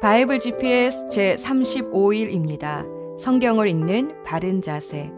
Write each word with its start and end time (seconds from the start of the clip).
바이블 0.00 0.38
GPS 0.38 1.08
제 1.08 1.34
35일입니다. 1.34 2.86
성경을 3.18 3.66
읽는 3.66 4.22
바른 4.22 4.62
자세. 4.62 5.10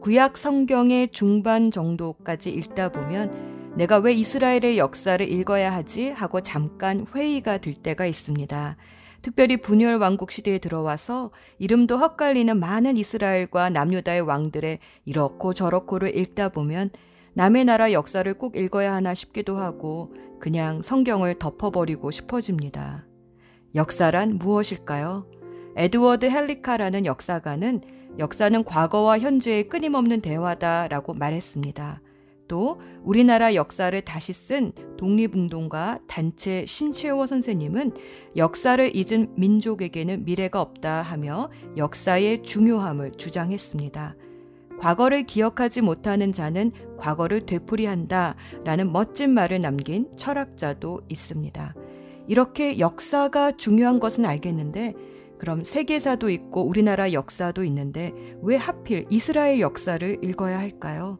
구약 0.00 0.36
성경의 0.36 1.08
중반 1.08 1.72
정도까지 1.72 2.50
읽다 2.50 2.90
보면 2.90 3.74
내가 3.76 3.98
왜 3.98 4.12
이스라엘의 4.12 4.78
역사를 4.78 5.28
읽어야 5.28 5.72
하지 5.72 6.10
하고 6.10 6.40
잠깐 6.40 7.06
회의가 7.12 7.58
들 7.58 7.74
때가 7.74 8.06
있습니다. 8.06 8.76
특별히 9.20 9.56
분열 9.56 9.96
왕국 9.96 10.30
시대에 10.30 10.58
들어와서 10.58 11.32
이름도 11.58 11.96
헛갈리는 11.96 12.56
많은 12.56 12.96
이스라엘과 12.96 13.70
남유다의 13.70 14.20
왕들의 14.20 14.78
이렇고 15.06 15.52
저렇고를 15.52 16.16
읽다 16.16 16.50
보면 16.50 16.90
남의 17.32 17.64
나라 17.64 17.90
역사를 17.90 18.32
꼭 18.34 18.54
읽어야 18.54 18.94
하나 18.94 19.12
싶기도 19.12 19.56
하고 19.56 20.14
그냥 20.38 20.82
성경을 20.82 21.40
덮어버리고 21.40 22.12
싶어집니다. 22.12 23.06
역사란 23.74 24.38
무엇일까요? 24.38 25.26
에드워드 25.76 26.30
헬리카라는 26.30 27.06
역사가는 27.06 27.80
역사는 28.20 28.62
과거와 28.62 29.18
현재의 29.18 29.68
끊임없는 29.68 30.20
대화다라고 30.20 31.14
말했습니다. 31.14 32.00
또 32.46 32.80
우리나라 33.02 33.54
역사를 33.54 34.00
다시 34.02 34.32
쓴 34.32 34.72
독립운동가 34.96 35.98
단체 36.06 36.64
신채호 36.66 37.26
선생님은 37.26 37.94
역사를 38.36 38.94
잊은 38.94 39.32
민족에게는 39.36 40.24
미래가 40.24 40.60
없다 40.60 41.02
하며 41.02 41.50
역사의 41.76 42.44
중요함을 42.44 43.12
주장했습니다. 43.12 44.14
과거를 44.78 45.24
기억하지 45.24 45.80
못하는 45.80 46.30
자는 46.30 46.70
과거를 46.96 47.46
되풀이한다 47.46 48.36
라는 48.64 48.92
멋진 48.92 49.30
말을 49.30 49.60
남긴 49.60 50.08
철학자도 50.16 51.00
있습니다. 51.08 51.74
이렇게 52.26 52.78
역사가 52.78 53.52
중요한 53.52 54.00
것은 54.00 54.24
알겠는데 54.24 54.94
그럼 55.38 55.62
세계사도 55.62 56.30
있고 56.30 56.62
우리나라 56.62 57.12
역사도 57.12 57.64
있는데 57.64 58.12
왜 58.42 58.56
하필 58.56 59.06
이스라엘 59.10 59.60
역사를 59.60 60.18
읽어야 60.22 60.58
할까요? 60.58 61.18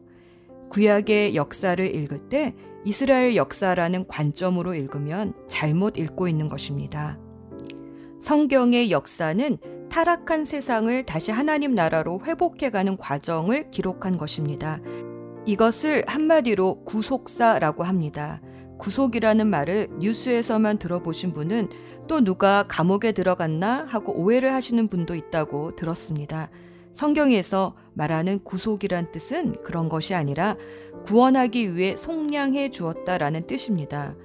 구약의 0.69 1.35
역사를 1.35 1.95
읽을 1.95 2.29
때 2.29 2.55
이스라엘 2.85 3.35
역사라는 3.35 4.07
관점으로 4.07 4.73
읽으면 4.73 5.33
잘못 5.47 5.97
읽고 5.97 6.27
있는 6.27 6.49
것입니다. 6.49 7.19
성경의 8.19 8.91
역사는 8.91 9.57
타락한 9.89 10.45
세상을 10.45 11.05
다시 11.05 11.31
하나님 11.31 11.73
나라로 11.73 12.21
회복해가는 12.25 12.97
과정을 12.97 13.71
기록한 13.71 14.17
것입니다. 14.17 14.79
이것을 15.45 16.03
한마디로 16.07 16.83
구속사라고 16.83 17.83
합니다. 17.83 18.41
구속이라는 18.77 19.47
말을 19.47 19.89
뉴스에서만 19.99 20.79
들어보신 20.79 21.33
분은 21.33 21.69
또 22.07 22.23
누가 22.23 22.63
감옥에 22.67 23.11
들어갔나 23.11 23.83
하고 23.83 24.13
오해를 24.13 24.53
하시는 24.53 24.87
분도 24.87 25.15
있다고 25.15 25.75
들었습니다. 25.75 26.49
성경에서 26.91 27.75
말하는 27.93 28.39
구속이란 28.43 29.11
뜻은 29.11 29.63
그런 29.63 29.89
것이 29.89 30.13
아니라 30.13 30.55
구원하기 31.03 31.75
위해 31.75 31.95
속량해 31.95 32.69
주었다라는 32.69 33.47
뜻입니다. 33.47 34.15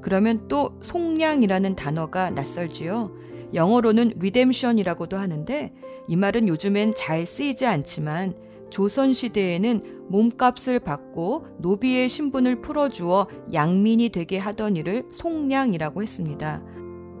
그러면 0.00 0.48
또 0.48 0.76
속량이라는 0.80 1.76
단어가 1.76 2.30
낯설지요. 2.30 3.12
영어로는 3.54 4.14
redemption이라고도 4.18 5.16
하는데 5.16 5.72
이 6.08 6.16
말은 6.16 6.48
요즘엔 6.48 6.94
잘 6.94 7.24
쓰이지 7.26 7.64
않지만 7.64 8.34
조선 8.70 9.12
시대에는 9.12 10.06
몸값을 10.08 10.80
받고 10.80 11.46
노비의 11.58 12.08
신분을 12.08 12.60
풀어주어 12.60 13.28
양민이 13.52 14.10
되게 14.10 14.38
하던 14.38 14.76
일을 14.76 15.06
속량이라고 15.10 16.02
했습니다. 16.02 16.62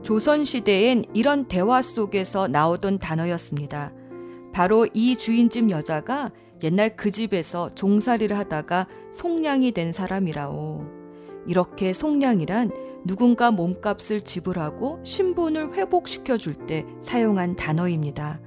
조선 0.02 0.44
시대엔 0.44 1.04
이런 1.14 1.46
대화 1.46 1.82
속에서 1.82 2.46
나오던 2.48 2.98
단어였습니다. 2.98 3.92
바로 4.52 4.86
이 4.94 5.16
주인집 5.16 5.70
여자가 5.70 6.30
옛날 6.62 6.96
그 6.96 7.10
집에서 7.10 7.68
종살이를 7.70 8.38
하다가 8.38 8.86
속량이 9.10 9.72
된 9.72 9.92
사람이라오. 9.92 10.86
이렇게 11.46 11.92
속량이란 11.92 12.70
누군가 13.04 13.50
몸값을 13.50 14.22
지불하고 14.22 15.00
신분을 15.04 15.74
회복시켜 15.74 16.38
줄 16.38 16.54
때 16.66 16.84
사용한 17.00 17.56
단어입니다. 17.56 18.40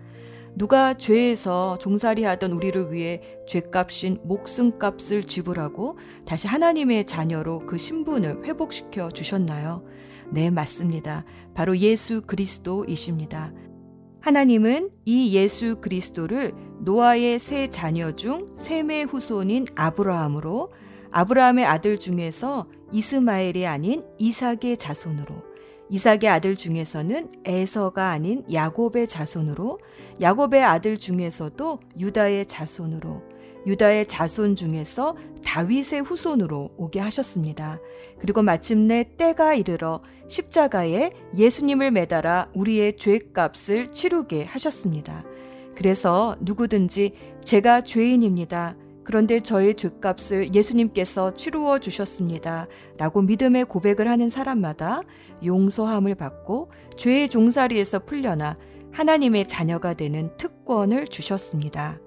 누가 0.60 0.94
죄에서 0.94 1.78
종살이 1.78 2.26
하던 2.26 2.52
우리를 2.52 2.92
위해 2.92 3.22
죄값인 3.48 4.20
목숨값을 4.26 5.24
지불하고 5.24 5.98
다시 6.26 6.48
하나님의 6.48 7.06
자녀로 7.06 7.60
그 7.60 7.78
신분을 7.78 8.44
회복시켜 8.44 9.10
주셨나요? 9.10 9.86
네, 10.32 10.50
맞습니다. 10.50 11.24
바로 11.54 11.78
예수 11.78 12.24
그리스도이십니다. 12.24 13.54
하나님은 14.20 14.90
이 15.06 15.34
예수 15.34 15.78
그리스도를 15.80 16.52
노아의 16.82 17.40
세 17.40 17.68
자녀 17.68 18.12
중 18.12 18.54
셈의 18.58 19.06
후손인 19.06 19.66
아브라함으로 19.78 20.74
아브라함의 21.12 21.66
아들 21.66 21.98
중에서 21.98 22.68
이스마엘이 22.92 23.66
아닌 23.66 24.04
이삭의 24.18 24.76
자손으로 24.78 25.49
이삭의 25.90 26.28
아들 26.28 26.56
중에서는 26.56 27.30
에서가 27.46 28.10
아닌 28.10 28.44
야곱의 28.52 29.08
자손으로 29.08 29.80
야곱의 30.22 30.64
아들 30.64 30.98
중에서도 30.98 31.80
유다의 32.00 32.46
자손으로 32.46 33.24
유다의 33.66 34.08
자손 34.08 34.56
중에서 34.56 35.16
다윗의 35.44 36.02
후손으로 36.02 36.72
오게 36.78 37.00
하셨습니다. 37.00 37.80
그리고 38.20 38.42
마침내 38.42 39.04
때가 39.18 39.56
이르러 39.56 40.02
십자가에 40.28 41.12
예수님을 41.36 41.92
매달아 41.92 42.52
우리의 42.54 42.98
죄값을 42.98 43.92
치르게 43.92 44.46
하셨습니다. 44.46 45.24
그래서 45.76 46.36
누구든지 46.42 47.14
제가 47.44 47.82
죄인입니다. 47.82 48.76
그런데 49.10 49.40
저의 49.40 49.74
죄값을 49.74 50.54
예수님께서 50.54 51.34
치루어 51.34 51.80
주셨습니다. 51.80 52.68
라고 53.00 53.24
믿음의 53.24 53.66
고백을 53.66 54.08
하는 54.08 54.30
사람마다 54.30 55.02
용서함을 55.44 56.14
받고 56.14 56.70
죄의 56.96 57.30
종살이에서 57.30 58.06
풀려나 58.06 58.56
하나님의 58.92 59.48
자녀가 59.48 59.96
되는 59.96 60.30
특권을 60.38 61.08
주셨습니다. 61.08 61.98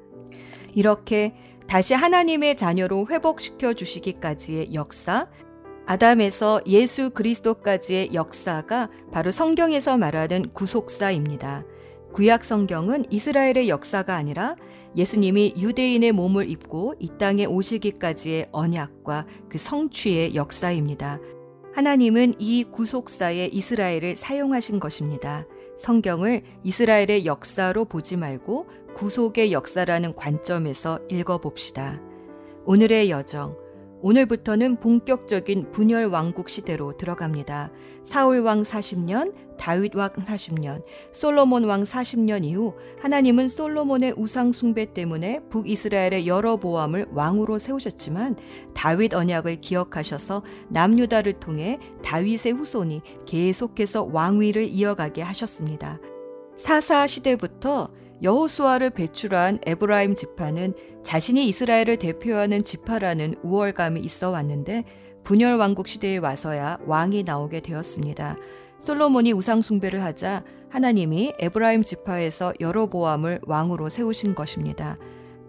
이렇게 0.75 1.35
다시 1.67 1.93
하나님의 1.93 2.57
자녀로 2.57 3.09
회복시켜 3.11 3.73
주시기까지의 3.73 4.73
역사, 4.73 5.27
아담에서 5.87 6.61
예수 6.69 7.11
그리스도까지의 7.11 8.15
역사가 8.15 8.91
바로 9.11 9.33
성경에서 9.33 9.99
말하는 9.99 10.51
구속사입니다. 10.51 11.65
구약 12.13 12.45
성경은 12.45 13.07
이스라엘의 13.11 13.69
역사가 13.69 14.15
아니라 14.15 14.55
예수님이 14.97 15.55
유대인의 15.57 16.13
몸을 16.13 16.49
입고 16.49 16.95
이 16.99 17.09
땅에 17.19 17.45
오시기까지의 17.47 18.49
언약과 18.53 19.27
그 19.49 19.59
성취의 19.59 20.35
역사입니다. 20.35 21.21
하나님은 21.75 22.35
이 22.39 22.65
구속사에 22.65 23.47
이스라엘을 23.47 24.15
사용하신 24.15 24.79
것입니다. 24.79 25.47
성경을 25.79 26.43
이스라엘의 26.63 27.25
역사로 27.25 27.87
보지 27.87 28.17
말고 28.17 28.67
구속의 28.95 29.53
역사라는 29.53 30.15
관점에서 30.15 30.99
읽어봅시다. 31.11 32.01
오늘의 32.67 33.11
여정, 33.11 33.57
오늘부터는 34.03 34.81
본격적인 34.81 35.71
분열 35.71 36.07
왕국 36.07 36.49
시대로 36.49 36.97
들어갑니다. 36.97 37.71
사울 38.03 38.41
왕 38.41 38.63
40년, 38.63 39.33
다윗 39.57 39.95
왕 39.95 40.11
40년, 40.11 40.83
솔로몬 41.13 41.65
왕 41.65 41.85
40년 41.85 42.45
이후 42.45 42.75
하나님은 43.01 43.47
솔로몬의 43.47 44.15
우상 44.17 44.53
숭배 44.53 44.93
때문에 44.93 45.41
북이스라엘의 45.51 46.27
여러 46.27 46.57
보암을 46.57 47.07
왕으로 47.13 47.61
세우셨지만 47.61 48.37
다윗 48.75 49.15
언약을 49.15 49.61
기억하셔서 49.61 50.43
남유다를 50.69 51.35
통해 51.35 51.79
다윗의 52.03 52.55
후손이 52.55 53.03
계속해서 53.25 54.09
왕위를 54.11 54.65
이어가게 54.65 55.23
하셨습니다. 55.23 56.01
사사 56.57 57.07
시대부터 57.07 57.89
여호수아를 58.23 58.91
배출한 58.91 59.59
에브라임 59.67 60.15
지파는 60.15 60.75
자신이 61.03 61.47
이스라엘을 61.49 61.97
대표하는 61.97 62.63
지파라는 62.63 63.35
우월감이 63.43 64.01
있어 64.01 64.31
왔는데 64.31 64.85
분열 65.25 65.57
왕국 65.57 65.89
시대에 65.89 66.19
와서야 66.19 66.79
왕이 66.87 67.25
나오게 67.25 67.61
되었습니다. 67.61 68.37
솔로몬이 68.79 69.33
우상 69.33 69.61
숭배를 69.61 70.03
하자 70.03 70.45
하나님이 70.71 71.35
에브라임 71.39 71.83
지파에서 71.83 72.53
여로보암을 72.61 73.41
왕으로 73.45 73.89
세우신 73.89 74.35
것입니다. 74.35 74.99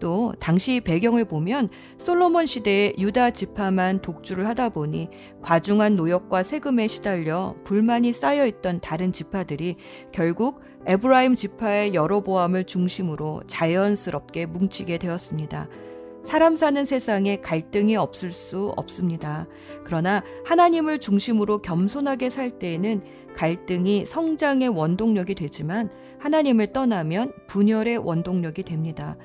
또 0.00 0.34
당시 0.38 0.80
배경을 0.80 1.24
보면 1.24 1.68
솔로몬 1.96 2.46
시대에 2.46 2.92
유다 2.98 3.30
지파만 3.30 4.02
독주를 4.02 4.46
하다 4.48 4.70
보니 4.70 5.08
과중한 5.42 5.96
노역과 5.96 6.42
세금에 6.42 6.88
시달려 6.88 7.54
불만이 7.64 8.12
쌓여 8.12 8.46
있던 8.46 8.80
다른 8.80 9.12
지파들이 9.12 9.76
결국 10.12 10.60
에브라임 10.86 11.34
지파의 11.34 11.94
여로보암을 11.94 12.64
중심으로 12.64 13.42
자연스럽게 13.46 14.46
뭉치게 14.46 14.98
되었습니다. 14.98 15.68
사람 16.22 16.56
사는 16.56 16.84
세상에 16.84 17.36
갈등이 17.36 17.96
없을 17.96 18.30
수 18.30 18.72
없습니다. 18.76 19.46
그러나 19.84 20.22
하나님을 20.46 20.98
중심으로 20.98 21.60
겸손하게 21.60 22.30
살 22.30 22.58
때에는 22.58 23.02
갈등이 23.34 24.06
성장의 24.06 24.68
원동력이 24.70 25.34
되지만 25.34 25.90
하나님을 26.18 26.68
떠나면 26.68 27.32
분열의 27.46 27.98
원동력이 27.98 28.62
됩니다. 28.62 29.16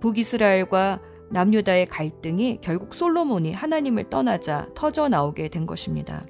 북이스라엘과 0.00 1.00
남유다의 1.30 1.86
갈등이 1.86 2.58
결국 2.60 2.94
솔로몬이 2.94 3.52
하나님을 3.52 4.10
떠나자 4.10 4.68
터져 4.74 5.08
나오게 5.08 5.48
된 5.48 5.64
것입니다. 5.64 6.26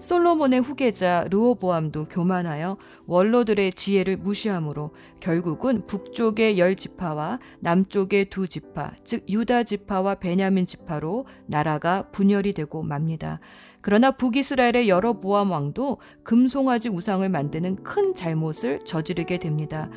솔로몬의 0.00 0.60
후계자 0.60 1.26
르호보암도 1.30 2.08
교만하여 2.08 2.78
원로들의 3.06 3.74
지혜를 3.74 4.16
무시하므로 4.16 4.92
결국은 5.20 5.86
북쪽의 5.86 6.58
열 6.58 6.74
지파와 6.74 7.38
남쪽의 7.60 8.30
두 8.30 8.48
지파, 8.48 8.92
즉 9.04 9.28
유다 9.28 9.64
지파와 9.64 10.16
베냐민 10.16 10.66
지파로 10.66 11.26
나라가 11.46 12.08
분열이 12.12 12.54
되고 12.54 12.82
맙니다. 12.82 13.40
그러나 13.82 14.10
북이스라엘의 14.10 14.88
여러 14.88 15.20
보암 15.20 15.50
왕도 15.50 15.98
금송아지 16.22 16.88
우상을 16.88 17.28
만드는 17.28 17.82
큰 17.82 18.14
잘못을 18.14 18.80
저지르게 18.84 19.38
됩니다. 19.38 19.90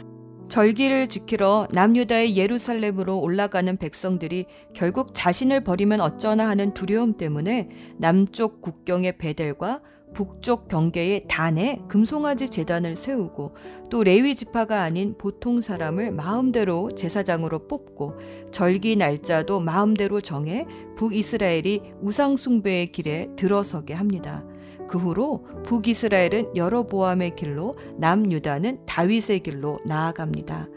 절기를 0.50 1.08
지키러 1.08 1.68
남유다의 1.72 2.38
예루살렘으로 2.38 3.20
올라가는 3.20 3.76
백성들이 3.76 4.46
결국 4.74 5.14
자신을 5.14 5.64
버리면 5.64 6.02
어쩌나 6.02 6.48
하는 6.48 6.74
두려움 6.74 7.18
때문에 7.18 7.70
남쪽 7.98 8.62
국경의 8.62 9.18
베델과 9.18 9.82
북쪽 10.14 10.68
경계의 10.68 11.24
단에 11.28 11.82
금송아지 11.88 12.50
재단을 12.50 12.96
세우고 12.96 13.56
또 13.90 14.04
레위 14.04 14.36
지파가 14.36 14.82
아닌 14.82 15.16
보통 15.18 15.62
사람을 15.62 16.12
마음대로 16.12 16.92
제사장으로 16.92 17.68
뽑고 17.68 18.16
절기 18.52 18.96
날짜도 18.96 19.60
마음대로 19.60 20.22
정해 20.22 20.66
북이스라엘이 20.96 21.82
우상 22.02 22.38
숭배의 22.38 22.92
길에 22.92 23.30
들어서게 23.36 23.94
합니다. 23.94 24.46
그 24.88 24.98
후로 24.98 25.46
북이스라엘은 25.64 26.56
여러보암의 26.56 27.36
길로 27.36 27.74
남유다는 27.98 28.86
다윗의 28.86 29.40
길로 29.40 29.80
나아갑니다. 29.86 30.68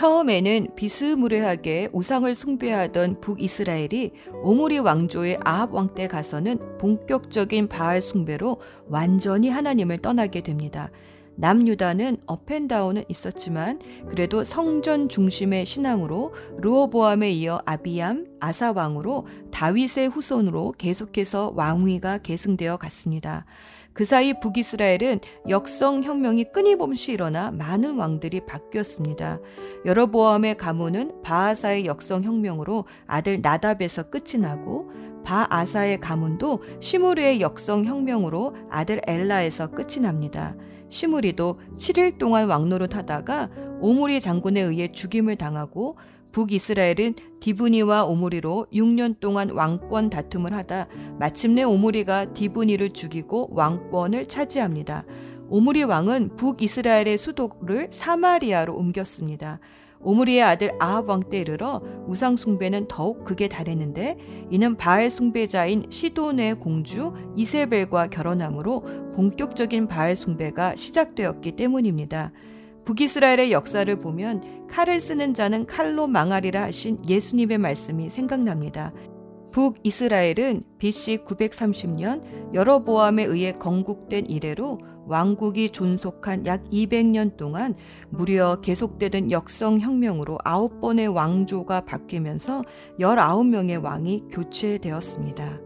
처음에는 0.00 0.68
비스무리하게 0.76 1.90
우상을 1.92 2.34
숭배하던 2.34 3.20
북이스라엘이 3.20 4.12
오므리 4.42 4.78
왕조의 4.78 5.40
아합 5.44 5.74
왕 5.74 5.94
때 5.94 6.08
가서는 6.08 6.78
본격적인 6.78 7.68
바알 7.68 8.00
숭배로 8.00 8.62
완전히 8.88 9.50
하나님을 9.50 9.98
떠나게 9.98 10.40
됩니다. 10.40 10.88
남유다는 11.36 12.16
업앤다운은 12.26 13.04
있었지만 13.08 13.78
그래도 14.08 14.42
성전 14.42 15.10
중심의 15.10 15.66
신앙으로 15.66 16.32
르호보암에 16.62 17.30
이어 17.32 17.60
아비암, 17.66 18.38
아사 18.40 18.72
왕으로 18.72 19.26
다윗의 19.50 20.08
후손으로 20.08 20.76
계속해서 20.78 21.52
왕위가 21.54 22.18
계승되어 22.18 22.78
갔습니다. 22.78 23.44
그 24.00 24.06
사이 24.06 24.32
북이스라엘은 24.40 25.20
역성 25.50 26.02
혁명이 26.02 26.44
끊임없이 26.54 27.12
일어나 27.12 27.50
많은 27.50 27.96
왕들이 27.96 28.40
바뀌었습니다. 28.46 29.40
여러보암의 29.84 30.56
가문은 30.56 31.20
바아사의 31.22 31.84
역성 31.84 32.24
혁명으로 32.24 32.86
아들 33.06 33.42
나답에서 33.42 34.04
끝이 34.04 34.40
나고 34.40 34.90
바아사의 35.22 36.00
가문도 36.00 36.62
시무리의 36.80 37.42
역성 37.42 37.84
혁명으로 37.84 38.54
아들 38.70 39.02
엘라에서 39.06 39.66
끝이 39.66 40.00
납니다. 40.00 40.56
시무리도 40.88 41.60
7일 41.76 42.16
동안 42.16 42.48
왕노릇 42.48 42.96
하다가 42.96 43.50
오므리 43.82 44.20
장군에 44.20 44.62
의해 44.62 44.90
죽임을 44.90 45.36
당하고 45.36 45.98
북이스라엘은 46.32 47.14
디브니와 47.40 48.04
오므리로 48.04 48.66
6년 48.72 49.18
동안 49.20 49.50
왕권 49.50 50.10
다툼을 50.10 50.52
하다 50.52 50.88
마침내 51.18 51.62
오므리가 51.62 52.32
디브니를 52.34 52.90
죽이고 52.90 53.50
왕권을 53.52 54.26
차지합니다. 54.26 55.04
오므리 55.48 55.82
왕은 55.82 56.36
북이스라엘의 56.36 57.18
수도를 57.18 57.88
사마리아로 57.90 58.74
옮겼습니다. 58.74 59.58
오므리의 60.02 60.42
아들 60.42 60.72
아합 60.78 61.08
왕 61.08 61.20
때 61.28 61.40
이르러 61.40 61.82
우상 62.06 62.36
숭배는 62.36 62.88
더욱 62.88 63.24
극에 63.24 63.48
달했는데 63.48 64.16
이는 64.50 64.76
바알 64.76 65.10
숭배자인 65.10 65.84
시돈의 65.90 66.54
공주 66.60 67.12
이세벨과 67.36 68.08
결혼함으로 68.08 69.10
본격적인 69.14 69.88
바알 69.88 70.16
숭배가 70.16 70.76
시작되었기 70.76 71.52
때문입니다. 71.52 72.32
북이스라엘의 72.84 73.52
역사를 73.52 73.94
보면 74.00 74.66
칼을 74.68 75.00
쓰는 75.00 75.34
자는 75.34 75.66
칼로 75.66 76.06
망하리라 76.06 76.62
하신 76.64 76.98
예수님의 77.08 77.58
말씀이 77.58 78.08
생각납니다. 78.08 78.92
북이스라엘은 79.52 80.62
BC 80.78 81.18
930년 81.24 82.54
여러보암에 82.54 83.24
의해 83.24 83.52
건국된 83.52 84.26
이래로 84.26 84.78
왕국이 85.06 85.70
존속한 85.70 86.46
약 86.46 86.62
200년 86.68 87.36
동안 87.36 87.74
무려 88.10 88.60
계속되던 88.60 89.32
역성혁명으로 89.32 90.38
9번의 90.44 91.12
왕조가 91.12 91.80
바뀌면서 91.80 92.62
19명의 93.00 93.82
왕이 93.82 94.24
교체되었습니다. 94.30 95.60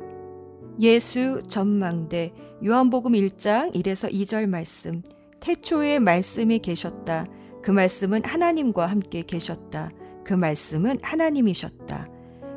예수 0.80 1.42
전망대 1.46 2.32
요한복음 2.64 3.12
1장 3.12 3.72
1에서 3.74 4.10
2절 4.10 4.46
말씀 4.46 5.02
태초에 5.44 5.98
말씀이 5.98 6.58
계셨다. 6.58 7.26
그 7.62 7.70
말씀은 7.70 8.24
하나님과 8.24 8.86
함께 8.86 9.20
계셨다. 9.20 9.90
그 10.24 10.32
말씀은 10.32 11.00
하나님이셨다. 11.02 12.08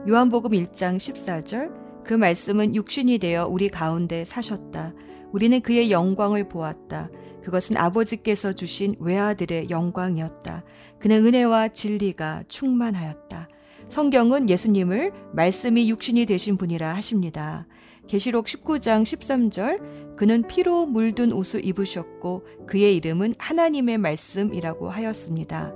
요한복음 0.08 0.52
1장 0.52 0.96
14절 0.96 2.06
그 2.06 2.14
말씀은 2.14 2.76
육신이 2.76 3.18
되어 3.18 3.46
우리 3.46 3.68
가운데 3.68 4.24
사셨다. 4.24 4.94
우리는 5.34 5.60
그의 5.60 5.92
영광을 5.92 6.48
보았다. 6.48 7.10
그것은 7.44 7.76
아버지께서 7.76 8.54
주신 8.54 8.96
외아들의 9.02 9.70
영광이었다. 9.70 10.64
그는 10.98 11.26
은혜와 11.26 11.68
진리가 11.68 12.44
충만하였다. 12.48 13.50
성경은 13.90 14.50
예수님을 14.50 15.12
말씀이 15.34 15.90
육신이 15.90 16.26
되신 16.26 16.56
분이라 16.56 16.94
하십니다. 16.96 17.68
계시록 18.08 18.46
19장 18.46 19.04
13절 19.04 20.07
그는 20.18 20.42
피로 20.48 20.86
물든 20.86 21.32
옷을 21.32 21.64
입으셨고 21.64 22.46
그의 22.66 22.96
이름은 22.98 23.36
하나님의 23.38 24.00
말씀이라고 24.00 24.90
하였습니다. 24.90 25.74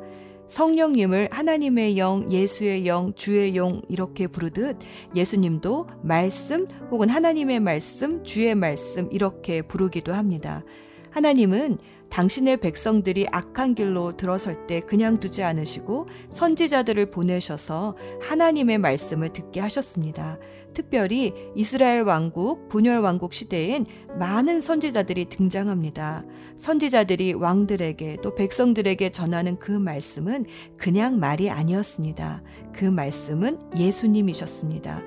성령님을 0.47 1.29
하나님의 1.31 1.97
영, 1.97 2.29
예수의 2.29 2.85
영, 2.85 3.13
주의 3.15 3.55
영 3.55 3.81
이렇게 3.87 4.27
부르듯 4.27 4.79
예수님도 5.15 5.87
말씀 6.03 6.67
혹은 6.89 7.07
하나님의 7.07 7.61
말씀, 7.61 8.23
주의 8.23 8.53
말씀 8.53 9.07
이렇게 9.11 9.61
부르기도 9.61 10.13
합니다. 10.13 10.63
하나님은 11.11 11.77
당신의 12.09 12.57
백성들이 12.57 13.27
악한 13.31 13.73
길로 13.73 14.17
들어설 14.17 14.67
때 14.67 14.81
그냥 14.81 15.19
두지 15.19 15.43
않으시고 15.43 16.07
선지자들을 16.29 17.09
보내셔서 17.09 17.95
하나님의 18.21 18.79
말씀을 18.79 19.31
듣게 19.31 19.61
하셨습니다. 19.61 20.37
특별히 20.73 21.33
이스라엘 21.55 22.03
왕국, 22.03 22.67
분열 22.69 22.99
왕국 22.99 23.33
시대엔 23.33 23.85
많은 24.19 24.61
선지자들이 24.61 25.25
등장합니다. 25.25 26.25
선지자들이 26.55 27.33
왕들에게 27.33 28.17
또 28.21 28.35
백성들에게 28.35 29.09
전하는 29.09 29.57
그 29.57 29.71
말씀은 29.71 30.45
그냥 30.77 31.19
말이 31.19 31.49
아니었습니다. 31.49 32.43
그 32.73 32.85
말씀은 32.85 33.59
예수님이셨습니다. 33.77 35.01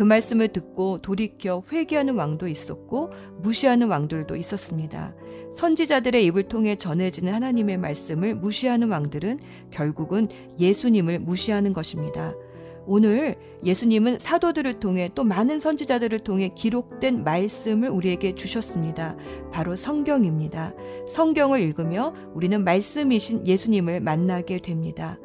그 0.00 0.02
말씀을 0.02 0.48
듣고 0.48 1.02
돌이켜 1.02 1.62
회개하는 1.70 2.14
왕도 2.14 2.48
있었고 2.48 3.10
무시하는 3.42 3.88
왕들도 3.88 4.34
있었습니다. 4.34 5.14
선지자들의 5.52 6.24
입을 6.24 6.44
통해 6.44 6.74
전해지는 6.74 7.34
하나님의 7.34 7.76
말씀을 7.76 8.34
무시하는 8.34 8.88
왕들은 8.88 9.40
결국은 9.70 10.28
예수님을 10.58 11.18
무시하는 11.18 11.74
것입니다. 11.74 12.32
오늘 12.86 13.36
예수님은 13.62 14.20
사도들을 14.20 14.80
통해 14.80 15.10
또 15.14 15.22
많은 15.22 15.60
선지자들을 15.60 16.20
통해 16.20 16.50
기록된 16.56 17.22
말씀을 17.22 17.90
우리에게 17.90 18.34
주셨습니다. 18.34 19.18
바로 19.52 19.76
성경입니다. 19.76 20.72
성경을 21.08 21.60
읽으며 21.60 22.14
우리는 22.32 22.64
말씀이신 22.64 23.46
예수님을 23.46 24.00
만나게 24.00 24.60
됩니다. 24.60 25.18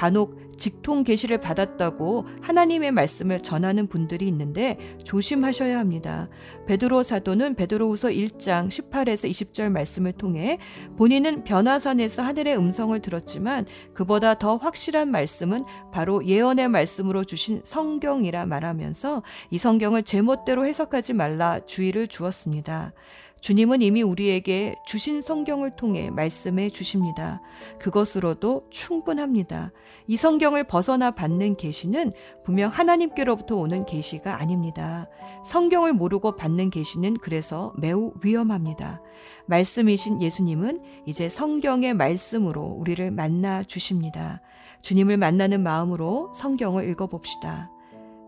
간혹 0.00 0.56
직통 0.56 1.04
계시를 1.04 1.42
받았다고 1.42 2.26
하나님의 2.40 2.90
말씀을 2.90 3.40
전하는 3.40 3.86
분들이 3.86 4.26
있는데 4.28 4.78
조심하셔야 5.04 5.78
합니다. 5.78 6.30
베드로 6.66 7.02
사도는 7.02 7.54
베드로후서 7.54 8.08
1장 8.08 8.68
18에서 8.68 9.30
20절 9.30 9.70
말씀을 9.70 10.12
통해 10.12 10.56
본인은 10.96 11.44
변화산에서 11.44 12.22
하늘의 12.22 12.56
음성을 12.56 12.98
들었지만 12.98 13.66
그보다 13.92 14.38
더 14.38 14.56
확실한 14.56 15.10
말씀은 15.10 15.66
바로 15.92 16.24
예언의 16.24 16.68
말씀으로 16.70 17.22
주신 17.22 17.60
성경이라 17.62 18.46
말하면서 18.46 19.22
이 19.50 19.58
성경을 19.58 20.04
제멋대로 20.04 20.64
해석하지 20.64 21.12
말라 21.12 21.60
주의를 21.66 22.06
주었습니다. 22.06 22.94
주님은 23.40 23.80
이미 23.80 24.02
우리에게 24.02 24.74
주신 24.84 25.22
성경을 25.22 25.76
통해 25.76 26.10
말씀해 26.10 26.68
주십니다. 26.70 27.40
그것으로도 27.78 28.62
충분합니다. 28.70 29.72
이 30.06 30.16
성경을 30.16 30.64
벗어나 30.64 31.10
받는 31.10 31.56
계시는 31.56 32.12
분명 32.44 32.70
하나님께로부터 32.70 33.56
오는 33.56 33.86
계시가 33.86 34.40
아닙니다. 34.40 35.08
성경을 35.44 35.94
모르고 35.94 36.36
받는 36.36 36.70
계시는 36.70 37.16
그래서 37.22 37.72
매우 37.78 38.12
위험합니다. 38.22 39.00
말씀이신 39.46 40.20
예수님은 40.20 40.82
이제 41.06 41.28
성경의 41.28 41.94
말씀으로 41.94 42.62
우리를 42.62 43.10
만나 43.10 43.62
주십니다. 43.62 44.42
주님을 44.82 45.16
만나는 45.16 45.62
마음으로 45.62 46.30
성경을 46.34 46.88
읽어봅시다. 46.88 47.70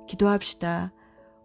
기도합시다. 0.07 0.93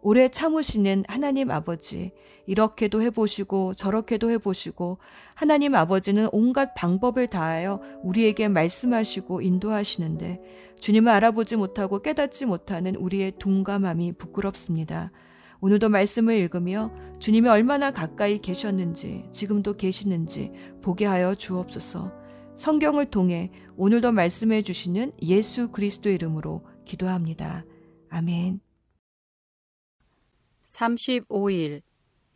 오래 0.01 0.29
참으시는 0.29 1.03
하나님 1.07 1.51
아버지, 1.51 2.11
이렇게도 2.47 3.01
해보시고 3.03 3.73
저렇게도 3.73 4.31
해보시고 4.31 4.97
하나님 5.35 5.75
아버지는 5.75 6.29
온갖 6.31 6.73
방법을 6.73 7.27
다하여 7.27 7.81
우리에게 8.01 8.47
말씀하시고 8.47 9.41
인도하시는데 9.41 10.41
주님을 10.79 11.11
알아보지 11.11 11.57
못하고 11.57 12.01
깨닫지 12.01 12.45
못하는 12.45 12.95
우리의 12.95 13.33
둔감함이 13.37 14.13
부끄럽습니다. 14.13 15.11
오늘도 15.59 15.89
말씀을 15.89 16.35
읽으며 16.35 16.91
주님이 17.19 17.49
얼마나 17.49 17.91
가까이 17.91 18.39
계셨는지 18.39 19.25
지금도 19.31 19.73
계시는지 19.73 20.51
보게 20.81 21.05
하여 21.05 21.35
주옵소서. 21.35 22.13
성경을 22.55 23.05
통해 23.05 23.51
오늘도 23.75 24.11
말씀해 24.11 24.61
주시는 24.61 25.11
예수 25.23 25.69
그리스도 25.71 26.09
이름으로 26.09 26.63
기도합니다. 26.85 27.65
아멘. 28.09 28.61
35일 30.69 31.81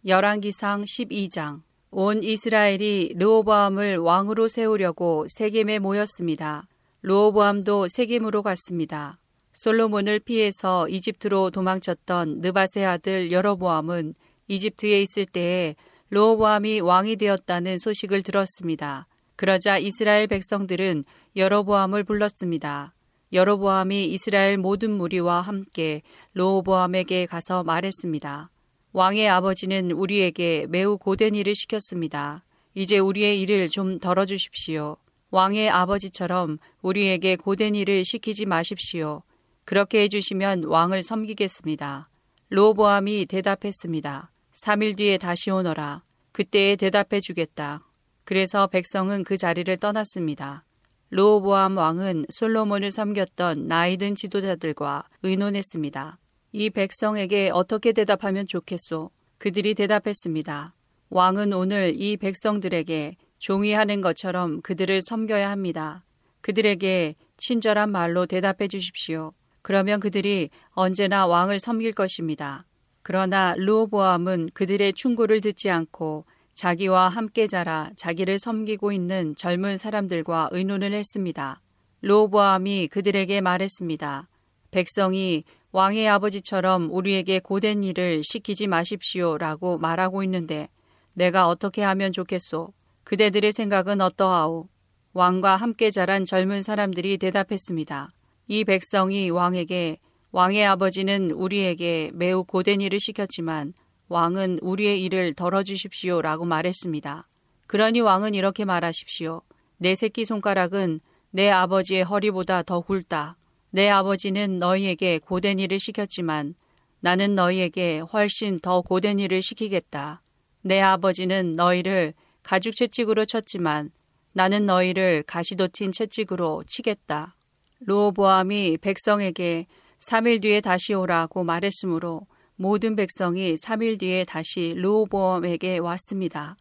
열왕기상 0.03 0.85
12장 0.85 1.61
온 1.91 2.23
이스라엘이 2.23 3.13
르호보암을 3.17 3.97
왕으로 3.97 4.47
세우려고 4.47 5.27
세겜에 5.27 5.77
모였습니다. 5.77 6.67
르호보암도 7.03 7.87
세겜으로 7.87 8.41
갔습니다. 8.41 9.13
솔로몬을 9.53 10.19
피해서 10.21 10.89
이집트로 10.89 11.51
도망쳤던 11.51 12.39
느바세 12.39 12.83
아들 12.83 13.31
여로보암은 13.31 14.15
이집트에 14.47 15.03
있을 15.03 15.25
때에 15.27 15.75
르호보암이 16.09 16.79
왕이 16.79 17.17
되었다는 17.17 17.77
소식을 17.77 18.23
들었습니다. 18.23 19.05
그러자 19.35 19.77
이스라엘 19.77 20.25
백성들은 20.25 21.05
여로보암을 21.35 22.05
불렀습니다. 22.05 22.95
여로보암이 23.33 24.05
이스라엘 24.05 24.57
모든 24.57 24.97
무리와 24.97 25.41
함께 25.41 26.01
르호보암에게 26.33 27.27
가서 27.27 27.63
말했습니다. 27.63 28.49
왕의 28.93 29.29
아버지는 29.29 29.91
우리에게 29.91 30.67
매우 30.69 30.97
고된 30.97 31.33
일을 31.35 31.55
시켰습니다. 31.55 32.43
이제 32.73 32.97
우리의 32.97 33.39
일을 33.41 33.69
좀 33.69 33.99
덜어주십시오. 33.99 34.97
왕의 35.29 35.69
아버지처럼 35.69 36.57
우리에게 36.81 37.37
고된 37.37 37.73
일을 37.75 38.03
시키지 38.03 38.45
마십시오. 38.45 39.23
그렇게 39.63 40.01
해주시면 40.01 40.65
왕을 40.65 41.03
섬기겠습니다. 41.03 42.09
로보암이 42.49 43.27
대답했습니다. 43.27 44.29
3일 44.65 44.97
뒤에 44.97 45.17
다시 45.17 45.51
오너라. 45.51 46.03
그때에 46.33 46.75
대답해 46.75 47.21
주겠다. 47.21 47.87
그래서 48.25 48.67
백성은 48.67 49.23
그 49.23 49.37
자리를 49.37 49.75
떠났습니다. 49.77 50.65
로보암 51.11 51.77
왕은 51.77 52.25
솔로몬을 52.29 52.91
섬겼던 52.91 53.67
나이든 53.67 54.15
지도자들과 54.15 55.07
의논했습니다. 55.23 56.17
이 56.53 56.69
백성에게 56.69 57.49
어떻게 57.53 57.93
대답하면 57.93 58.45
좋겠소? 58.45 59.09
그들이 59.37 59.73
대답했습니다. 59.73 60.73
왕은 61.09 61.53
오늘 61.53 61.93
이 61.95 62.17
백성들에게 62.17 63.15
종이 63.39 63.71
하는 63.71 64.01
것처럼 64.01 64.61
그들을 64.61 65.01
섬겨야 65.01 65.49
합니다. 65.49 66.03
그들에게 66.41 67.15
친절한 67.37 67.89
말로 67.91 68.25
대답해 68.25 68.67
주십시오. 68.67 69.31
그러면 69.61 70.01
그들이 70.01 70.49
언제나 70.71 71.25
왕을 71.25 71.59
섬길 71.59 71.93
것입니다. 71.93 72.65
그러나 73.01 73.55
루오보암은 73.57 74.49
그들의 74.53 74.93
충고를 74.93 75.39
듣지 75.39 75.69
않고 75.69 76.25
자기와 76.53 77.07
함께 77.07 77.47
자라 77.47 77.91
자기를 77.95 78.39
섬기고 78.39 78.91
있는 78.91 79.35
젊은 79.35 79.77
사람들과 79.77 80.49
의논을 80.51 80.91
했습니다. 80.91 81.61
루오보암이 82.01 82.89
그들에게 82.89 83.39
말했습니다. 83.39 84.27
백성이 84.71 85.43
왕의 85.73 86.07
아버지처럼 86.07 86.89
우리에게 86.91 87.39
고된 87.39 87.83
일을 87.83 88.23
시키지 88.23 88.67
마십시오 88.67 89.37
라고 89.37 89.77
말하고 89.77 90.23
있는데 90.23 90.69
내가 91.13 91.47
어떻게 91.47 91.81
하면 91.83 92.11
좋겠소? 92.11 92.73
그대들의 93.03 93.51
생각은 93.51 94.01
어떠하오? 94.01 94.67
왕과 95.13 95.57
함께 95.57 95.91
자란 95.91 96.23
젊은 96.23 96.61
사람들이 96.61 97.17
대답했습니다. 97.17 98.11
이 98.47 98.63
백성이 98.63 99.29
왕에게 99.29 99.97
왕의 100.31 100.65
아버지는 100.65 101.31
우리에게 101.31 102.11
매우 102.13 102.45
고된 102.45 102.79
일을 102.79 102.99
시켰지만 102.99 103.73
왕은 104.07 104.59
우리의 104.61 105.01
일을 105.03 105.33
덜어주십시오 105.33 106.21
라고 106.21 106.45
말했습니다. 106.45 107.27
그러니 107.67 107.99
왕은 107.99 108.33
이렇게 108.33 108.63
말하십시오. 108.63 109.41
내 109.77 109.95
새끼 109.95 110.23
손가락은 110.23 111.01
내 111.31 111.49
아버지의 111.49 112.03
허리보다 112.03 112.63
더 112.63 112.81
굵다. 112.81 113.37
내 113.73 113.89
아버지는 113.89 114.59
너희에게 114.59 115.19
고된 115.19 115.57
일을 115.57 115.79
시켰지만 115.79 116.55
나는 116.99 117.35
너희에게 117.35 117.99
훨씬 117.99 118.59
더 118.59 118.81
고된 118.81 119.17
일을 119.17 119.41
시키겠다. 119.41 120.21
내 120.61 120.81
아버지는 120.81 121.55
너희를 121.55 122.13
가죽 122.43 122.75
채찍으로 122.75 123.23
쳤지만 123.25 123.91
나는 124.33 124.65
너희를 124.65 125.23
가시돋친 125.23 125.93
채찍으로 125.93 126.63
치겠다. 126.67 127.35
로보암이 127.79 128.77
백성에게 128.77 129.67
3일 129.99 130.41
뒤에 130.41 130.59
다시 130.59 130.93
오라고 130.93 131.45
말했으므로 131.45 132.27
모든 132.57 132.97
백성이 132.97 133.55
3일 133.55 133.99
뒤에 133.99 134.25
다시 134.25 134.73
로보암에게 134.75 135.77
왔습니다. 135.77 136.57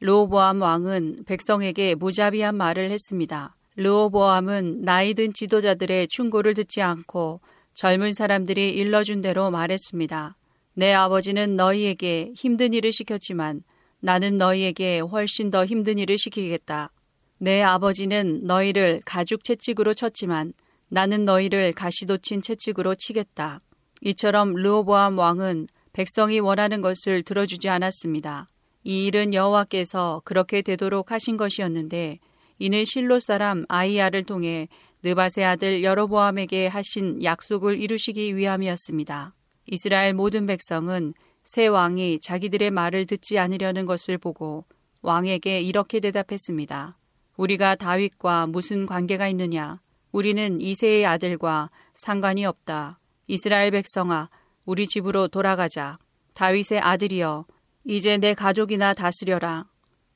로보암 0.00 0.60
왕은 0.60 1.24
백성에게 1.24 1.94
무자비한 1.94 2.56
말을 2.56 2.90
했습니다. 2.90 3.54
르호보암은 3.78 4.82
나이든 4.82 5.34
지도자들의 5.34 6.08
충고를 6.08 6.54
듣지 6.54 6.82
않고 6.82 7.40
젊은 7.74 8.12
사람들이 8.12 8.70
일러준 8.70 9.20
대로 9.20 9.52
말했습니다. 9.52 10.36
내 10.74 10.92
아버지는 10.92 11.54
너희에게 11.54 12.32
힘든 12.34 12.72
일을 12.72 12.90
시켰지만 12.90 13.62
나는 14.00 14.36
너희에게 14.36 14.98
훨씬 14.98 15.50
더 15.50 15.64
힘든 15.64 15.96
일을 15.98 16.18
시키겠다. 16.18 16.90
내 17.38 17.62
아버지는 17.62 18.40
너희를 18.42 19.00
가죽 19.06 19.44
채찍으로 19.44 19.94
쳤지만 19.94 20.52
나는 20.88 21.24
너희를 21.24 21.72
가시도 21.72 22.18
친 22.18 22.42
채찍으로 22.42 22.96
치겠다. 22.96 23.60
이처럼 24.00 24.54
르호보암 24.54 25.18
왕은 25.18 25.68
백성이 25.92 26.40
원하는 26.40 26.80
것을 26.80 27.22
들어주지 27.22 27.68
않았습니다. 27.68 28.48
이 28.82 29.06
일은 29.06 29.34
여호와께서 29.34 30.22
그렇게 30.24 30.62
되도록 30.62 31.12
하신 31.12 31.36
것이었는데 31.36 32.18
이는 32.58 32.84
실로 32.84 33.18
사람 33.18 33.64
아이야를 33.68 34.24
통해 34.24 34.68
느바세 35.02 35.44
아들 35.44 35.84
여로보암에게 35.84 36.66
하신 36.66 37.22
약속을 37.22 37.80
이루시기 37.80 38.36
위함이었습니다. 38.36 39.34
이스라엘 39.66 40.14
모든 40.14 40.46
백성은 40.46 41.14
새 41.44 41.66
왕이 41.66 42.20
자기들의 42.20 42.70
말을 42.70 43.06
듣지 43.06 43.38
않으려는 43.38 43.86
것을 43.86 44.18
보고 44.18 44.64
왕에게 45.02 45.60
이렇게 45.60 46.00
대답했습니다. 46.00 46.96
우리가 47.36 47.76
다윗과 47.76 48.48
무슨 48.48 48.86
관계가 48.86 49.28
있느냐? 49.28 49.80
우리는 50.10 50.60
이세의 50.60 51.06
아들과 51.06 51.70
상관이 51.94 52.44
없다. 52.44 52.98
이스라엘 53.28 53.70
백성아, 53.70 54.28
우리 54.64 54.86
집으로 54.86 55.28
돌아가자. 55.28 55.98
다윗의 56.34 56.80
아들이여, 56.80 57.46
이제 57.84 58.16
내 58.16 58.34
가족이나 58.34 58.94
다스려라. 58.94 59.66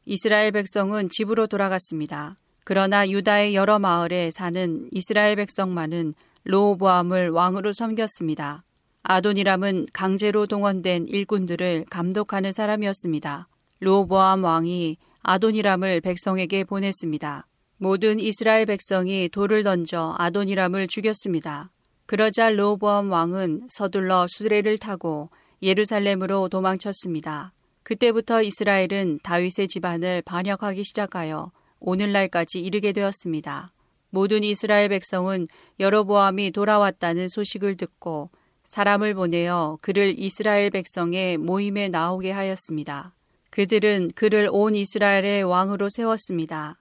이스라엘 0.05 0.51
백성은 0.53 1.09
집으로 1.11 1.47
돌아갔습니다. 1.47 2.37
그러나 2.65 3.09
유다의 3.09 3.55
여러 3.55 3.79
마을에 3.79 4.31
사는 4.31 4.89
이스라엘 4.93 5.37
백성만은 5.37 6.15
로보암을 6.45 7.31
왕으로 7.31 7.73
섬겼습니다. 7.73 8.65
아도니람은 9.05 9.87
강제로 9.93 10.47
동원된 10.47 11.09
일꾼들을 11.09 11.87
감독하는 11.91 12.53
사람이었습니다. 12.53 13.49
로보암 13.81 14.45
왕이 14.45 14.97
아도니람을 15.23 16.01
백성에게 16.01 16.65
보냈습니다. 16.65 17.47
모든 17.79 18.21
이스라엘 18.21 18.67
백성이 18.67 19.29
돌을 19.29 19.65
던져 19.65 20.15
아도니람을 20.19 20.87
죽였습니다. 20.87 21.71
그러자 22.07 22.51
로보암 22.51 23.11
왕은 23.11 23.67
서둘러 23.69 24.27
수레를 24.29 24.79
타고 24.79 25.31
예루살렘으로 25.63 26.49
도망쳤습니다. 26.49 27.53
그때부터 27.83 28.43
이스라엘은 28.43 29.21
다윗의 29.23 29.69
집안을 29.69 30.23
반역하기 30.23 30.85
시작하여 30.85 31.51
오늘날까지 31.81 32.61
이르게 32.61 32.93
되었습니다. 32.93 33.69
모든 34.11 34.45
이스라엘 34.45 34.89
백성은 34.89 35.49
여로보암이 35.81 36.53
돌아왔다는 36.53 37.29
소식을 37.29 37.77
듣고 37.77 38.31
사람을 38.65 39.15
보내어 39.15 39.79
그를 39.83 40.15
이스라엘 40.19 40.71
백성의 40.71 41.39
모임에 41.39 41.89
나오게 41.89 42.31
하였습니다. 42.31 43.15
그들은 43.51 44.13
그를 44.15 44.49
온 44.51 44.75
이스라엘의 44.75 45.43
왕으로 45.43 45.89
세웠습니다. 45.89 46.79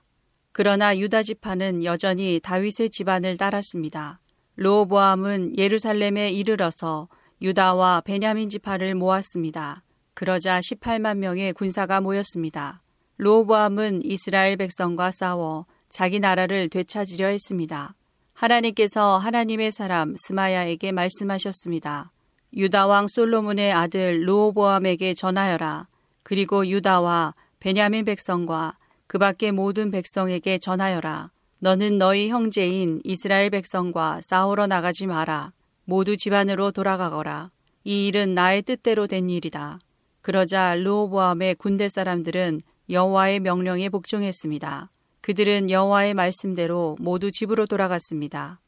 그러나 0.52 0.98
유다 0.98 1.24
지파는 1.24 1.84
여전히 1.84 2.40
다윗의 2.42 2.90
집안을 2.92 3.38
따랐습니다. 3.38 4.20
로보암은 4.56 5.58
예루살렘에 5.58 6.30
이르러서 6.30 7.08
유다와 7.42 8.02
베냐민 8.02 8.50
지파를 8.50 8.96
모았습니다. 8.96 9.84
그러자 10.22 10.60
18만 10.60 11.18
명의 11.18 11.52
군사가 11.52 12.00
모였습니다. 12.00 12.84
로보암은 13.18 14.02
이스라엘 14.04 14.56
백성과 14.56 15.10
싸워 15.10 15.66
자기 15.90 16.20
나라를 16.20 16.70
되찾으려 16.70 17.26
했습니다. 17.26 17.96
하나님께서 18.34 19.18
하나님의 19.18 19.72
사람 19.72 20.14
스마야에게 20.16 20.92
말씀하셨습니다. 20.92 22.12
유다 22.56 22.86
왕 22.86 23.08
솔로몬의 23.08 23.72
아들 23.72 24.28
로보암에게 24.30 25.16
전하여라. 25.16 25.88
그리고 26.22 26.68
유다와 26.68 27.34
베냐민 27.60 28.06
백성과 28.06 28.78
그 29.08 29.18
밖의 29.18 29.54
모든 29.54 29.90
백성에게 29.90 30.60
전하여라. 30.60 31.32
너는 31.58 31.98
너희 31.98 32.30
형제인 32.30 33.02
이스라엘 33.04 33.50
백성과 33.50 34.20
싸우러 34.22 34.68
나가지 34.68 35.08
마라. 35.08 35.52
모두 35.84 36.16
집안으로 36.16 36.70
돌아가거라. 36.70 37.50
이 37.86 38.06
일은 38.06 38.36
나의 38.36 38.62
뜻대로 38.62 39.08
된 39.08 39.28
일이다. 39.28 39.80
그러자 40.22 40.76
르호보암의 40.76 41.56
군대 41.56 41.90
사람들은 41.90 42.62
여호와의 42.90 43.40
명령에 43.40 43.90
복종했습니다. 43.90 44.92
그들은 45.22 45.70
여호와의 45.70 46.14
말씀대로 46.14 46.96
모두 47.00 47.32
집으로 47.32 47.66
돌아갔습니다. 47.66 48.60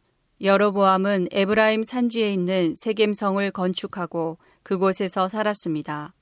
여로보암은 0.41 1.29
에브라임 1.31 1.83
산지에 1.83 2.33
있는 2.33 2.73
세겜성을 2.77 3.49
건축하고 3.51 4.37
그곳에서 4.63 5.29
살았습니다. 5.29 6.13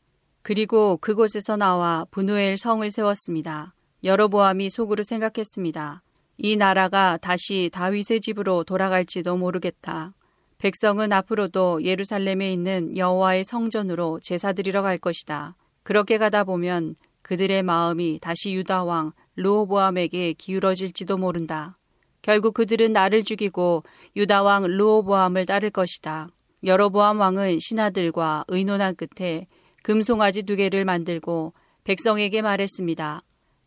그리고 0.42 0.98
그곳에서 0.98 1.56
나와 1.56 2.06
분우엘 2.12 2.58
성을 2.58 2.90
세웠습니다. 2.90 3.74
여로보암이 4.04 4.70
속으로 4.70 5.04
생각했습니다. 5.04 6.02
이 6.38 6.56
나라가 6.56 7.18
다시 7.18 7.70
다윗의 7.72 8.22
집으로 8.22 8.64
돌아갈지도 8.64 9.38
모르겠다. 9.38 10.14
백성은 10.62 11.12
앞으로도 11.12 11.84
예루살렘에 11.86 12.54
있는 12.54 12.96
여호와의 12.96 13.46
성전으로 13.46 14.20
제사 14.22 14.54
드리러 14.54 14.84
갈 14.84 15.00
것이다. 15.00 15.56
그렇게 15.82 16.20
가다 16.20 16.44
보면 16.44 16.94
그들의 17.24 17.64
마음이 17.64 18.20
다시 18.22 18.54
유다 18.54 18.84
왕 18.84 19.12
르호보암에게 19.38 20.34
기울어질지도 20.34 21.18
모른다. 21.18 21.80
결국 22.22 22.54
그들은 22.54 22.94
나를 22.94 23.24
죽이고 23.24 23.82
유다 24.16 24.44
왕 24.44 24.66
르호보암을 24.68 25.48
따를 25.48 25.72
것이다. 25.72 26.30
여로보암 26.64 27.20
왕은 27.20 27.58
신하들과 27.60 28.44
의논한 28.48 28.96
끝에 28.96 29.48
금송아지 29.82 30.44
두 30.44 30.56
개를 30.56 30.86
만들고 30.86 31.54
백성에게 31.86 32.44
말했습니다. 32.44 33.20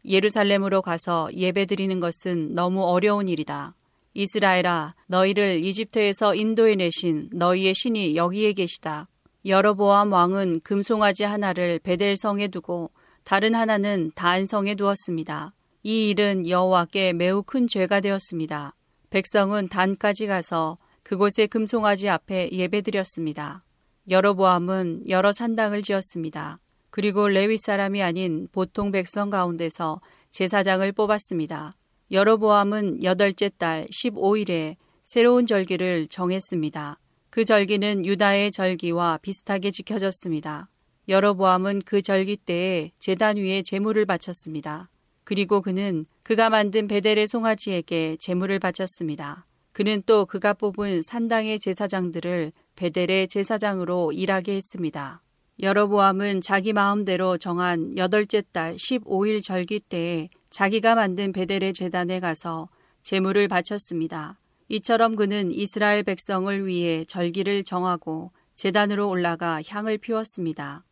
예루살렘으로 0.04 0.80
가서 0.80 1.28
예배드리는 1.34 1.98
것은 1.98 2.54
너무 2.54 2.84
어려운 2.84 3.26
일이다. 3.26 3.74
이스라엘아, 4.14 4.94
너희를 5.09 5.59
이집트에서 5.64 6.35
인도해 6.35 6.76
내신 6.76 7.28
너희의 7.33 7.75
신이 7.75 8.16
여기에 8.16 8.52
계시다. 8.54 9.09
여러보암 9.44 10.12
왕은 10.12 10.61
금송아지 10.61 11.25
하나를 11.25 11.80
베델성에 11.80 12.49
두고 12.49 12.90
다른 13.25 13.54
하나는 13.54 14.12
단성에 14.14 14.76
두었습니다. 14.76 15.52
이 15.83 16.11
일은 16.11 16.49
여호와께 16.49 17.12
매우 17.12 17.42
큰 17.42 17.66
죄가 17.66 18.00
되었습니다. 18.00 18.75
백성은 19.11 19.68
단까지 19.68 20.26
가서 20.26 20.76
그곳의 21.02 21.49
금송아지 21.49 22.09
앞에 22.09 22.50
예배드렸습니다. 22.52 23.64
여러보암은 24.09 25.09
여러 25.09 25.33
산당을 25.33 25.83
지었습니다. 25.83 26.61
그리고 26.90 27.28
레위 27.28 27.59
사람이 27.59 28.02
아닌 28.02 28.49
보통 28.52 28.92
백성 28.92 29.28
가운데서 29.28 30.00
제사장을 30.30 30.90
뽑았습니다. 30.92 31.73
여로보암은 32.11 33.02
여덟째 33.02 33.50
달 33.56 33.87
15일에 33.87 34.76
새로운 35.04 35.46
절기를 35.46 36.08
정했습니다. 36.08 36.99
그 37.30 37.44
절기는 37.44 38.04
유다의 38.04 38.52
절기와 38.52 39.18
비슷하게 39.23 39.70
지켜졌습니다. 39.70 40.68
여로보암은 41.08 41.82
그 41.87 42.02
절기 42.02 42.37
때에 42.37 42.92
제단 42.99 43.38
위에 43.38 43.62
제물을 43.62 44.04
바쳤습니다. 44.04 44.90
그리고 45.25 45.62
그는 45.62 46.04
그가 46.23 46.50
만든 46.50 46.88
베델의 46.88 47.26
송아지에게 47.26 48.18
제물을 48.20 48.58
바쳤습니다. 48.58 49.46
그는 49.73 50.02
또 50.04 50.26
그가 50.26 50.52
뽑은 50.52 51.02
산당의 51.02 51.59
제사장들을 51.59 52.52
베델의 52.76 53.28
제사장으로 53.28 54.12
일하게 54.12 54.57
했습니다. 54.57 55.22
여로보암은 55.61 56.42
자기 56.42 56.72
마음대로 56.72 57.38
정한 57.38 57.96
여덟째 57.96 58.42
달 58.52 58.76
15일 58.76 59.42
절기 59.42 59.81
때에 59.81 60.28
자기가 60.54 60.94
만든 60.94 61.32
베델의 61.32 61.74
재단에 61.74 62.20
가서 62.20 62.68
제물을 63.02 63.48
바쳤습니다. 63.48 64.38
이처럼 64.68 65.16
그는 65.16 65.50
이스라엘 65.50 66.04
백성을 66.04 66.64
위해 66.64 67.04
절기를 67.06 67.64
정하고 67.64 68.30
재단으로 68.54 69.08
올라가 69.08 69.60
향을 69.66 69.98
피웠습니다. 69.98 70.84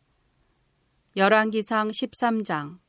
열왕기상 1.15 1.91
13장 1.91 2.79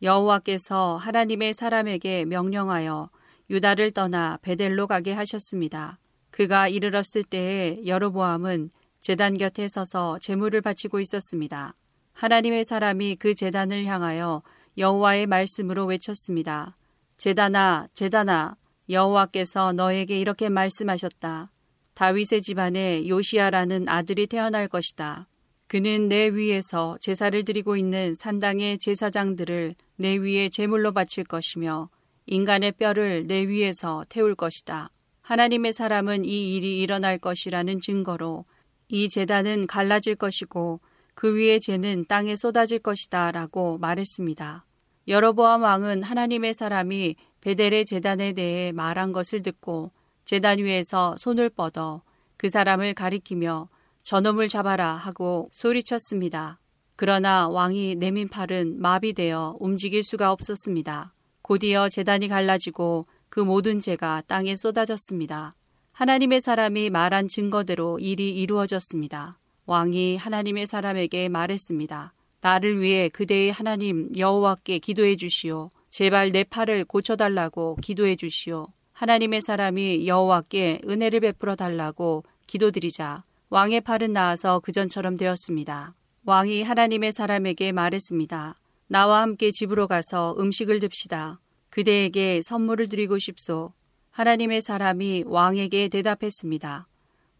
여호와께서 0.00 0.96
하나님의 0.96 1.52
사람에게 1.52 2.24
명령하여 2.24 3.10
유다를 3.50 3.90
떠나 3.90 4.38
베델로 4.40 4.86
가게 4.86 5.12
하셨습니다. 5.12 5.98
그가 6.30 6.66
이르렀을 6.66 7.24
때에 7.24 7.76
여로보암은 7.84 8.70
재단 9.02 9.36
곁에 9.36 9.68
서서 9.68 10.18
제물을 10.18 10.62
바치고 10.62 10.98
있었습니다. 11.00 11.74
하나님의 12.14 12.64
사람이 12.64 13.16
그 13.16 13.34
재단을 13.34 13.84
향하여 13.84 14.42
여호와의 14.78 15.26
말씀으로 15.26 15.86
외쳤습니다. 15.86 16.74
재단아, 17.16 17.88
재단아, 17.94 18.56
여호와께서 18.88 19.72
너에게 19.72 20.18
이렇게 20.18 20.48
말씀하셨다. 20.48 21.50
다윗의 21.94 22.42
집안에 22.42 23.06
요시아라는 23.06 23.88
아들이 23.88 24.26
태어날 24.26 24.68
것이다. 24.68 25.28
그는 25.66 26.08
내 26.08 26.28
위에서 26.28 26.96
제사를 27.00 27.44
드리고 27.44 27.76
있는 27.76 28.14
산당의 28.14 28.78
제사장들을 28.78 29.74
내 29.96 30.16
위에 30.16 30.48
제물로 30.48 30.92
바칠 30.92 31.24
것이며 31.24 31.88
인간의 32.26 32.72
뼈를 32.72 33.26
내 33.26 33.46
위에서 33.46 34.04
태울 34.08 34.34
것이다. 34.34 34.90
하나님의 35.22 35.72
사람은 35.72 36.24
이 36.24 36.56
일이 36.56 36.80
일어날 36.80 37.18
것이라는 37.18 37.80
증거로 37.80 38.44
이 38.88 39.08
재단은 39.08 39.66
갈라질 39.66 40.16
것이고 40.16 40.80
그 41.14 41.36
위에 41.36 41.58
재는 41.58 42.06
땅에 42.08 42.36
쏟아질 42.36 42.78
것이다 42.78 43.32
라고 43.32 43.78
말했습니다. 43.78 44.64
여로보암 45.08 45.62
왕은 45.62 46.02
하나님의 46.02 46.54
사람이 46.54 47.16
베델의 47.40 47.86
재단에 47.86 48.32
대해 48.32 48.72
말한 48.72 49.12
것을 49.12 49.42
듣고 49.42 49.90
재단 50.24 50.58
위에서 50.58 51.16
손을 51.18 51.50
뻗어 51.50 52.02
그 52.36 52.48
사람을 52.48 52.94
가리키며 52.94 53.68
저놈을 54.02 54.48
잡아라 54.48 54.94
하고 54.94 55.48
소리쳤습니다. 55.52 56.58
그러나 56.96 57.48
왕이 57.48 57.96
내민 57.96 58.28
팔은 58.28 58.80
마비되어 58.80 59.56
움직일 59.60 60.02
수가 60.02 60.32
없었습니다. 60.32 61.14
곧이어 61.42 61.88
재단이 61.88 62.28
갈라지고 62.28 63.06
그 63.28 63.40
모든 63.40 63.80
재가 63.80 64.22
땅에 64.26 64.54
쏟아졌습니다. 64.54 65.52
하나님의 65.92 66.40
사람이 66.40 66.90
말한 66.90 67.28
증거대로 67.28 67.98
일이 67.98 68.30
이루어졌습니다. 68.30 69.38
왕이 69.66 70.16
하나님의 70.16 70.66
사람에게 70.66 71.28
말했습니다. 71.28 72.12
나를 72.40 72.80
위해 72.80 73.08
그대의 73.08 73.52
하나님 73.52 74.10
여호와께 74.16 74.80
기도해 74.80 75.16
주시오. 75.16 75.70
제발 75.90 76.32
내 76.32 76.42
팔을 76.42 76.84
고쳐달라고 76.84 77.76
기도해 77.80 78.16
주시오. 78.16 78.66
하나님의 78.92 79.42
사람이 79.42 80.06
여호와께 80.08 80.80
은혜를 80.88 81.20
베풀어 81.20 81.54
달라고 81.54 82.24
기도드리자 82.46 83.24
왕의 83.50 83.82
팔은 83.82 84.12
나아서 84.12 84.60
그전처럼 84.60 85.16
되었습니다. 85.16 85.94
왕이 86.24 86.62
하나님의 86.62 87.12
사람에게 87.12 87.72
말했습니다. 87.72 88.54
나와 88.88 89.22
함께 89.22 89.50
집으로 89.50 89.86
가서 89.86 90.34
음식을 90.38 90.80
듭시다. 90.80 91.40
그대에게 91.70 92.40
선물을 92.42 92.88
드리고 92.88 93.18
싶소. 93.18 93.72
하나님의 94.10 94.60
사람이 94.60 95.24
왕에게 95.26 95.88
대답했습니다. 95.88 96.88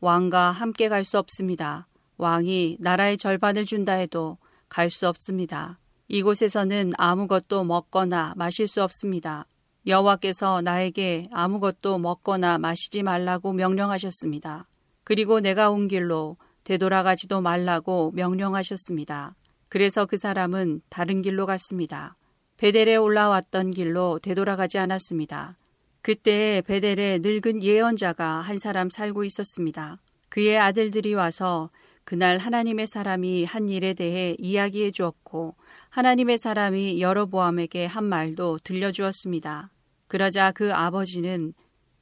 왕과 0.01 0.51
함께 0.53 0.89
갈 0.89 1.05
수 1.05 1.19
없습니다. 1.19 1.87
왕이 2.23 2.77
나라의 2.79 3.19
절반을 3.19 3.65
준다 3.65 3.95
해도 3.95 4.39
갈 4.69 4.89
수 4.91 5.09
없습니다. 5.09 5.79
이곳에서는 6.09 6.93
아무것도 6.97 7.65
먹거나 7.65 8.35
마실 8.37 8.69
수 8.69 8.83
없습니다. 8.83 9.47
여호와께서 9.87 10.63
나에게 10.63 11.27
아무것도 11.33 11.99
먹거나 11.99 12.59
마시지 12.59 13.03
말라고 13.03 13.53
명령하셨습니다. 13.53 14.69
그리고 15.05 15.41
내가 15.41 15.71
온 15.71 15.89
길로 15.89 16.37
되돌아가지도 16.65 17.41
말라고 17.41 18.13
명령하셨습니다. 18.15 19.35
그래서 19.69 20.07
그 20.07 20.17
사람은 20.17 20.83
다른 20.89 21.23
길로 21.23 21.45
갔습니다. 21.47 22.15
베델에 22.57 22.97
올라왔던 22.97 23.73
길로 23.73 24.21
되돌아가지 24.23 24.79
않았습니다. 24.79 25.57
그때 26.03 26.63
베델에 26.67 27.19
늙은 27.23 27.63
예언자가 27.63 28.41
한 28.41 28.59
사람 28.59 28.91
살고 28.91 29.25
있었습니다. 29.25 29.99
그의 30.29 30.59
아들들이 30.59 31.15
와서 31.15 31.71
그날 32.05 32.38
하나님의 32.38 32.87
사람이 32.87 33.45
한 33.45 33.69
일에 33.69 33.95
대해 33.95 34.37
이야기해 34.38 34.91
주었고 34.91 35.55
하나님의 35.91 36.38
사람이 36.38 37.01
여로보암에게 37.01 37.87
한 37.87 38.05
말도 38.05 38.59
들려주었습니다. 38.65 39.71
그러자 40.09 40.53
그 40.53 40.75
아버지는 40.75 41.55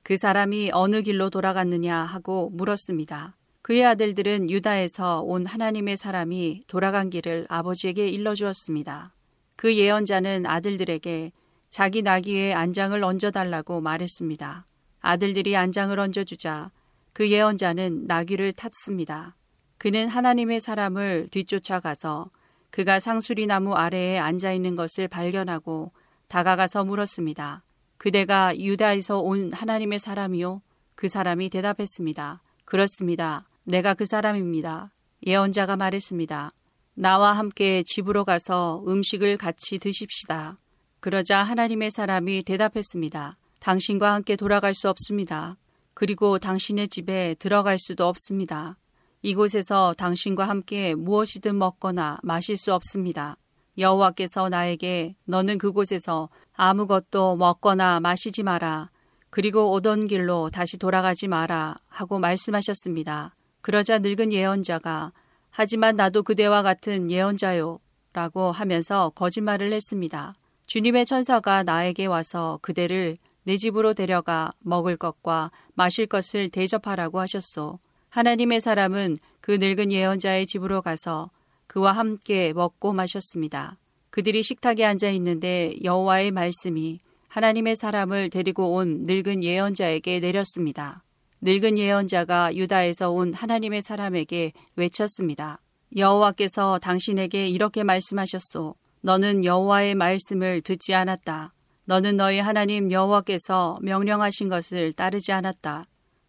그 0.03 0.17
사람이 0.17 0.71
어느 0.73 1.03
길로 1.03 1.31
돌아갔느냐 1.31 1.97
하고 1.97 2.51
물었습니다. 2.51 3.37
그의 3.63 3.85
아들들은 3.85 4.51
유다에서 4.51 5.21
온 5.21 5.47
하나님의 5.47 5.97
사람이 5.97 6.63
돌아간 6.67 7.11
길을 7.11 7.47
아버지에게 7.49 8.09
일러주었습니다. 8.09 9.15
그 9.57 9.77
예언자는 9.77 10.47
아들들에게 10.47 11.33
자기 11.69 12.03
나귀에 12.03 12.55
안장을 12.55 13.03
얹어달라고 13.05 13.81
말했습니다. 13.81 14.65
아들들이 15.01 15.57
안장을 15.57 15.97
얹어주자 15.99 16.71
그 17.13 17.31
예언자는 17.31 18.07
나귀를 18.07 18.55
탔습니다. 18.55 19.37
그는 19.81 20.09
하나님의 20.09 20.61
사람을 20.61 21.29
뒤쫓아가서 21.31 22.29
그가 22.69 23.01
상수리 23.01 23.47
나무 23.47 23.73
아래에 23.73 24.19
앉아 24.19 24.53
있는 24.53 24.77
것을 24.77 25.09
발견하고 25.09 25.90
다가가서 26.29 26.85
물었습니다. 26.85 27.62
그대가 27.97 28.55
유다에서 28.55 29.21
온 29.21 29.51
하나님의 29.55 29.99
사람이요? 29.99 30.61
그 30.97 31.09
사람이 31.09 31.49
대답했습니다. 31.49 32.43
그렇습니다. 32.66 33.49
내가 33.64 33.95
그 33.95 34.05
사람입니다. 34.05 34.93
예언자가 35.27 35.77
말했습니다. 35.77 36.51
나와 36.93 37.33
함께 37.33 37.83
집으로 37.87 38.27
가서 38.27 38.85
음식을 38.87 39.38
같이 39.38 39.79
드십시다. 39.79 40.59
그러자 41.01 41.43
하나님의 41.43 41.90
사람이 41.90 42.43
대답했습니다. 42.43 43.38
당신과 43.61 44.12
함께 44.12 44.37
돌아갈 44.37 44.75
수 44.75 44.90
없습니다. 44.90 45.57
그리고 45.95 46.38
당신의 46.38 46.88
집에 46.88 47.35
들어갈 47.38 47.79
수도 47.79 48.07
없습니다. 48.07 48.77
이곳에서 49.23 49.95
당신과 49.99 50.49
함께 50.49 50.95
무엇이든 50.95 51.57
먹거나 51.59 52.19
마실 52.23 52.57
수 52.57 52.73
없습니다. 52.73 53.37
여호와께서 53.77 54.49
나에게 54.49 55.15
너는 55.27 55.59
그곳에서 55.59 56.29
아무것도 56.55 57.37
먹거나 57.37 58.01
마시지 58.01 58.43
마라. 58.43 58.91
그리고 59.29 59.73
오던 59.73 60.07
길로 60.07 60.51
다시 60.51 60.79
돌아가지 60.79 61.29
마라 61.29 61.77
하고 61.89 62.19
말씀하셨습니다. 62.19 63.37
그러자 63.61 63.99
늙은 63.99 64.33
예언자가 64.33 65.13
하지만 65.51 65.97
나도 65.97 66.23
그대와 66.23 66.63
같은 66.63 67.11
예언자요 67.11 67.79
라고 68.13 68.51
하면서 68.51 69.11
거짓말을 69.11 69.73
했습니다. 69.73 70.35
주님의 70.67 71.07
천사가 71.07 71.63
나에게 71.63 72.07
와서 72.07 72.59
그대를 72.63 73.19
내 73.43 73.57
집으로 73.57 73.95
데려가 73.95 74.51
먹을 74.61 74.97
것과 74.97 75.51
마실 75.75 76.07
것을 76.07 76.49
대접하라고 76.51 77.21
하셨소. 77.21 77.79
하나님의 78.11 78.61
사람은 78.61 79.18
그 79.40 79.53
늙은 79.53 79.92
예언자의 79.92 80.46
집으로 80.46 80.83
가서 80.83 81.31
그와 81.66 81.92
함께 81.92 82.53
먹고 82.53 82.92
마셨습니다. 82.92 83.79
그들이 84.11 84.42
식탁에 84.42 84.85
앉아 84.85 85.09
있는데 85.11 85.77
여호와의 85.85 86.33
말씀이 86.33 86.99
하나님의 87.29 87.77
사람을 87.77 88.29
데리고 88.31 88.75
온 88.75 89.05
늙은 89.05 89.44
예언자에게 89.44 90.18
내렸습니다. 90.18 91.05
늙은 91.40 91.79
예언자가 91.79 92.55
유다에서 92.57 93.12
온 93.12 93.33
하나님의 93.33 93.83
사람에게 93.83 94.53
외쳤습니다. 94.75 95.61
여호와께서 95.96 96.81
당신에게 96.83 97.46
이렇게 97.46 97.85
말씀하셨소. 97.85 98.75
너는 99.03 99.44
여호와의 99.44 99.94
말씀을 99.94 100.61
듣지 100.62 100.92
않았다. 100.94 101.55
너는 101.85 102.16
너희 102.16 102.40
하나님 102.40 102.90
여호와께서 102.90 103.79
명령하신 103.83 104.49
것을 104.49 104.92
따르지 104.92 105.31
않았다. 105.33 105.85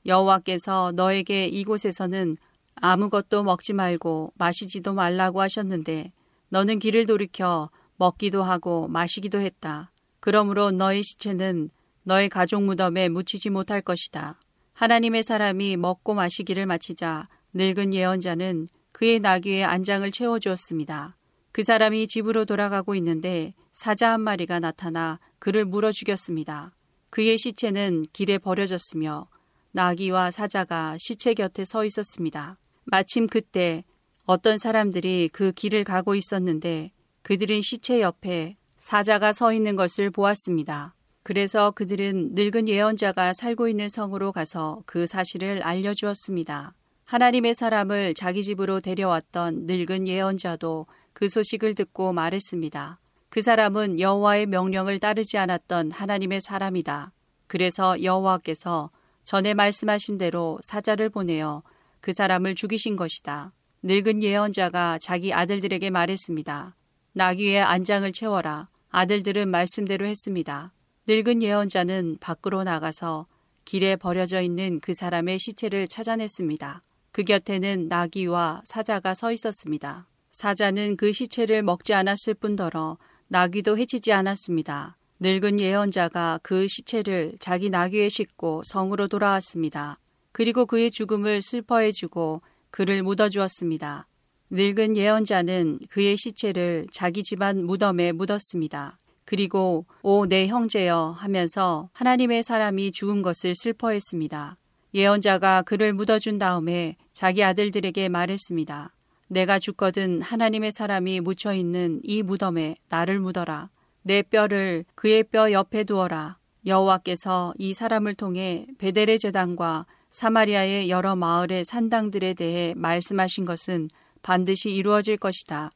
여호와께서 0.06 0.94
너에게 0.96 1.46
이곳에서는 1.46 2.38
아무것도 2.76 3.44
먹지 3.44 3.74
말고 3.74 4.34
마시지도 4.36 4.94
말라고 4.94 5.42
하셨는데 5.42 6.12
너는 6.50 6.80
길을 6.80 7.06
돌이켜 7.06 7.70
먹기도 7.98 8.42
하고 8.44 8.88
마시기도 8.88 9.40
했다. 9.40 9.92
그러므로 10.20 10.72
너의 10.72 11.04
시체는 11.04 11.70
너의 12.04 12.30
가족 12.30 12.64
무덤에 12.64 13.10
묻히지 13.10 13.50
못할 13.50 13.82
것이다. 13.82 14.40
하나님의 14.74 15.24
사람이 15.24 15.78
먹고 15.78 16.16
마시기를 16.16 16.66
마치자 16.66 17.28
늙은 17.54 17.94
예언자는 17.94 18.68
그의 18.92 19.20
나귀의 19.20 19.64
안장을 19.64 20.10
채워주었습니다. 20.12 21.16
그 21.52 21.64
사람이 21.64 22.08
집으로 22.08 22.46
돌아가고 22.46 22.96
있는데 22.96 23.54
사자 23.74 24.14
한 24.14 24.22
마리가 24.22 24.60
나타나 24.60 25.20
그를 25.40 25.66
물어 25.66 25.92
죽였습니다. 25.92 26.72
그의 27.10 27.38
시체는 27.38 28.06
길에 28.14 28.38
버려졌으며 28.38 29.28
나귀와 29.72 30.32
사자가 30.32 30.98
시체 31.00 31.34
곁에 31.34 31.66
서 31.66 31.86
있었습니다. 31.86 32.58
마침 32.84 33.28
그때 33.28 33.84
어떤 34.26 34.58
사람들이 34.58 35.30
그 35.32 35.52
길을 35.52 35.84
가고 35.84 36.16
있었는데 36.16 36.92
그들은 37.22 37.62
시체 37.62 38.02
옆에 38.02 38.58
사자가 38.78 39.34
서 39.34 39.54
있는 39.54 39.76
것을 39.76 40.10
보았습니다. 40.10 40.96
그래서 41.24 41.72
그들은 41.72 42.32
늙은 42.34 42.68
예언자가 42.68 43.34
살고 43.34 43.68
있는 43.68 43.90
성으로 43.90 44.32
가서 44.32 44.82
그 44.86 45.06
사실을 45.06 45.62
알려주었습니다. 45.64 46.74
하나님의 47.06 47.54
사람을 47.56 48.14
자기 48.16 48.42
집으로 48.42 48.80
데려왔던 48.80 49.66
늙은 49.66 50.08
예언자도 50.08 50.88
그 51.14 51.30
소식을 51.30 51.76
듣고 51.76 52.14
말했습니다. 52.14 53.00
그 53.30 53.42
사람은 53.42 54.00
여호와의 54.00 54.48
명령을 54.48 55.00
따르지 55.00 55.38
않았던 55.38 55.92
하나님의 55.92 56.42
사람이다. 56.42 57.12
그래서 57.48 58.02
여호와께서 58.02 58.90
전에 59.24 59.54
말씀하신 59.54 60.18
대로 60.18 60.60
사자를 60.64 61.10
보내어 61.10 61.64
그 62.00 62.14
사람을 62.14 62.56
죽이신 62.56 62.96
것이다. 62.96 63.54
늙은 63.84 64.24
예언자가 64.24 65.00
자기 65.00 65.34
아들들에게 65.34 65.90
말했습니다. 65.90 66.76
나귀의 67.14 67.62
안장을 67.62 68.12
채워라. 68.14 68.70
아들들은 68.90 69.50
말씀대로 69.50 70.06
했습니다. 70.06 70.74
늙은 71.08 71.42
예언자는 71.42 72.18
밖으로 72.20 72.64
나가서 72.64 73.28
길에 73.66 73.96
버려져 73.96 74.42
있는 74.42 74.80
그 74.80 74.94
사람의 74.94 75.40
시체를 75.40 75.88
찾아냈습니다. 75.88 76.82
그 77.12 77.24
곁에는 77.24 77.88
나귀와 77.88 78.62
사자가 78.66 79.14
서 79.14 79.32
있었습니다. 79.32 80.08
사자는 80.32 80.98
그 80.98 81.12
시체를 81.12 81.64
먹지 81.64 81.94
않았을 81.94 82.34
뿐더러 82.36 82.98
나귀도 83.28 83.78
해치지 83.78 84.14
않았습니다. 84.14 84.98
늙은 85.24 85.60
예언자가 85.60 86.40
그 86.42 86.68
시체를 86.68 87.34
자기 87.40 87.70
나귀에 87.70 88.10
싣고 88.10 88.64
성으로 88.66 89.08
돌아왔습니다. 89.08 90.00
그리고 90.32 90.66
그의 90.66 90.90
죽음을 90.90 91.44
슬퍼해주고 91.44 92.42
그를 92.72 93.04
묻어주었습니다. 93.04 94.08
늙은 94.50 94.98
예언자는 94.98 95.82
그의 95.92 96.18
시체를 96.18 96.88
자기 96.92 97.22
집안 97.22 97.64
무덤에 97.64 98.14
묻었습니다. 98.14 98.98
그리고 99.24 99.86
오 100.02 100.26
내 100.26 100.48
형제여 100.48 101.14
하면서 101.16 101.90
하나님의 101.94 102.42
사람이 102.42 102.92
죽은 102.92 103.22
것을 103.22 103.54
슬퍼했습니다. 103.56 104.58
예언자가 104.96 105.62
그를 105.62 105.94
묻어준 105.94 106.40
다음에 106.40 106.96
자기 107.14 107.44
아들들에게 107.44 108.10
말했습니다. 108.10 108.92
내가 109.28 109.60
죽거든 109.60 110.24
하나님의 110.24 110.72
사람이 110.72 111.22
묻혀 111.22 111.54
있는 111.54 112.02
이 112.04 112.24
무덤에 112.24 112.76
나를 112.90 113.20
묻어라. 113.20 113.70
내 114.04 114.24
뼈를 114.24 114.84
그의 114.96 115.24
뼈 115.24 115.52
옆에 115.52 115.84
두어라. 115.84 116.38
여호와께서 116.66 117.54
이 117.58 117.74
사람을 117.74 118.16
통해 118.16 118.66
베델의 118.78 119.20
재단과 119.20 119.86
사마리아의 120.10 120.90
여러 120.90 121.16
마을의 121.16 121.66
산당들에 121.66 122.34
대해 122.34 122.74
말씀하신 122.76 123.46
것은 123.46 123.90
반드시 124.22 124.70
이루어질 124.70 125.18
것이다. 125.18 125.70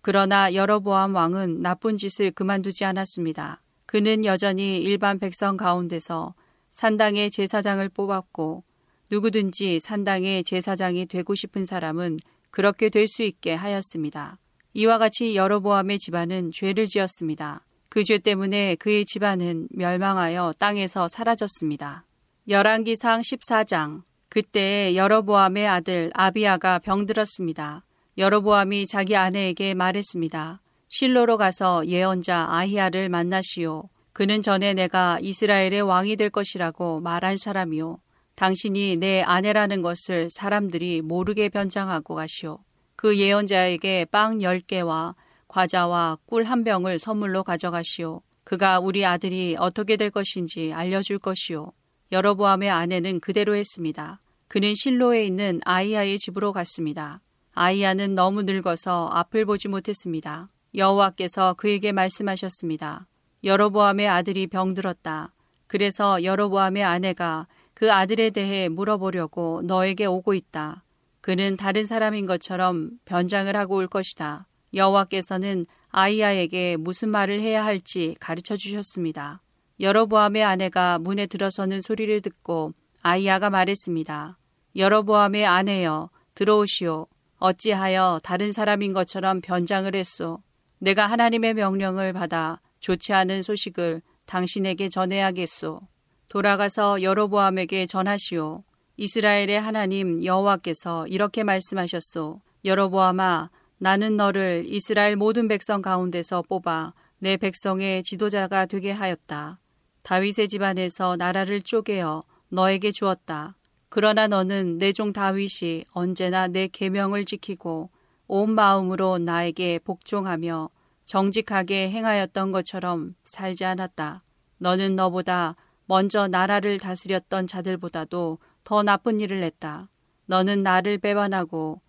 그러나 0.00 0.54
여러보암 0.54 1.14
왕은 1.14 1.62
나쁜 1.62 1.96
짓을 1.96 2.30
그만두지 2.32 2.84
않았습니다. 2.84 3.60
그는 3.86 4.24
여전히 4.24 4.78
일반 4.78 5.18
백성 5.18 5.56
가운데서 5.56 6.34
산당의 6.72 7.30
제사장을 7.30 7.86
뽑았고 7.90 8.64
누구든지 9.10 9.78
산당의 9.80 10.44
제사장이 10.44 11.06
되고 11.06 11.34
싶은 11.34 11.66
사람은 11.66 12.18
그렇게 12.50 12.88
될 12.88 13.06
수 13.08 13.22
있게 13.22 13.54
하였습니다. 13.54 14.38
이와 14.74 14.98
같이 14.98 15.36
여러보암의 15.36 15.98
집안은 15.98 16.50
죄를 16.52 16.86
지었습니다. 16.86 17.64
그 17.92 18.04
죄 18.04 18.16
때문에 18.16 18.76
그의 18.76 19.04
집안은 19.04 19.68
멸망하여 19.70 20.54
땅에서 20.58 21.08
사라졌습니다. 21.08 22.06
열왕기상 22.48 23.20
14장 23.20 24.00
그때 24.30 24.96
여러보암의 24.96 25.68
아들 25.68 26.10
아비아가 26.14 26.78
병들었습니다. 26.78 27.84
여러보암이 28.16 28.86
자기 28.86 29.14
아내에게 29.14 29.74
말했습니다. 29.74 30.62
실로로 30.88 31.36
가서 31.36 31.86
예언자 31.86 32.46
아히야를 32.48 33.10
만나시오. 33.10 33.90
그는 34.14 34.40
전에 34.40 34.72
내가 34.72 35.18
이스라엘의 35.20 35.82
왕이 35.82 36.16
될 36.16 36.30
것이라고 36.30 37.00
말한 37.00 37.36
사람이오. 37.36 37.98
당신이 38.36 38.96
내 38.96 39.20
아내라는 39.20 39.82
것을 39.82 40.30
사람들이 40.30 41.02
모르게 41.02 41.50
변장하고 41.50 42.14
가시오. 42.14 42.60
그 42.96 43.18
예언자에게 43.18 44.06
빵 44.06 44.38
10개와 44.38 45.14
과자와 45.52 46.16
꿀 46.24 46.44
한 46.44 46.64
병을 46.64 46.98
선물로 46.98 47.44
가져가시오. 47.44 48.22
그가 48.42 48.80
우리 48.80 49.04
아들이 49.04 49.54
어떻게 49.58 49.98
될 49.98 50.10
것인지 50.10 50.72
알려줄 50.72 51.18
것이오. 51.18 51.72
여러보암의 52.10 52.70
아내는 52.70 53.20
그대로 53.20 53.54
했습니다. 53.54 54.22
그는 54.48 54.72
실로에 54.74 55.26
있는 55.26 55.60
아이아의 55.66 56.18
집으로 56.18 56.54
갔습니다. 56.54 57.20
아이야는 57.52 58.14
너무 58.14 58.44
늙어서 58.44 59.10
앞을 59.12 59.44
보지 59.44 59.68
못했습니다. 59.68 60.48
여호와께서 60.74 61.52
그에게 61.58 61.92
말씀하셨습니다. 61.92 63.06
여로보암의 63.44 64.08
아들이 64.08 64.46
병들었다. 64.46 65.34
그래서 65.66 66.24
여로보암의 66.24 66.82
아내가 66.82 67.46
그 67.74 67.92
아들에 67.92 68.30
대해 68.30 68.70
물어보려고 68.70 69.60
너에게 69.64 70.06
오고 70.06 70.32
있다. 70.32 70.82
그는 71.20 71.58
다른 71.58 71.84
사람인 71.84 72.24
것처럼 72.24 72.92
변장을 73.04 73.54
하고 73.54 73.76
올 73.76 73.86
것이다. 73.86 74.46
여호와께서는 74.74 75.66
아이야에게 75.90 76.76
무슨 76.78 77.10
말을 77.10 77.40
해야 77.40 77.64
할지 77.64 78.16
가르쳐 78.20 78.56
주셨습니다. 78.56 79.42
여로보암의 79.80 80.42
아내가 80.42 80.98
문에 80.98 81.26
들어서는 81.26 81.80
소리를 81.80 82.20
듣고 82.20 82.72
아이야가 83.02 83.50
말했습니다. 83.50 84.38
여로보암의 84.76 85.44
아내여 85.44 86.10
들어오시오. 86.34 87.06
어찌하여 87.38 88.20
다른 88.22 88.52
사람인 88.52 88.92
것처럼 88.92 89.40
변장을 89.40 89.94
했소. 89.94 90.42
내가 90.78 91.06
하나님의 91.06 91.54
명령을 91.54 92.12
받아 92.12 92.60
좋지 92.80 93.12
않은 93.12 93.42
소식을 93.42 94.02
당신에게 94.26 94.88
전해야겠소. 94.88 95.80
돌아가서 96.28 97.02
여로보암에게 97.02 97.86
전하시오. 97.86 98.64
이스라엘의 98.96 99.60
하나님 99.60 100.24
여호와께서 100.24 101.06
이렇게 101.08 101.42
말씀하셨소. 101.42 102.40
여로보암아 102.64 103.50
나는 103.82 104.16
너를 104.16 104.62
이스라엘 104.64 105.16
모든 105.16 105.48
백성 105.48 105.82
가운데서 105.82 106.42
뽑아 106.42 106.94
내 107.18 107.36
백성의 107.36 108.04
지도자가 108.04 108.66
되게 108.66 108.92
하였다. 108.92 109.58
다윗의 110.04 110.46
집안에서 110.46 111.16
나라를 111.16 111.60
쪼개어 111.60 112.20
너에게 112.48 112.92
주었다. 112.92 113.56
그러나 113.88 114.28
너는 114.28 114.78
내 114.78 114.92
종 114.92 115.12
다윗이 115.12 115.86
언제나 115.90 116.46
내 116.46 116.68
계명을 116.68 117.24
지키고 117.24 117.90
온 118.28 118.52
마음으로 118.52 119.18
나에게 119.18 119.80
복종하며 119.80 120.70
정직하게 121.04 121.90
행하였던 121.90 122.52
것처럼 122.52 123.16
살지 123.24 123.64
않았다. 123.64 124.22
너는 124.58 124.94
너보다 124.94 125.56
먼저 125.86 126.28
나라를 126.28 126.78
다스렸던 126.78 127.48
자들보다도 127.48 128.38
더 128.62 128.82
나쁜 128.84 129.18
일을 129.18 129.42
했다. 129.42 129.88
너는 130.26 130.62
나를 130.62 130.98
배반하고 130.98 131.81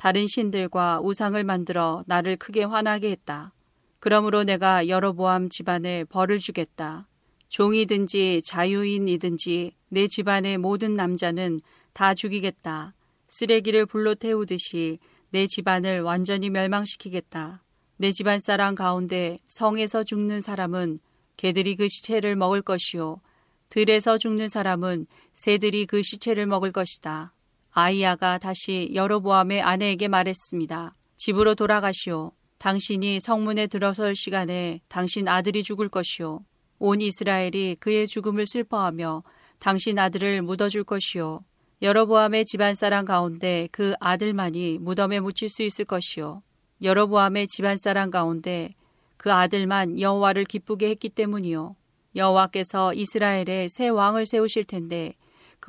다른 0.00 0.26
신들과 0.26 1.02
우상을 1.02 1.44
만들어 1.44 2.02
나를 2.06 2.38
크게 2.38 2.64
화나게 2.64 3.10
했다. 3.10 3.50
그러므로 3.98 4.44
내가 4.44 4.88
여러보암 4.88 5.50
집안에 5.50 6.04
벌을 6.04 6.38
주겠다. 6.38 7.06
종이든지 7.48 8.40
자유인이든지 8.42 9.72
내 9.90 10.06
집안의 10.06 10.56
모든 10.56 10.94
남자는 10.94 11.60
다 11.92 12.14
죽이겠다. 12.14 12.94
쓰레기를 13.28 13.84
불로 13.84 14.14
태우듯이 14.14 15.00
내 15.28 15.46
집안을 15.46 16.00
완전히 16.00 16.48
멸망시키겠다. 16.48 17.62
내 17.98 18.10
집안 18.10 18.38
사람 18.38 18.74
가운데 18.74 19.36
성에서 19.48 20.02
죽는 20.04 20.40
사람은 20.40 20.98
개들이 21.36 21.76
그 21.76 21.88
시체를 21.88 22.36
먹을 22.36 22.62
것이요. 22.62 23.20
들에서 23.68 24.16
죽는 24.16 24.48
사람은 24.48 25.06
새들이 25.34 25.84
그 25.84 26.02
시체를 26.02 26.46
먹을 26.46 26.72
것이다. 26.72 27.34
아이야가 27.72 28.38
다시 28.38 28.90
여로보암의 28.94 29.62
아내에게 29.62 30.08
말했습니다. 30.08 30.94
집으로 31.16 31.54
돌아가시오. 31.54 32.32
당신이 32.58 33.20
성문에 33.20 33.68
들어설 33.68 34.14
시간에 34.14 34.80
당신 34.88 35.28
아들이 35.28 35.62
죽을 35.62 35.88
것이오. 35.88 36.40
온 36.78 37.00
이스라엘이 37.00 37.76
그의 37.78 38.06
죽음을 38.06 38.44
슬퍼하며 38.46 39.22
당신 39.58 39.98
아들을 39.98 40.42
묻어줄 40.42 40.84
것이오. 40.84 41.40
여로보암의 41.82 42.44
집안 42.44 42.74
사람 42.74 43.04
가운데 43.04 43.68
그 43.72 43.94
아들만이 44.00 44.78
무덤에 44.78 45.20
묻힐 45.20 45.48
수 45.48 45.62
있을 45.62 45.84
것이오. 45.84 46.42
여로보암의 46.82 47.46
집안 47.48 47.76
사람 47.76 48.10
가운데 48.10 48.74
그 49.16 49.32
아들만 49.32 50.00
여호와를 50.00 50.44
기쁘게 50.44 50.88
했기 50.90 51.08
때문이요. 51.08 51.76
여호와께서 52.16 52.94
이스라엘에 52.94 53.68
새 53.70 53.88
왕을 53.88 54.26
세우실 54.26 54.64
텐데 54.64 55.14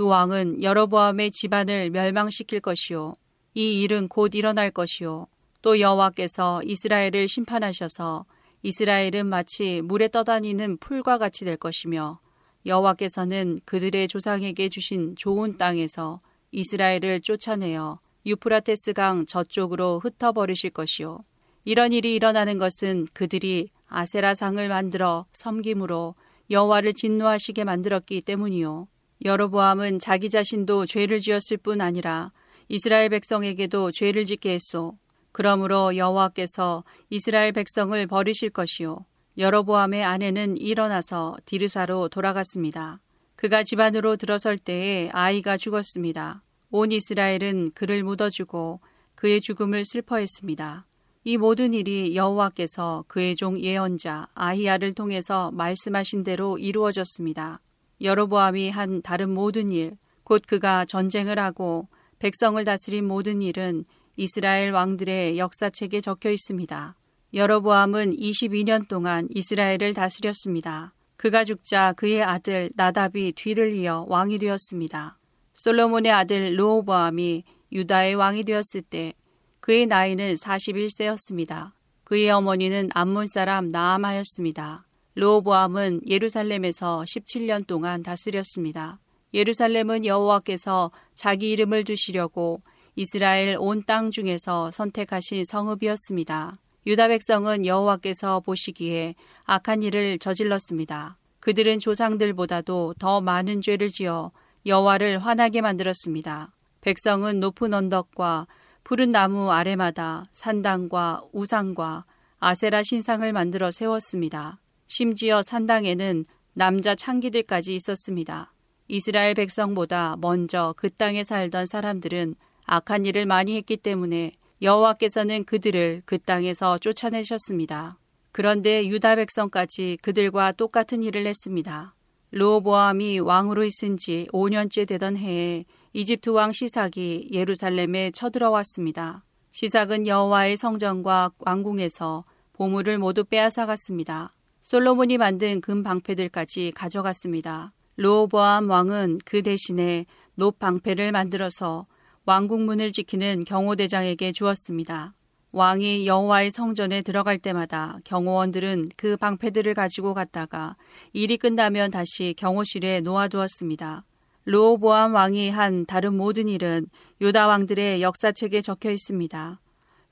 그 0.02 0.08
왕은 0.08 0.64
여로보암의 0.64 1.30
집안을 1.30 1.92
멸망시킬 1.92 2.60
것이요. 2.60 3.14
이 3.54 3.84
일은 3.84 4.08
곧 4.08 4.34
일어날 4.34 4.72
것이요. 4.72 5.28
또 5.62 5.80
여호와께서 5.80 6.64
이스라엘을 6.64 7.28
심판하셔서 7.28 8.26
이스라엘은 8.64 9.28
마치 9.28 9.84
물에 9.84 10.08
떠다니는 10.08 10.78
풀과 10.78 11.20
같이 11.20 11.46
될 11.46 11.56
것이며 11.56 12.20
여호와께서는 12.66 13.62
그들의 13.66 14.08
조상에게 14.08 14.70
주신 14.70 15.16
좋은 15.16 15.60
땅에서 15.60 16.20
이스라엘을 16.50 17.22
쫓아내어 17.22 18.00
유프라테스 18.26 18.94
강 18.94 19.28
저쪽으로 19.28 20.00
흩어버리실 20.00 20.72
것이요. 20.72 21.20
이런 21.64 21.94
일이 21.94 22.16
일어나는 22.16 22.58
것은 22.58 23.06
그들이 23.14 23.70
아세라상을 23.86 24.68
만들어 24.68 25.28
섬김으로 25.34 26.16
여호와를 26.50 26.94
진노하시게 26.94 27.66
만들었기 27.66 28.22
때문이요 28.22 28.88
여로보암은 29.24 30.00
자기 30.00 30.30
자신도 30.30 30.86
죄를 30.86 31.20
지었을 31.20 31.58
뿐 31.58 31.82
아니라 31.82 32.32
이스라엘 32.68 33.10
백성에게도 33.10 33.92
죄를 33.92 34.26
짓게 34.26 34.54
했소. 34.54 34.98
그러므로 35.32 35.96
여호와께서 35.96 36.84
이스라엘 37.10 37.52
백성을 37.52 38.06
버리실 38.08 38.50
것이요. 38.50 39.06
여로보암의 39.38 40.04
아내는 40.04 40.58
일어나서 40.58 41.38
디르사로 41.46 42.10
돌아갔습니다. 42.10 43.00
그가 43.36 43.64
집안으로 43.64 44.18
들어설 44.18 44.58
때에 44.58 45.10
아이가 45.14 45.58
죽었습니다. 45.58 46.44
온 46.70 46.92
이스라엘은 46.92 47.72
그를 47.74 48.04
묻어주고 48.04 48.82
그의 49.16 49.42
죽음을 49.42 49.86
슬퍼했습니다. 49.86 50.86
이 51.24 51.38
모든 51.38 51.74
일이 51.74 52.16
여호와께서 52.16 53.06
그의 53.08 53.36
종 53.36 53.60
예언자 53.60 54.28
아히야를 54.34 54.94
통해서 54.94 55.52
말씀하신 55.52 56.24
대로 56.24 56.58
이루어졌습니다. 56.58 57.60
여로보암이 58.02 58.70
한 58.70 59.02
다른 59.02 59.30
모든 59.30 59.72
일, 59.72 59.98
곧 60.24 60.42
그가 60.48 60.86
전쟁을 60.86 61.40
하고 61.40 61.88
백성을 62.20 62.64
다스린 62.64 63.06
모든 63.06 63.42
일은 63.42 63.86
이스라엘 64.16 64.72
왕들의 64.72 65.38
역사책에 65.38 66.02
적혀 66.02 66.32
있습니다. 66.32 66.96
여로보암은 67.34 68.16
22년 68.18 68.88
동안 68.88 69.28
이스라엘을 69.32 69.94
다스렸습니다. 69.94 70.94
그가 71.16 71.44
죽자 71.44 71.94
그의 71.94 72.24
아들 72.24 72.72
나답이 72.76 73.34
뒤를 73.34 73.74
이어 73.74 74.06
왕이 74.10 74.40
되었습니다. 74.40 75.18
솔로몬의 75.54 76.12
아들 76.12 76.56
르호보암이 76.56 77.44
유다의 77.72 78.16
왕이 78.16 78.44
되었을 78.44 78.82
때 78.82 79.14
그의 79.60 79.86
나이는 79.86 80.36
41세였습니다. 80.36 81.72
그의 82.04 82.30
어머니는 82.32 82.90
암몬 82.94 83.28
사람 83.28 83.70
나암하였습니다. 83.70 84.86
르호보암은 85.15 86.02
예루살렘에서 86.08 87.04
17년 87.06 87.67
동안 87.67 88.04
다스렸습니다. 88.04 89.00
예루살렘은 89.34 90.06
여호와께서 90.06 90.91
자기 91.13 91.52
이름을 91.52 91.84
두시려고 91.84 92.62
이스라엘 92.95 93.56
온 93.60 93.84
땅 93.84 94.12
중에서 94.12 94.71
선택하신 94.71 95.43
성읍이었습니다. 95.43 96.56
유다 96.88 97.08
백성은 97.10 97.65
여호와께서 97.65 98.39
보시기에 98.41 99.15
악한 99.43 99.84
일을 99.84 100.19
저질렀습니다. 100.19 101.17
그들은 101.39 101.80
조상들보다도 101.80 102.95
더 103.00 103.21
많은 103.21 103.62
죄를 103.62 103.89
지어 103.89 104.32
여호와를 104.65 105.19
화나게 105.19 105.62
만들었습니다. 105.62 106.54
백성은 106.82 107.39
높은 107.39 107.74
언덕과 107.74 108.47
푸른 108.84 109.12
나무 109.12 109.52
아래마다 109.52 110.24
산당과 110.34 111.24
우상과 111.34 112.06
아세라 112.39 112.82
신상을 112.84 113.32
만들어 113.34 113.71
세웠습니다. 113.71 114.61
심지어 114.93 115.41
산당에는 115.41 116.25
남자 116.51 116.95
창기들까지 116.95 117.73
있었습니다. 117.75 118.51
이스라엘 118.89 119.34
백성보다 119.36 120.17
먼저 120.19 120.73
그 120.75 120.89
땅에 120.89 121.23
살던 121.23 121.65
사람들은 121.65 122.36
악한 122.65 123.06
일을 123.06 123.25
많이 123.25 123.56
했기 123.56 123.77
때문에 123.77 124.34
여호와께서는 124.62 125.45
그들을 125.45 126.01
그 126.04 126.19
땅에서 126.19 126.77
쫓아내셨습니다. 126.77 127.97
그런데 128.34 128.86
유다 128.86 129.15
백성까지 129.15 129.99
그들과 130.01 130.51
똑같은 130.51 131.04
일을 131.04 131.25
했습니다. 131.25 131.95
르호보암이 132.32 133.19
왕으로 133.19 133.63
있은 133.63 133.95
지 133.95 134.27
5년째 134.34 134.86
되던 134.89 135.15
해에 135.15 135.63
이집트 135.93 136.32
왕 136.32 136.51
시삭이 136.51 137.30
예루살렘에 137.32 138.12
쳐들어왔습니다. 138.12 139.23
시삭은 139.54 140.08
여호와의 140.08 140.58
성전과 140.58 141.32
왕궁에서 141.39 142.25
보물을 142.51 142.97
모두 142.97 143.23
빼앗아갔습니다. 143.23 144.32
솔로몬이 144.72 145.18
만든 145.18 145.60
금 145.60 145.84
방패들까지 145.84 146.72
가져갔습니다. 146.74 147.74
르호보암 147.98 148.70
왕은 148.70 149.18
그 149.26 149.42
대신에 149.42 150.06
높 150.36 150.60
방패를 150.60 151.12
만들어서 151.12 151.88
왕궁문을 152.26 152.94
지키는 152.94 153.44
경호대장에게 153.44 154.32
주었습니다. 154.32 155.14
왕이 155.52 156.08
여호와의 156.08 156.52
성전에 156.52 157.02
들어갈 157.02 157.38
때마다 157.38 157.98
경호원들은 158.06 158.92
그 158.96 159.18
방패들을 159.18 159.74
가지고 159.74 160.14
갔다가 160.14 160.78
일이 161.12 161.36
끝나면 161.36 161.92
다시 161.92 162.34
경호실에 162.38 163.02
놓아두었습니다. 163.02 164.06
르호보암 164.46 165.14
왕이 165.14 165.50
한 165.50 165.86
다른 165.86 166.16
모든 166.16 166.48
일은 166.48 166.86
유다 167.20 167.48
왕들의 167.48 168.02
역사책에 168.02 168.62
적혀 168.62 168.92
있습니다. 168.92 169.60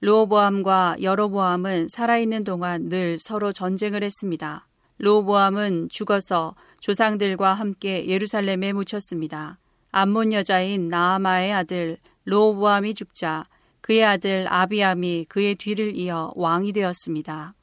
르호보암과 0.01 0.97
여로보암은 1.01 1.89
살아있는 1.89 2.45
동안 2.45 2.88
늘 2.88 3.17
서로 3.19 3.51
전쟁을 3.51 4.01
했습니다. 4.01 4.65
르호보암은 4.99 5.89
죽어서 5.89 6.55
조상들과 6.79 7.53
함께 7.53 8.07
예루살렘에 8.07 8.71
묻혔습니다. 8.71 9.59
암몬 9.91 10.31
여자인 10.31 10.88
나아마의 10.88 11.51
아들 11.51 11.97
르호보암이 12.25 12.93
죽자 12.93 13.43
그의 13.81 14.05
아들 14.05 14.45
아비암이 14.47 15.25
그의 15.27 15.55
뒤를 15.55 15.95
이어 15.95 16.31
왕이 16.35 16.71
되었습니다. 16.71 17.55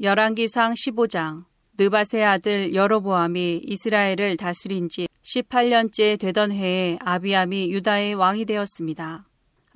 열왕기상 0.00 0.74
15장 0.74 1.44
느바세 1.76 2.22
아들 2.22 2.74
여로보암이 2.74 3.62
이스라엘을 3.64 4.36
다스린 4.36 4.88
지 4.88 5.08
18년째 5.24 6.20
되던 6.20 6.52
해에 6.52 6.98
아비암이 7.00 7.72
유다의 7.72 8.14
왕이 8.14 8.44
되었습니다. 8.44 9.24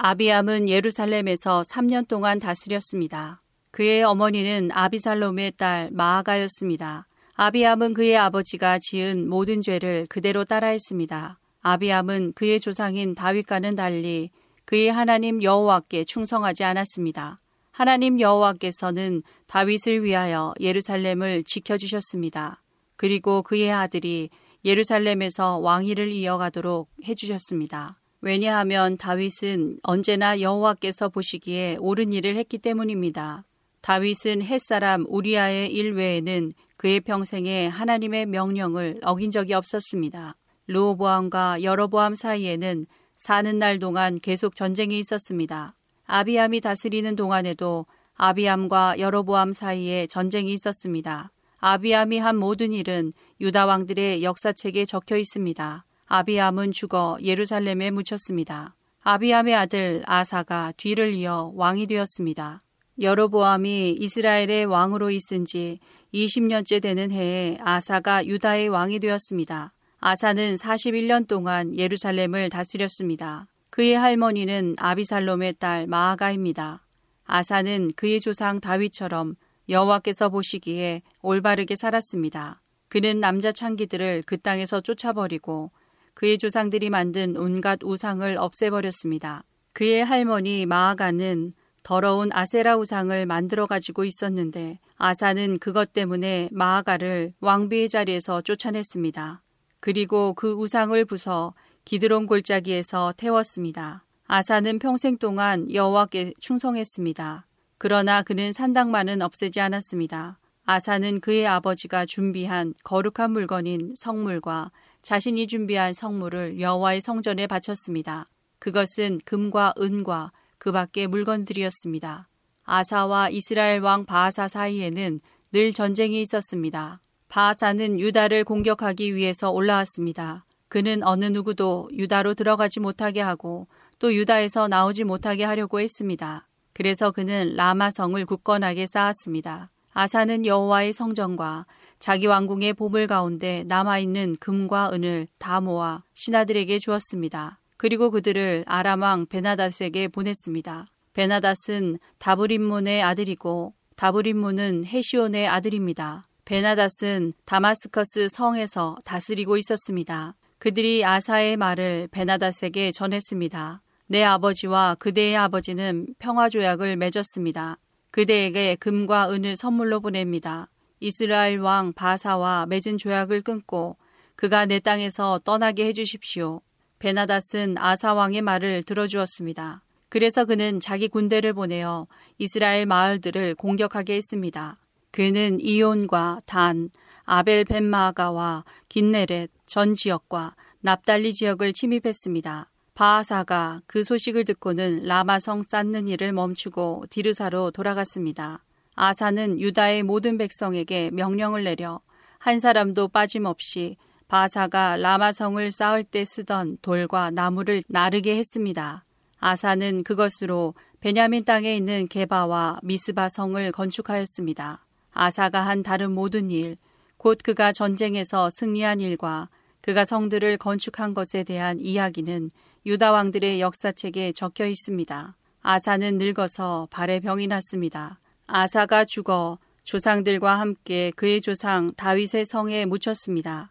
아비암은 0.00 0.68
예루살렘에서 0.68 1.62
3년 1.62 2.06
동안 2.06 2.38
다스렸습니다. 2.38 3.42
그의 3.72 4.04
어머니는 4.04 4.70
아비살롬의 4.70 5.54
딸 5.56 5.88
마아가였습니다. 5.90 7.08
아비암은 7.34 7.94
그의 7.94 8.16
아버지가 8.16 8.78
지은 8.78 9.28
모든 9.28 9.60
죄를 9.60 10.06
그대로 10.08 10.44
따라했습니다. 10.44 11.40
아비암은 11.62 12.34
그의 12.34 12.60
조상인 12.60 13.16
다윗과는 13.16 13.74
달리 13.74 14.30
그의 14.66 14.92
하나님 14.92 15.42
여호와께 15.42 16.04
충성하지 16.04 16.62
않았습니다. 16.62 17.40
하나님 17.72 18.20
여호와께서는 18.20 19.22
다윗을 19.48 20.04
위하여 20.04 20.54
예루살렘을 20.60 21.42
지켜주셨습니다. 21.42 22.62
그리고 22.94 23.42
그의 23.42 23.72
아들이 23.72 24.30
예루살렘에서 24.64 25.58
왕위를 25.58 26.12
이어가도록 26.12 26.88
해주셨습니다. 27.04 27.98
왜냐하면 28.20 28.96
다윗은 28.96 29.78
언제나 29.82 30.40
여호와께서 30.40 31.08
보시기에 31.08 31.76
옳은 31.80 32.12
일을 32.12 32.36
했기 32.36 32.58
때문입니다. 32.58 33.44
다윗은 33.80 34.42
햇사람 34.42 35.04
우리아의 35.08 35.72
일 35.72 35.92
외에는 35.92 36.52
그의 36.76 37.00
평생에 37.00 37.68
하나님의 37.68 38.26
명령을 38.26 38.98
어긴 39.02 39.30
적이 39.30 39.54
없었습니다. 39.54 40.34
르호보암과 40.66 41.62
여로보암 41.62 42.14
사이에는 42.14 42.86
사는 43.18 43.58
날 43.58 43.78
동안 43.78 44.20
계속 44.20 44.54
전쟁이 44.54 44.98
있었습니다. 44.98 45.74
아비암이 46.06 46.60
다스리는 46.60 47.16
동안에도 47.16 47.86
아비암과 48.14 48.96
여로보암 48.98 49.52
사이에 49.52 50.06
전쟁이 50.08 50.52
있었습니다. 50.54 51.30
아비암이 51.58 52.18
한 52.18 52.36
모든 52.36 52.72
일은 52.72 53.12
유다 53.40 53.66
왕들의 53.66 54.22
역사책에 54.22 54.84
적혀 54.84 55.16
있습니다. 55.16 55.84
아비암은 56.10 56.72
죽어 56.72 57.18
예루살렘에 57.22 57.90
묻혔습니다. 57.90 58.74
아비암의 59.02 59.54
아들 59.54 60.02
아사가 60.06 60.72
뒤를 60.78 61.12
이어 61.12 61.52
왕이 61.54 61.86
되었습니다. 61.86 62.62
여로보암이 62.98 63.90
이스라엘의 63.90 64.64
왕으로 64.64 65.10
있은 65.10 65.44
지 65.44 65.80
20년째 66.14 66.80
되는 66.80 67.12
해에 67.12 67.58
아사가 67.60 68.24
유다의 68.24 68.70
왕이 68.70 69.00
되었습니다. 69.00 69.74
아사는 70.00 70.54
41년 70.54 71.28
동안 71.28 71.76
예루살렘을 71.76 72.48
다스렸습니다. 72.48 73.46
그의 73.68 73.92
할머니는 73.92 74.76
아비살롬의 74.78 75.56
딸 75.58 75.86
마아가입니다. 75.86 76.86
아사는 77.26 77.90
그의 77.96 78.20
조상 78.20 78.60
다윗처럼 78.60 79.34
여호와께서 79.68 80.30
보시기에 80.30 81.02
올바르게 81.20 81.76
살았습니다. 81.76 82.62
그는 82.88 83.20
남자 83.20 83.52
창기들을 83.52 84.22
그 84.24 84.38
땅에서 84.38 84.80
쫓아버리고 84.80 85.70
그의 86.18 86.36
조상들이 86.36 86.90
만든 86.90 87.36
온갖 87.36 87.78
우상을 87.84 88.38
없애버렸습니다. 88.38 89.44
그의 89.72 90.04
할머니 90.04 90.66
마아가는 90.66 91.52
더러운 91.84 92.30
아세라 92.32 92.76
우상을 92.76 93.24
만들어 93.24 93.66
가지고 93.66 94.04
있었는데 94.04 94.80
아사는 94.96 95.60
그것 95.60 95.92
때문에 95.92 96.48
마아가를 96.50 97.34
왕비의 97.38 97.88
자리에서 97.88 98.42
쫓아냈습니다. 98.42 99.42
그리고 99.78 100.34
그 100.34 100.54
우상을 100.54 101.04
부숴 101.04 101.52
기드론 101.84 102.26
골짜기에서 102.26 103.14
태웠습니다. 103.16 104.04
아사는 104.26 104.80
평생 104.80 105.18
동안 105.18 105.72
여호와께 105.72 106.32
충성했습니다. 106.40 107.46
그러나 107.78 108.24
그는 108.24 108.50
산당만은 108.50 109.22
없애지 109.22 109.60
않았습니다. 109.60 110.40
아사는 110.64 111.20
그의 111.20 111.46
아버지가 111.46 112.06
준비한 112.06 112.74
거룩한 112.82 113.30
물건인 113.30 113.94
성물과 113.96 114.72
자신이 115.02 115.46
준비한 115.46 115.94
성물을 115.94 116.60
여호와의 116.60 117.00
성전에 117.00 117.46
바쳤습니다. 117.46 118.26
그것은 118.58 119.20
금과 119.24 119.74
은과 119.78 120.32
그 120.58 120.72
밖의 120.72 121.06
물건들이었습니다. 121.06 122.28
아사와 122.64 123.30
이스라엘 123.30 123.80
왕 123.80 124.04
바하사 124.04 124.48
사이에는 124.48 125.20
늘 125.52 125.72
전쟁이 125.72 126.20
있었습니다. 126.22 127.00
바하사는 127.28 128.00
유다를 128.00 128.44
공격하기 128.44 129.14
위해서 129.14 129.50
올라왔습니다. 129.50 130.44
그는 130.68 131.02
어느 131.02 131.24
누구도 131.24 131.88
유다로 131.92 132.34
들어가지 132.34 132.80
못하게 132.80 133.20
하고 133.20 133.66
또 133.98 134.14
유다에서 134.14 134.68
나오지 134.68 135.04
못하게 135.04 135.44
하려고 135.44 135.80
했습니다. 135.80 136.46
그래서 136.74 137.10
그는 137.10 137.54
라마성을 137.54 138.24
굳건하게 138.26 138.86
쌓았습니다. 138.86 139.70
아사는 139.92 140.46
여호와의 140.46 140.92
성전과 140.92 141.66
자기 141.98 142.26
왕궁의 142.26 142.74
보물 142.74 143.06
가운데 143.06 143.64
남아있는 143.66 144.36
금과 144.40 144.90
은을 144.92 145.26
다 145.38 145.60
모아 145.60 146.02
신하들에게 146.14 146.78
주었습니다. 146.78 147.58
그리고 147.76 148.10
그들을 148.10 148.64
아람왕 148.66 149.26
베나닷에게 149.26 150.08
보냈습니다. 150.08 150.86
베나닷은 151.12 151.98
다브림문의 152.18 153.02
아들이고 153.02 153.74
다브림문은 153.96 154.84
헤시온의 154.84 155.48
아들입니다. 155.48 156.24
베나닷은 156.44 157.32
다마스커스 157.44 158.28
성에서 158.30 158.96
다스리고 159.04 159.56
있었습니다. 159.56 160.34
그들이 160.58 161.04
아사의 161.04 161.56
말을 161.56 162.08
베나닷에게 162.10 162.92
전했습니다. 162.92 163.82
내 164.06 164.24
아버지와 164.24 164.96
그대의 164.98 165.36
아버지는 165.36 166.06
평화 166.18 166.48
조약을 166.48 166.96
맺었습니다. 166.96 167.76
그대에게 168.10 168.76
금과 168.76 169.30
은을 169.30 169.56
선물로 169.56 170.00
보냅니다. 170.00 170.68
이스라엘 171.00 171.58
왕 171.58 171.92
바사와 171.92 172.66
맺은 172.66 172.98
조약을 172.98 173.42
끊고 173.42 173.96
그가 174.36 174.66
내 174.66 174.78
땅에서 174.78 175.40
떠나게 175.44 175.86
해주십시오. 175.86 176.60
베나닷은 176.98 177.76
아사 177.78 178.14
왕의 178.14 178.42
말을 178.42 178.82
들어주었습니다. 178.82 179.82
그래서 180.08 180.44
그는 180.44 180.80
자기 180.80 181.08
군대를 181.08 181.52
보내어 181.52 182.06
이스라엘 182.38 182.86
마을들을 182.86 183.54
공격하게 183.56 184.14
했습니다. 184.14 184.78
그는 185.10 185.58
이온과 185.60 186.42
단, 186.46 186.90
아벨 187.24 187.64
벤마가와 187.64 188.64
긴네렛 188.88 189.50
전 189.66 189.94
지역과 189.94 190.54
납달리 190.80 191.32
지역을 191.32 191.72
침입했습니다. 191.72 192.70
바하사가 192.94 193.82
그 193.86 194.02
소식을 194.02 194.44
듣고는 194.44 195.04
라마성 195.04 195.62
쌓는 195.68 196.08
일을 196.08 196.32
멈추고 196.32 197.04
디르사로 197.10 197.70
돌아갔습니다. 197.70 198.64
아사는 199.00 199.60
유다의 199.60 200.02
모든 200.02 200.38
백성에게 200.38 201.10
명령을 201.12 201.62
내려 201.62 202.00
한 202.38 202.58
사람도 202.58 203.06
빠짐없이 203.08 203.96
바사가 204.26 204.96
라마성을 204.96 205.70
쌓을 205.70 206.02
때 206.02 206.24
쓰던 206.24 206.78
돌과 206.82 207.30
나무를 207.30 207.84
나르게 207.86 208.36
했습니다. 208.36 209.04
아사는 209.38 210.02
그것으로 210.02 210.74
베냐민 210.98 211.44
땅에 211.44 211.76
있는 211.76 212.08
게바와 212.08 212.80
미스바 212.82 213.28
성을 213.28 213.70
건축하였습니다. 213.70 214.84
아사가 215.12 215.60
한 215.60 215.84
다른 215.84 216.10
모든 216.10 216.50
일, 216.50 216.76
곧 217.18 217.38
그가 217.44 217.70
전쟁에서 217.70 218.50
승리한 218.50 219.00
일과 219.00 219.48
그가 219.80 220.04
성들을 220.04 220.56
건축한 220.56 221.14
것에 221.14 221.44
대한 221.44 221.78
이야기는 221.78 222.50
유다 222.84 223.12
왕들의 223.12 223.60
역사책에 223.60 224.32
적혀 224.32 224.66
있습니다. 224.66 225.36
아사는 225.62 226.18
늙어서 226.18 226.88
발에 226.90 227.20
병이 227.20 227.46
났습니다. 227.46 228.18
아사가 228.50 229.04
죽어 229.04 229.58
조상들과 229.84 230.58
함께 230.58 231.12
그의 231.16 231.42
조상 231.42 231.92
다윗의 231.94 232.46
성에 232.46 232.86
묻혔습니다. 232.86 233.70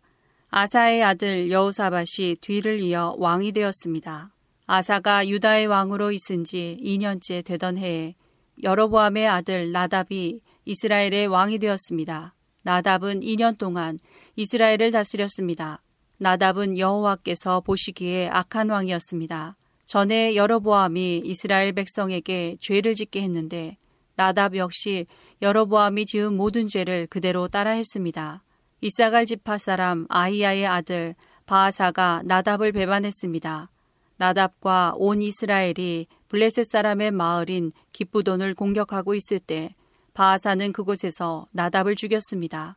아사의 0.52 1.04
아들 1.04 1.50
여호사밭이 1.50 2.36
뒤를 2.42 2.80
이어 2.82 3.16
왕이 3.18 3.54
되었습니다. 3.54 4.32
아사가 4.68 5.28
유다의 5.28 5.66
왕으로 5.66 6.12
있은 6.12 6.44
지 6.44 6.78
2년째 6.80 7.44
되던 7.44 7.80
해에 7.80 8.14
여로보암의 8.62 9.28
아들 9.28 9.72
나답이 9.72 10.42
이스라엘의 10.66 11.26
왕이 11.26 11.58
되었습니다. 11.58 12.36
나답은 12.62 13.22
2년 13.22 13.58
동안 13.58 13.98
이스라엘을 14.36 14.92
다스렸습니다. 14.92 15.82
나답은 16.20 16.78
여호와께서 16.78 17.62
보시기에 17.62 18.30
악한 18.32 18.70
왕이었습니다. 18.70 19.58
전에 19.88 20.36
여러보암이 20.36 21.22
이스라엘 21.24 21.74
백성에게 21.74 22.58
죄를 22.60 22.94
짓게 22.94 23.24
했는데 23.24 23.78
나답 24.18 24.56
역시 24.56 25.06
여러보암이 25.44 26.06
지은 26.08 26.36
모든 26.36 26.68
죄를 26.68 27.06
그대로 27.06 27.48
따라했습니다. 27.48 28.44
이사갈 28.82 29.28
지파 29.28 29.60
사람 29.60 30.08
아이야의 30.10 30.66
아들 30.66 31.14
바하사가 31.46 32.24
나답을 32.26 32.72
배반했습니다. 32.72 33.70
나답과 34.18 34.94
온 34.98 35.22
이스라엘이 35.22 36.08
블레셋 36.30 36.66
사람의 36.66 37.12
마을인 37.12 37.72
기쁘돈을 37.94 38.56
공격하고 38.56 39.14
있을 39.14 39.40
때 39.40 39.76
바하사는 40.16 40.74
그곳에서 40.74 41.46
나답을 41.52 41.96
죽였습니다. 41.96 42.76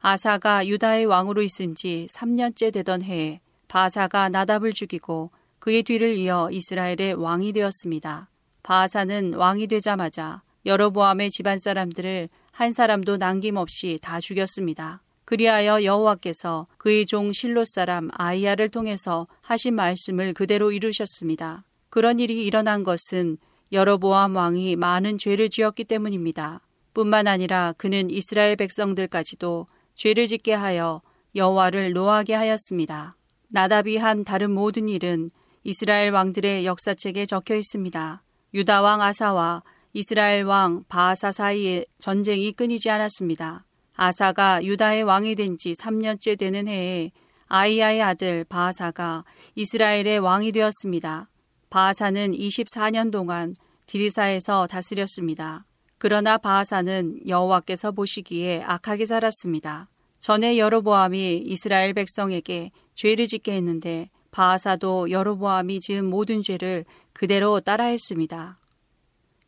아사가 0.00 0.66
유다의 0.66 1.06
왕으로 1.06 1.42
있은 1.42 1.76
지 1.76 2.08
3년째 2.12 2.72
되던 2.72 3.02
해에 3.02 3.40
바하사가 3.68 4.28
나답을 4.30 4.72
죽이고 4.72 5.30
그의 5.60 5.84
뒤를 5.84 6.16
이어 6.16 6.48
이스라엘의 6.50 7.14
왕이 7.14 7.52
되었습니다. 7.52 8.28
바하사는 8.64 9.34
왕이 9.34 9.68
되자마자 9.68 10.42
여로보암의 10.66 11.30
집안 11.30 11.58
사람들을 11.58 12.28
한 12.52 12.72
사람도 12.72 13.16
남김없이 13.16 13.98
다 14.02 14.20
죽였습니다. 14.20 15.02
그리하여 15.24 15.84
여호와께서 15.84 16.66
그의 16.76 17.06
종 17.06 17.32
실로 17.32 17.64
사람 17.64 18.08
아이야를 18.12 18.68
통해서 18.68 19.26
하신 19.44 19.74
말씀을 19.74 20.34
그대로 20.34 20.72
이루셨습니다. 20.72 21.64
그런 21.88 22.18
일이 22.18 22.44
일어난 22.44 22.82
것은 22.82 23.38
여로보암 23.72 24.34
왕이 24.34 24.76
많은 24.76 25.18
죄를 25.18 25.48
지었기 25.48 25.84
때문입니다. 25.84 26.60
뿐만 26.92 27.28
아니라 27.28 27.72
그는 27.78 28.10
이스라엘 28.10 28.56
백성들까지도 28.56 29.66
죄를 29.94 30.26
짓게 30.26 30.52
하여 30.52 31.00
여호와를 31.36 31.92
노하게 31.92 32.34
하였습니다. 32.34 33.12
나답이 33.48 33.96
한 33.96 34.24
다른 34.24 34.50
모든 34.50 34.88
일은 34.88 35.30
이스라엘 35.62 36.10
왕들의 36.10 36.66
역사책에 36.66 37.26
적혀 37.26 37.54
있습니다. 37.54 38.22
유다 38.54 38.82
왕 38.82 39.02
아사와 39.02 39.62
이스라엘 39.92 40.44
왕 40.44 40.84
바하사 40.88 41.32
사이에 41.32 41.84
전쟁이 41.98 42.52
끊이지 42.52 42.90
않았습니다. 42.90 43.66
아사가 43.94 44.64
유다의 44.64 45.02
왕이 45.02 45.34
된 45.34 45.56
지 45.58 45.72
3년째 45.72 46.38
되는 46.38 46.68
해에 46.68 47.10
아이야의 47.48 48.00
아들 48.00 48.44
바하사가 48.44 49.24
이스라엘의 49.56 50.20
왕이 50.20 50.52
되었습니다. 50.52 51.28
바하사는 51.70 52.32
24년 52.32 53.10
동안 53.10 53.54
디리사에서 53.86 54.68
다스렸습니다. 54.68 55.66
그러나 55.98 56.38
바하사는 56.38 57.28
여호와께서 57.28 57.90
보시기에 57.90 58.62
악하게 58.62 59.06
살았습니다. 59.06 59.88
전에 60.20 60.56
여로보암이 60.58 61.42
이스라엘 61.46 61.92
백성에게 61.94 62.70
죄를 62.94 63.26
짓게 63.26 63.52
했는데 63.54 64.08
바하사도 64.30 65.10
여로보암이 65.10 65.80
지은 65.80 66.08
모든 66.08 66.42
죄를 66.42 66.84
그대로 67.12 67.58
따라했습니다. 67.60 68.58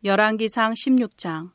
열왕기상 0.04 0.72
16장 0.72 1.52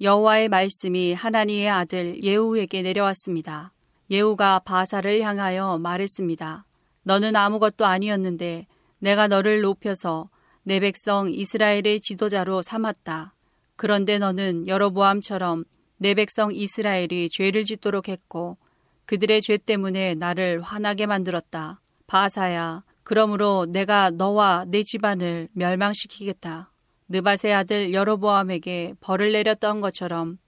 여호와의 0.00 0.48
말씀이 0.48 1.12
하나니의 1.12 1.68
아들 1.68 2.24
예후에게 2.24 2.80
내려왔습니다. 2.80 3.74
예후가 4.10 4.60
바사를 4.60 5.20
향하여 5.20 5.76
말했습니다. 5.76 6.64
너는 7.02 7.36
아무것도 7.36 7.84
아니었는데 7.84 8.66
내가 9.00 9.28
너를 9.28 9.60
높여서 9.60 10.30
내 10.62 10.80
백성 10.80 11.30
이스라엘의 11.30 12.00
지도자로 12.00 12.62
삼았다. 12.62 13.34
그런데 13.76 14.16
너는 14.16 14.66
여로보암처럼 14.66 15.64
내 15.98 16.14
백성 16.14 16.54
이스라엘이 16.54 17.28
죄를 17.28 17.66
짓도록 17.66 18.08
했고 18.08 18.56
그들의 19.04 19.42
죄 19.42 19.58
때문에 19.58 20.14
나를 20.14 20.62
화나게 20.62 21.04
만들었다. 21.04 21.82
바사야, 22.06 22.82
그러므로 23.02 23.66
내가 23.68 24.08
너와 24.08 24.64
내 24.68 24.82
집안을 24.84 25.48
멸망시키겠다. 25.52 26.70
느바세 27.12 27.52
아들 27.52 27.92
여로보암에게 27.92 28.94
벌을 29.00 29.32
내렸던 29.32 29.80
것처럼 29.80 30.38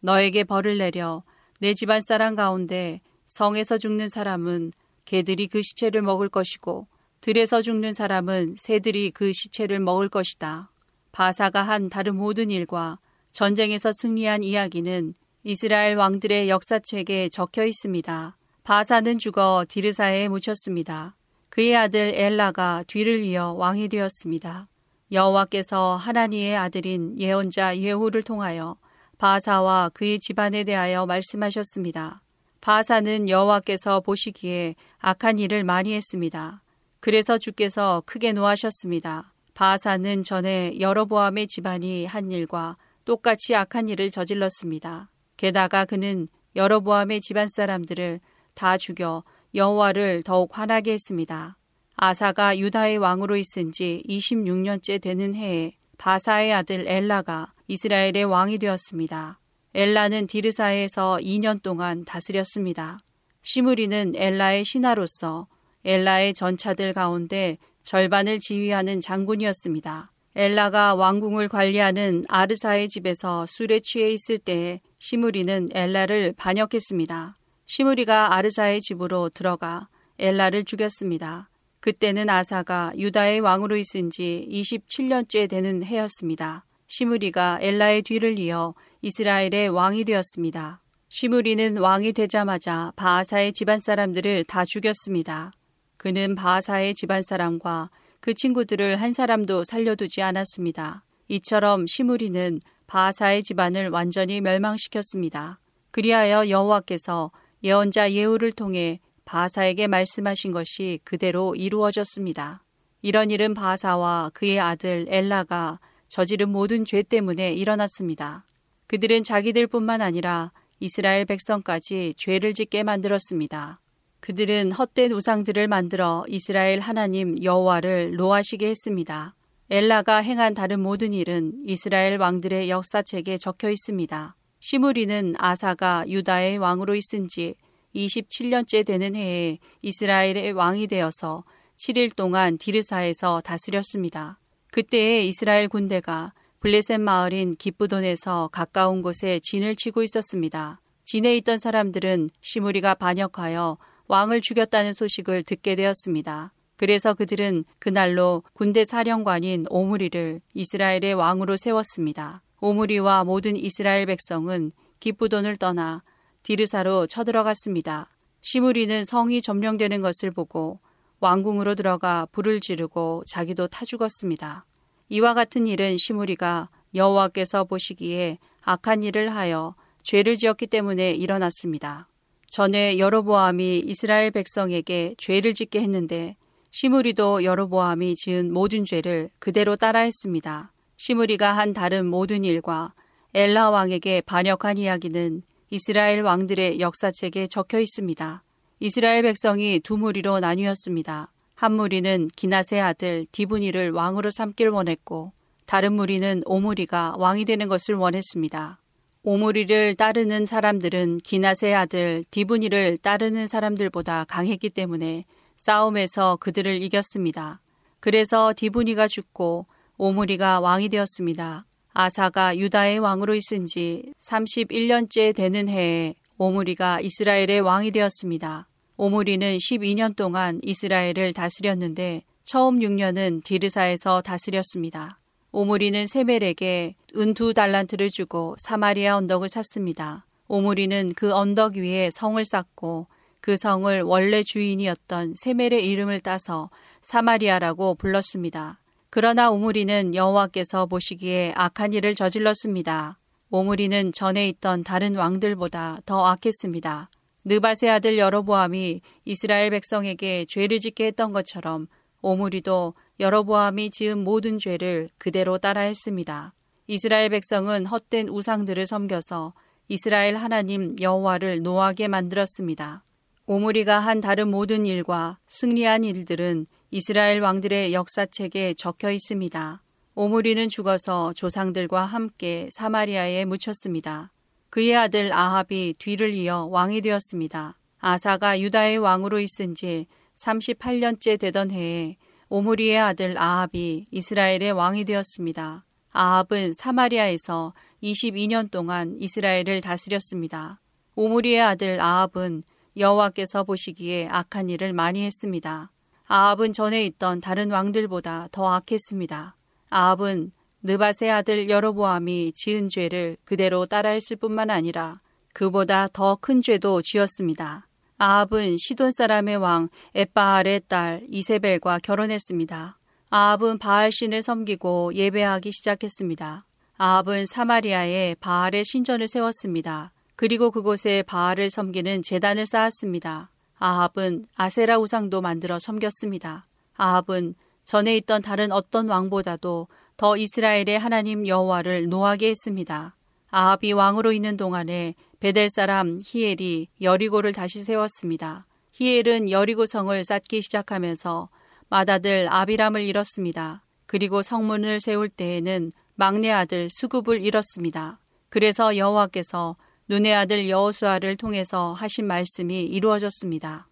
너에게 0.00 0.44
벌을 0.44 0.76
내려 0.76 1.22
내 1.60 1.72
집안 1.72 2.02
사람 2.02 2.36
가운데 2.36 3.00
성에서 3.26 3.78
죽는 3.78 4.10
사람은 4.10 4.72
개들이 5.06 5.48
그 5.48 5.62
시체를 5.62 6.02
먹을 6.02 6.28
것이고 6.28 6.86
들에서 7.22 7.62
죽는 7.62 7.94
사람은 7.94 8.56
새들이 8.58 9.12
그 9.12 9.32
시체를 9.32 9.80
먹을 9.80 10.10
것이다. 10.10 10.70
바사가 11.10 11.62
한 11.62 11.88
다른 11.88 12.16
모든 12.16 12.50
일과 12.50 12.98
전쟁에서 13.32 13.90
승리한 13.92 14.42
이야기는 14.42 15.14
이스라엘 15.44 15.96
왕들의 15.96 16.50
역사책에 16.50 17.30
적혀 17.30 17.64
있습니다. 17.64 18.36
바사는 18.62 19.18
죽어 19.18 19.64
디르사에 19.66 20.28
묻혔습니다. 20.28 21.16
그의 21.48 21.76
아들 21.76 22.12
엘라가 22.14 22.84
뒤를 22.86 23.24
이어 23.24 23.52
왕이 23.52 23.88
되었습니다. 23.88 24.69
여호와께서 25.12 25.96
하나니의 25.96 26.56
아들인 26.56 27.18
예언자 27.18 27.78
예후를 27.78 28.22
통하여 28.22 28.76
바사와 29.18 29.90
그의 29.92 30.18
집안에 30.18 30.64
대하여 30.64 31.04
말씀하셨습니다. 31.06 32.22
바사는 32.60 33.28
여호와께서 33.28 34.00
보시기에 34.00 34.74
악한 34.98 35.38
일을 35.38 35.64
많이 35.64 35.94
했습니다. 35.94 36.62
그래서 37.00 37.38
주께서 37.38 38.02
크게 38.06 38.32
노하셨습니다. 38.32 39.32
바사는 39.54 40.22
전에 40.22 40.78
여러보암의 40.78 41.48
집안이 41.48 42.06
한 42.06 42.30
일과 42.30 42.76
똑같이 43.04 43.54
악한 43.54 43.88
일을 43.88 44.10
저질렀습니다. 44.10 45.10
게다가 45.36 45.84
그는 45.84 46.28
여러보암의 46.54 47.20
집안 47.20 47.46
사람들을 47.46 48.20
다 48.54 48.78
죽여 48.78 49.24
여호와를 49.54 50.22
더욱 50.22 50.56
화나게 50.56 50.92
했습니다. 50.92 51.56
아사가 52.02 52.56
유다의 52.56 52.96
왕으로 52.96 53.36
있은 53.36 53.72
지 53.72 54.02
26년째 54.08 55.02
되는 55.02 55.34
해에 55.34 55.72
바사의 55.98 56.50
아들 56.50 56.88
엘라가 56.88 57.52
이스라엘의 57.68 58.24
왕이 58.24 58.56
되었습니다. 58.56 59.38
엘라는 59.74 60.26
디르사에서 60.26 61.18
2년 61.20 61.62
동안 61.62 62.06
다스렸습니다. 62.06 63.00
시무리는 63.42 64.14
엘라의 64.16 64.64
신하로서 64.64 65.46
엘라의 65.84 66.32
전차들 66.32 66.94
가운데 66.94 67.58
절반을 67.82 68.38
지휘하는 68.38 69.02
장군이었습니다. 69.02 70.06
엘라가 70.36 70.94
왕궁을 70.94 71.48
관리하는 71.48 72.24
아르사의 72.28 72.88
집에서 72.88 73.44
술에 73.46 73.78
취해 73.78 74.10
있을 74.10 74.38
때에 74.38 74.80
시무리는 74.98 75.68
엘라를 75.70 76.32
반역했습니다. 76.38 77.36
시무리가 77.66 78.34
아르사의 78.36 78.80
집으로 78.80 79.28
들어가 79.28 79.88
엘라를 80.18 80.64
죽였습니다. 80.64 81.50
그때는 81.80 82.28
아사가 82.28 82.92
유다의 82.96 83.40
왕으로 83.40 83.76
있은 83.76 84.10
지 84.10 84.46
27년째 84.50 85.48
되는 85.48 85.82
해였습니다. 85.82 86.66
시무리가 86.86 87.58
엘라의 87.62 88.02
뒤를 88.02 88.38
이어 88.38 88.74
이스라엘의 89.00 89.70
왕이 89.70 90.04
되었습니다. 90.04 90.82
시무리는 91.08 91.78
왕이 91.78 92.12
되자마자 92.12 92.92
바하사의 92.96 93.54
집안 93.54 93.78
사람들을 93.78 94.44
다 94.44 94.64
죽였습니다. 94.64 95.52
그는 95.96 96.34
바하사의 96.34 96.94
집안 96.94 97.22
사람과 97.22 97.90
그 98.20 98.34
친구들을 98.34 98.96
한 98.96 99.12
사람도 99.12 99.64
살려두지 99.64 100.20
않았습니다. 100.20 101.04
이처럼 101.28 101.86
시무리는 101.86 102.60
바하사의 102.86 103.42
집안을 103.42 103.88
완전히 103.88 104.40
멸망시켰습니다. 104.40 105.60
그리하여 105.92 106.48
여호와께서 106.48 107.30
예언자 107.62 108.12
예후를 108.12 108.52
통해 108.52 109.00
바사에게 109.30 109.86
말씀하신 109.86 110.50
것이 110.50 110.98
그대로 111.04 111.54
이루어졌습니다. 111.54 112.64
이런 113.00 113.30
일은 113.30 113.54
바사와 113.54 114.32
그의 114.34 114.58
아들 114.58 115.06
엘라가 115.08 115.78
저지른 116.08 116.48
모든 116.48 116.84
죄 116.84 117.04
때문에 117.04 117.52
일어났습니다. 117.52 118.44
그들은 118.88 119.22
자기들 119.22 119.68
뿐만 119.68 120.02
아니라 120.02 120.50
이스라엘 120.80 121.26
백성까지 121.26 122.14
죄를 122.16 122.54
짓게 122.54 122.82
만들었습니다. 122.82 123.76
그들은 124.18 124.72
헛된 124.72 125.12
우상들을 125.12 125.68
만들어 125.68 126.24
이스라엘 126.26 126.80
하나님 126.80 127.40
여호와를 127.40 128.16
노하시게 128.16 128.68
했습니다. 128.68 129.36
엘라가 129.70 130.22
행한 130.22 130.54
다른 130.54 130.80
모든 130.80 131.12
일은 131.12 131.52
이스라엘 131.64 132.16
왕들의 132.16 132.68
역사책에 132.68 133.38
적혀 133.38 133.70
있습니다. 133.70 134.34
시무리는 134.58 135.34
아사가 135.38 136.04
유다의 136.08 136.58
왕으로 136.58 136.96
있은 136.96 137.28
지 137.28 137.54
27년째 137.94 138.86
되는 138.86 139.14
해에 139.14 139.58
이스라엘의 139.82 140.52
왕이 140.52 140.86
되어서 140.86 141.44
7일 141.76 142.14
동안 142.14 142.58
디르사에서 142.58 143.40
다스렸습니다. 143.40 144.38
그때에 144.70 145.22
이스라엘 145.22 145.68
군대가 145.68 146.32
블레셋 146.60 147.00
마을인 147.00 147.56
기쁘돈에서 147.56 148.48
가까운 148.52 149.00
곳에 149.00 149.40
진을 149.42 149.76
치고 149.76 150.02
있었습니다. 150.02 150.80
진에 151.04 151.36
있던 151.38 151.58
사람들은 151.58 152.30
시무리가 152.40 152.94
반역하여 152.94 153.78
왕을 154.08 154.42
죽였다는 154.42 154.92
소식을 154.92 155.44
듣게 155.44 155.74
되었습니다. 155.74 156.52
그래서 156.76 157.14
그들은 157.14 157.64
그날로 157.78 158.42
군대 158.52 158.84
사령관인 158.84 159.66
오므리를 159.70 160.40
이스라엘의 160.54 161.14
왕으로 161.14 161.56
세웠습니다. 161.56 162.42
오므리와 162.60 163.24
모든 163.24 163.56
이스라엘 163.56 164.06
백성은 164.06 164.72
기쁘돈을 165.00 165.56
떠나 165.56 166.02
디르사로 166.50 167.06
쳐들어갔습니다. 167.06 168.08
시무리는 168.40 169.04
성이 169.04 169.40
점령되는 169.40 170.00
것을 170.00 170.32
보고 170.32 170.80
왕궁으로 171.20 171.76
들어가 171.76 172.26
불을 172.32 172.58
지르고 172.58 173.22
자기도 173.24 173.68
타 173.68 173.84
죽었습니다. 173.84 174.64
이와 175.10 175.34
같은 175.34 175.68
일은 175.68 175.96
시무리가 175.96 176.68
여호와께서 176.92 177.62
보시기에 177.62 178.38
악한 178.62 179.04
일을 179.04 179.32
하여 179.32 179.76
죄를 180.02 180.34
지었기 180.34 180.66
때문에 180.66 181.12
일어났습니다. 181.12 182.08
전에 182.48 182.98
여로보암이 182.98 183.82
이스라엘 183.84 184.32
백성에게 184.32 185.14
죄를 185.18 185.54
짓게 185.54 185.80
했는데 185.80 186.34
시므리도 186.72 187.44
여로보암이 187.44 188.16
지은 188.16 188.52
모든 188.52 188.84
죄를 188.84 189.30
그대로 189.38 189.76
따라했습니다. 189.76 190.72
시므리가 190.96 191.52
한 191.52 191.72
다른 191.72 192.06
모든 192.06 192.42
일과 192.42 192.92
엘라 193.34 193.70
왕에게 193.70 194.22
반역한 194.22 194.78
이야기는 194.78 195.42
이스라엘 195.72 196.22
왕들의 196.22 196.80
역사책에 196.80 197.46
적혀 197.46 197.78
있습니다. 197.78 198.42
이스라엘 198.80 199.22
백성이 199.22 199.78
두 199.78 199.96
무리로 199.96 200.40
나뉘었습니다. 200.40 201.30
한 201.54 201.72
무리는 201.72 202.28
기나세 202.34 202.80
아들 202.80 203.24
디브니를 203.30 203.92
왕으로 203.92 204.30
삼길 204.30 204.68
원했고 204.70 205.32
다른 205.66 205.92
무리는 205.92 206.42
오무리가 206.44 207.14
왕이 207.18 207.44
되는 207.44 207.68
것을 207.68 207.94
원했습니다. 207.94 208.80
오무리를 209.22 209.94
따르는 209.94 210.44
사람들은 210.44 211.18
기나세 211.18 211.72
아들 211.72 212.24
디브니를 212.32 212.98
따르는 212.98 213.46
사람들보다 213.46 214.24
강했기 214.24 214.70
때문에 214.70 215.22
싸움에서 215.54 216.36
그들을 216.40 216.82
이겼습니다. 216.82 217.60
그래서 218.00 218.52
디브니가 218.56 219.06
죽고 219.06 219.66
오무리가 219.98 220.58
왕이 220.58 220.88
되었습니다. 220.88 221.64
아사가 221.92 222.56
유다의 222.56 222.98
왕으로 222.98 223.34
있은 223.34 223.66
지 223.66 224.12
31년째 224.18 225.34
되는 225.34 225.68
해에 225.68 226.14
오무리가 226.38 227.00
이스라엘의 227.00 227.60
왕이 227.60 227.90
되었습니다. 227.90 228.66
오므리는 228.96 229.56
12년 229.56 230.16
동안 230.16 230.60
이스라엘을 230.62 231.32
다스렸는데 231.32 232.22
처음 232.44 232.80
6년은 232.80 233.44
디르사에서 233.44 234.22
다스렸습니다. 234.22 235.18
오므리는 235.52 236.06
세멜에게 236.06 236.94
은 237.16 237.34
두 237.34 237.54
달란트를 237.54 238.08
주고 238.10 238.56
사마리아 238.58 239.16
언덕을 239.16 239.48
샀습니다. 239.48 240.26
오므리는 240.48 241.12
그 241.14 241.32
언덕 241.32 241.76
위에 241.76 242.10
성을 242.12 242.44
쌓고 242.44 243.06
그 243.40 243.56
성을 243.56 244.02
원래 244.02 244.42
주인이었던 244.42 245.34
세멜의 245.36 245.86
이름을 245.86 246.20
따서 246.20 246.70
사마리아라고 247.02 247.94
불렀습니다. 247.94 248.79
그러나 249.12 249.50
오므리는 249.50 250.14
여호와께서 250.14 250.86
보시기에 250.86 251.52
악한 251.56 251.92
일을 251.94 252.14
저질렀습니다. 252.14 253.18
오므리는 253.50 254.12
전에 254.12 254.48
있던 254.50 254.84
다른 254.84 255.16
왕들보다 255.16 255.98
더 256.06 256.26
악했습니다. 256.26 257.10
느바세 257.44 257.88
아들 257.88 258.18
여로보암이 258.18 259.00
이스라엘 259.24 259.70
백성에게 259.70 260.46
죄를 260.48 260.78
짓게 260.78 261.06
했던 261.06 261.32
것처럼 261.32 261.88
오므리도 262.22 262.94
여로보암이 263.18 263.90
지은 263.90 264.22
모든 264.22 264.58
죄를 264.58 265.08
그대로 265.18 265.58
따라했습니다. 265.58 266.54
이스라엘 266.86 267.30
백성은 267.30 267.86
헛된 267.86 268.28
우상들을 268.28 268.86
섬겨서 268.86 269.54
이스라엘 269.88 270.36
하나님 270.36 270.94
여호와를 271.00 271.62
노하게 271.62 272.06
만들었습니다. 272.06 273.02
오므리가 273.46 273.98
한 273.98 274.20
다른 274.20 274.48
모든 274.48 274.86
일과 274.86 275.38
승리한 275.48 276.04
일들은 276.04 276.66
이스라엘 276.92 277.40
왕들의 277.40 277.92
역사책에 277.92 278.74
적혀 278.74 279.12
있습니다. 279.12 279.80
오므리는 280.16 280.68
죽어서 280.68 281.32
조상들과 281.34 282.04
함께 282.04 282.68
사마리아에 282.72 283.44
묻혔습니다. 283.44 284.32
그의 284.70 284.96
아들 284.96 285.32
아합이 285.32 285.94
뒤를 286.00 286.34
이어 286.34 286.64
왕이 286.64 287.00
되었습니다. 287.02 287.78
아사가 288.00 288.60
유다의 288.60 288.98
왕으로 288.98 289.38
있은 289.38 289.76
지 289.76 290.08
38년째 290.34 291.38
되던 291.38 291.70
해에 291.70 292.16
오므리의 292.48 292.98
아들 292.98 293.38
아합이 293.38 294.08
이스라엘의 294.10 294.72
왕이 294.72 295.04
되었습니다. 295.04 295.84
아합은 296.10 296.72
사마리아에서 296.72 297.72
22년 298.02 298.68
동안 298.68 299.16
이스라엘을 299.20 299.80
다스렸습니다. 299.80 300.80
오므리의 301.14 301.60
아들 301.60 302.00
아합은 302.00 302.64
여호와께서 302.96 303.62
보시기에 303.62 304.26
악한 304.28 304.70
일을 304.70 304.92
많이 304.92 305.24
했습니다. 305.24 305.92
아합은 306.32 306.70
전에 306.72 307.04
있던 307.06 307.40
다른 307.40 307.72
왕들보다 307.72 308.50
더 308.52 308.68
악했습니다. 308.68 309.56
아합은 309.90 310.52
느바세 310.84 311.28
아들 311.28 311.68
여로보암이 311.68 312.52
지은 312.54 312.88
죄를 312.88 313.36
그대로 313.44 313.84
따라했을 313.84 314.36
뿐만 314.36 314.70
아니라 314.70 315.20
그보다 315.52 316.06
더 316.12 316.36
큰 316.36 316.62
죄도 316.62 317.02
지었습니다. 317.02 317.88
아합은 318.18 318.76
시돈 318.78 319.10
사람의 319.10 319.56
왕 319.56 319.88
에바알의 320.14 320.82
딸 320.86 321.26
이세벨과 321.28 321.98
결혼했습니다. 321.98 322.96
아합은 323.30 323.78
바알 323.80 324.12
신을 324.12 324.44
섬기고 324.44 325.14
예배하기 325.14 325.72
시작했습니다. 325.72 326.64
아합은 326.96 327.46
사마리아에 327.46 328.36
바알의 328.36 328.84
신전을 328.84 329.26
세웠습니다. 329.26 330.12
그리고 330.36 330.70
그곳에 330.70 331.24
바알을 331.24 331.70
섬기는 331.70 332.22
재단을 332.22 332.68
쌓았습니다. 332.68 333.50
아합은 333.80 334.44
아세라 334.54 334.98
우상도 334.98 335.40
만들어 335.40 335.78
섬겼습니다. 335.78 336.66
아합은 336.96 337.54
전에 337.86 338.14
있던 338.18 338.42
다른 338.42 338.72
어떤 338.72 339.08
왕보다도 339.08 339.88
더 340.18 340.36
이스라엘의 340.36 340.98
하나님 340.98 341.46
여호와를 341.46 342.08
노하게 342.08 342.50
했습니다. 342.50 343.16
아합이 343.50 343.92
왕으로 343.92 344.32
있는 344.32 344.58
동안에 344.58 345.14
베델 345.40 345.70
사람 345.70 346.18
히엘이 346.22 346.88
여리고를 347.00 347.54
다시 347.54 347.80
세웠습니다. 347.80 348.66
히엘은 348.92 349.50
여리고 349.50 349.86
성을 349.86 350.24
쌓기 350.24 350.60
시작하면서 350.60 351.48
맏아들 351.88 352.48
아비람을 352.52 353.02
잃었습니다. 353.02 353.82
그리고 354.04 354.42
성문을 354.42 355.00
세울 355.00 355.30
때에는 355.30 355.92
막내 356.16 356.50
아들 356.50 356.88
수굽을 356.90 357.40
잃었습니다. 357.40 358.20
그래서 358.50 358.98
여호와께서 358.98 359.74
눈의 360.10 360.34
아들 360.34 360.68
여호수아를 360.68 361.36
통해서 361.36 361.92
하신 361.92 362.26
말씀이 362.26 362.82
이루어졌습니다. 362.82 363.86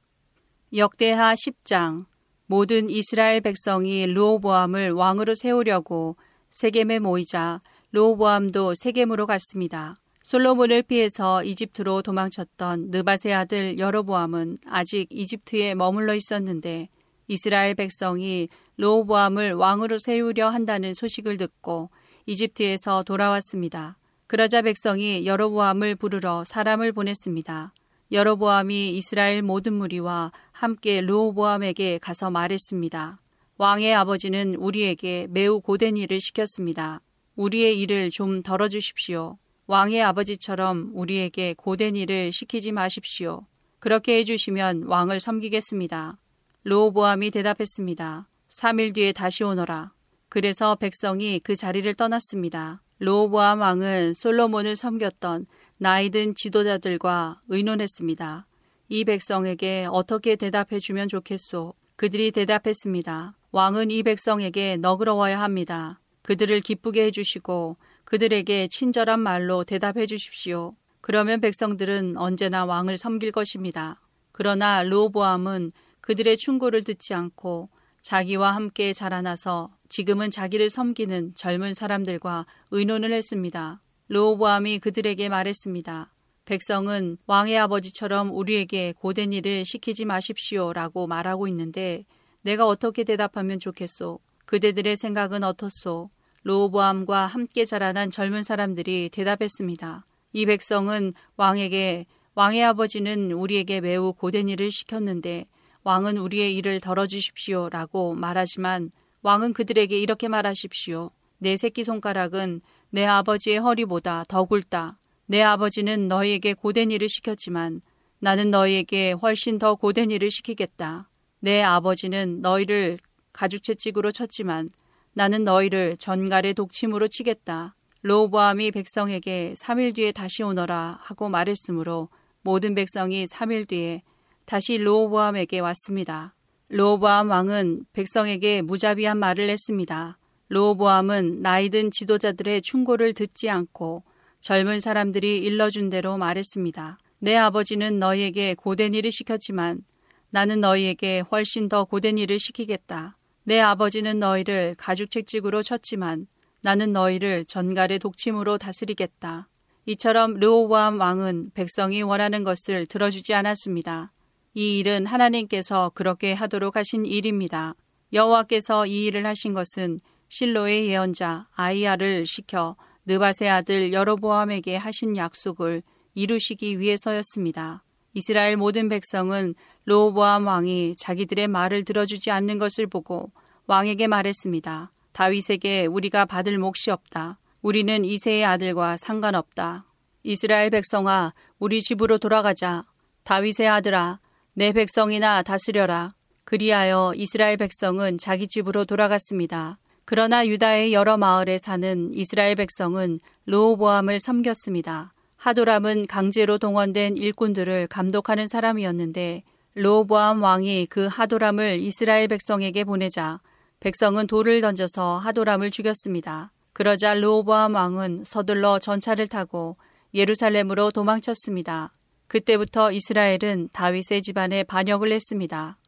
역대하 0.74 1.32
10장 1.34 2.06
모든 2.46 2.90
이스라엘 2.90 3.40
백성이 3.40 4.04
르오보암을 4.04 4.90
왕으로 4.90 5.36
세우려고 5.36 6.16
세겜에 6.50 6.98
모이자 6.98 7.60
르오보암도 7.92 8.74
세겜으로 8.82 9.28
갔습니다. 9.28 9.94
솔로몬을 10.24 10.82
피해서 10.82 11.44
이집트로 11.44 12.02
도망쳤던 12.02 12.90
느바세 12.90 13.32
아들 13.32 13.78
여로보암은 13.78 14.58
아직 14.66 15.06
이집트에 15.10 15.76
머물러 15.76 16.16
있었는데 16.16 16.88
이스라엘 17.28 17.76
백성이 17.76 18.48
르오보암을 18.76 19.52
왕으로 19.52 19.98
세우려 19.98 20.48
한다는 20.48 20.94
소식을 20.94 21.36
듣고 21.36 21.90
이집트에서 22.26 23.04
돌아왔습니다. 23.04 23.98
그러자 24.28 24.60
백성이 24.60 25.24
여로보암을 25.24 25.94
부르러 25.94 26.44
사람을 26.44 26.92
보냈습니다. 26.92 27.72
여로보암이 28.12 28.94
이스라엘 28.94 29.40
모든 29.40 29.72
무리와 29.72 30.32
함께 30.52 31.00
르오보암에게 31.00 31.96
가서 31.96 32.30
말했습니다. 32.30 33.20
왕의 33.56 33.94
아버지는 33.94 34.54
우리에게 34.56 35.28
매우 35.30 35.62
고된 35.62 35.96
일을 35.96 36.20
시켰습니다. 36.20 37.00
우리의 37.36 37.80
일을 37.80 38.10
좀 38.10 38.42
덜어주십시오. 38.42 39.38
왕의 39.66 40.02
아버지처럼 40.02 40.90
우리에게 40.92 41.54
고된 41.54 41.96
일을 41.96 42.30
시키지 42.30 42.72
마십시오. 42.72 43.46
그렇게 43.78 44.18
해주시면 44.18 44.82
왕을 44.82 45.20
섬기겠습니다. 45.20 46.18
르오보암이 46.64 47.30
대답했습니다. 47.30 48.28
3일 48.50 48.94
뒤에 48.94 49.12
다시 49.12 49.42
오너라. 49.44 49.92
그래서 50.28 50.74
백성이 50.74 51.40
그 51.42 51.56
자리를 51.56 51.94
떠났습니다. 51.94 52.82
르오보암 53.00 53.60
왕은 53.60 54.14
솔로몬을 54.14 54.74
섬겼던 54.74 55.46
나이든 55.76 56.34
지도자들과 56.34 57.40
의논했습니다. 57.48 58.46
이 58.88 59.04
백성에게 59.04 59.86
어떻게 59.90 60.34
대답해 60.34 60.78
주면 60.80 61.08
좋겠소? 61.08 61.74
그들이 61.96 62.32
대답했습니다. 62.32 63.36
왕은 63.52 63.90
이 63.90 64.02
백성에게 64.02 64.78
너그러워야 64.78 65.40
합니다. 65.40 66.00
그들을 66.22 66.60
기쁘게 66.60 67.04
해주시고 67.06 67.76
그들에게 68.04 68.68
친절한 68.68 69.20
말로 69.20 69.64
대답해 69.64 70.06
주십시오. 70.06 70.72
그러면 71.00 71.40
백성들은 71.40 72.16
언제나 72.16 72.64
왕을 72.64 72.98
섬길 72.98 73.32
것입니다. 73.32 74.00
그러나 74.32 74.82
르오보암은 74.82 75.72
그들의 76.00 76.36
충고를 76.36 76.82
듣지 76.84 77.14
않고 77.14 77.68
자기와 78.02 78.54
함께 78.54 78.92
자라나서 78.92 79.70
지금은 79.88 80.30
자기를 80.30 80.70
섬기는 80.70 81.34
젊은 81.34 81.74
사람들과 81.74 82.46
의논을 82.70 83.12
했습니다. 83.12 83.80
르오보암이 84.08 84.80
그들에게 84.80 85.28
말했습니다. 85.28 86.12
백성은 86.44 87.18
왕의 87.26 87.58
아버지처럼 87.58 88.30
우리에게 88.30 88.94
고된 88.98 89.32
일을 89.32 89.64
시키지 89.64 90.04
마십시오 90.06 90.72
라고 90.72 91.06
말하고 91.06 91.46
있는데 91.48 92.04
내가 92.42 92.66
어떻게 92.66 93.04
대답하면 93.04 93.58
좋겠소? 93.58 94.18
그대들의 94.46 94.96
생각은 94.96 95.44
어떻소? 95.44 96.08
르오보암과 96.44 97.26
함께 97.26 97.64
자라난 97.66 98.10
젊은 98.10 98.42
사람들이 98.42 99.10
대답했습니다. 99.10 100.06
이 100.32 100.46
백성은 100.46 101.12
왕에게 101.36 102.06
왕의 102.34 102.64
아버지는 102.64 103.32
우리에게 103.32 103.80
매우 103.80 104.12
고된 104.12 104.48
일을 104.48 104.70
시켰는데 104.70 105.46
왕은 105.82 106.16
우리의 106.16 106.54
일을 106.56 106.80
덜어주십시오 106.80 107.68
라고 107.68 108.14
말하지만 108.14 108.90
왕은 109.22 109.52
그들에게 109.52 109.98
이렇게 109.98 110.28
말하십시오. 110.28 111.10
내 111.38 111.56
새끼 111.56 111.84
손가락은 111.84 112.60
내 112.90 113.04
아버지의 113.04 113.58
허리보다 113.58 114.24
더 114.28 114.44
굵다. 114.44 114.98
내 115.26 115.42
아버지는 115.42 116.08
너희에게 116.08 116.54
고된 116.54 116.90
일을 116.90 117.08
시켰지만 117.08 117.82
나는 118.18 118.50
너희에게 118.50 119.12
훨씬 119.12 119.58
더 119.58 119.74
고된 119.74 120.10
일을 120.10 120.30
시키겠다. 120.30 121.08
내 121.40 121.62
아버지는 121.62 122.40
너희를 122.40 122.98
가죽채찍으로 123.32 124.10
쳤지만 124.10 124.70
나는 125.12 125.44
너희를 125.44 125.96
전갈의 125.96 126.54
독침으로 126.54 127.08
치겠다. 127.08 127.74
로보암이 128.02 128.70
백성에게 128.70 129.54
3일 129.56 129.94
뒤에 129.94 130.12
다시 130.12 130.42
오너라 130.42 130.98
하고 131.02 131.28
말했으므로 131.28 132.08
모든 132.42 132.74
백성이 132.74 133.24
3일 133.26 133.68
뒤에 133.68 134.02
다시 134.46 134.78
로보암에게 134.78 135.58
왔습니다. 135.58 136.34
로보암 136.70 137.30
왕은 137.30 137.78
백성에게 137.94 138.60
무자비한 138.60 139.16
말을 139.16 139.48
했습니다. 139.48 140.18
로보암은 140.48 141.40
나이든 141.40 141.90
지도자들의 141.90 142.60
충고를 142.60 143.14
듣지 143.14 143.48
않고 143.48 144.02
젊은 144.40 144.78
사람들이 144.78 145.38
일러준 145.38 145.88
대로 145.88 146.18
말했습니다. 146.18 146.98
내 147.20 147.36
아버지는 147.36 147.98
너희에게 147.98 148.54
고된 148.54 148.92
일을 148.92 149.10
시켰지만 149.10 149.80
나는 150.28 150.60
너희에게 150.60 151.20
훨씬 151.20 151.70
더 151.70 151.84
고된 151.84 152.18
일을 152.18 152.38
시키겠다. 152.38 153.16
내 153.44 153.60
아버지는 153.60 154.18
너희를 154.18 154.74
가죽책찍으로 154.76 155.62
쳤지만 155.62 156.26
나는 156.60 156.92
너희를 156.92 157.46
전갈의 157.46 157.98
독침으로 157.98 158.58
다스리겠다. 158.58 159.48
이처럼 159.86 160.34
르오보암 160.34 161.00
왕은 161.00 161.52
백성이 161.54 162.02
원하는 162.02 162.44
것을 162.44 162.84
들어주지 162.84 163.32
않았습니다. 163.32 164.12
이 164.58 164.80
일은 164.80 165.06
하나님께서 165.06 165.92
그렇게 165.94 166.32
하도록 166.32 166.74
하신 166.74 167.06
일입니다. 167.06 167.76
여호와께서 168.12 168.86
이 168.86 169.04
일을 169.04 169.24
하신 169.24 169.54
것은 169.54 170.00
실로의 170.28 170.88
예언자 170.88 171.46
아이야를 171.54 172.26
시켜 172.26 172.74
느바세 173.06 173.48
아들 173.48 173.92
여로보암에게 173.92 174.74
하신 174.74 175.16
약속을 175.16 175.84
이루시기 176.14 176.80
위해서였습니다. 176.80 177.84
이스라엘 178.14 178.56
모든 178.56 178.88
백성은 178.88 179.54
로보암 179.84 180.48
왕이 180.48 180.96
자기들의 180.96 181.46
말을 181.46 181.84
들어주지 181.84 182.32
않는 182.32 182.58
것을 182.58 182.88
보고 182.88 183.30
왕에게 183.68 184.08
말했습니다. 184.08 184.90
다윗에게 185.12 185.86
우리가 185.86 186.24
받을 186.24 186.58
몫이 186.58 186.90
없다. 186.90 187.38
우리는 187.62 188.04
이세의 188.04 188.44
아들과 188.44 188.96
상관없다. 188.96 189.86
이스라엘 190.24 190.70
백성아, 190.70 191.32
우리 191.60 191.80
집으로 191.80 192.18
돌아가자. 192.18 192.82
다윗의 193.22 193.68
아들아, 193.68 194.18
내 194.58 194.72
백성이나 194.72 195.44
다스려라. 195.44 196.14
그리하여 196.42 197.12
이스라엘 197.14 197.56
백성은 197.56 198.18
자기 198.18 198.48
집으로 198.48 198.86
돌아갔습니다. 198.86 199.78
그러나 200.04 200.44
유다의 200.48 200.92
여러 200.92 201.16
마을에 201.16 201.58
사는 201.58 202.10
이스라엘 202.12 202.56
백성은 202.56 203.20
르호보암을 203.46 204.18
섬겼습니다. 204.18 205.14
하도람은 205.36 206.08
강제로 206.08 206.58
동원된 206.58 207.18
일꾼들을 207.18 207.86
감독하는 207.86 208.48
사람이었는데 208.48 209.44
르호보암 209.76 210.42
왕이 210.42 210.86
그 210.86 211.06
하도람을 211.06 211.78
이스라엘 211.78 212.26
백성에게 212.26 212.82
보내자 212.82 213.38
백성은 213.78 214.26
돌을 214.26 214.60
던져서 214.60 215.18
하도람을 215.18 215.70
죽였습니다. 215.70 216.50
그러자 216.72 217.14
르호보암 217.14 217.76
왕은 217.76 218.24
서둘러 218.24 218.80
전차를 218.80 219.28
타고 219.28 219.76
예루살렘으로 220.14 220.90
도망쳤습니다. 220.90 221.92
그때부터 222.28 222.92
이스라엘은 222.92 223.70
다윗의 223.72 224.22
집안에 224.22 224.64
반역을 224.64 225.12
했습니다. 225.12 225.78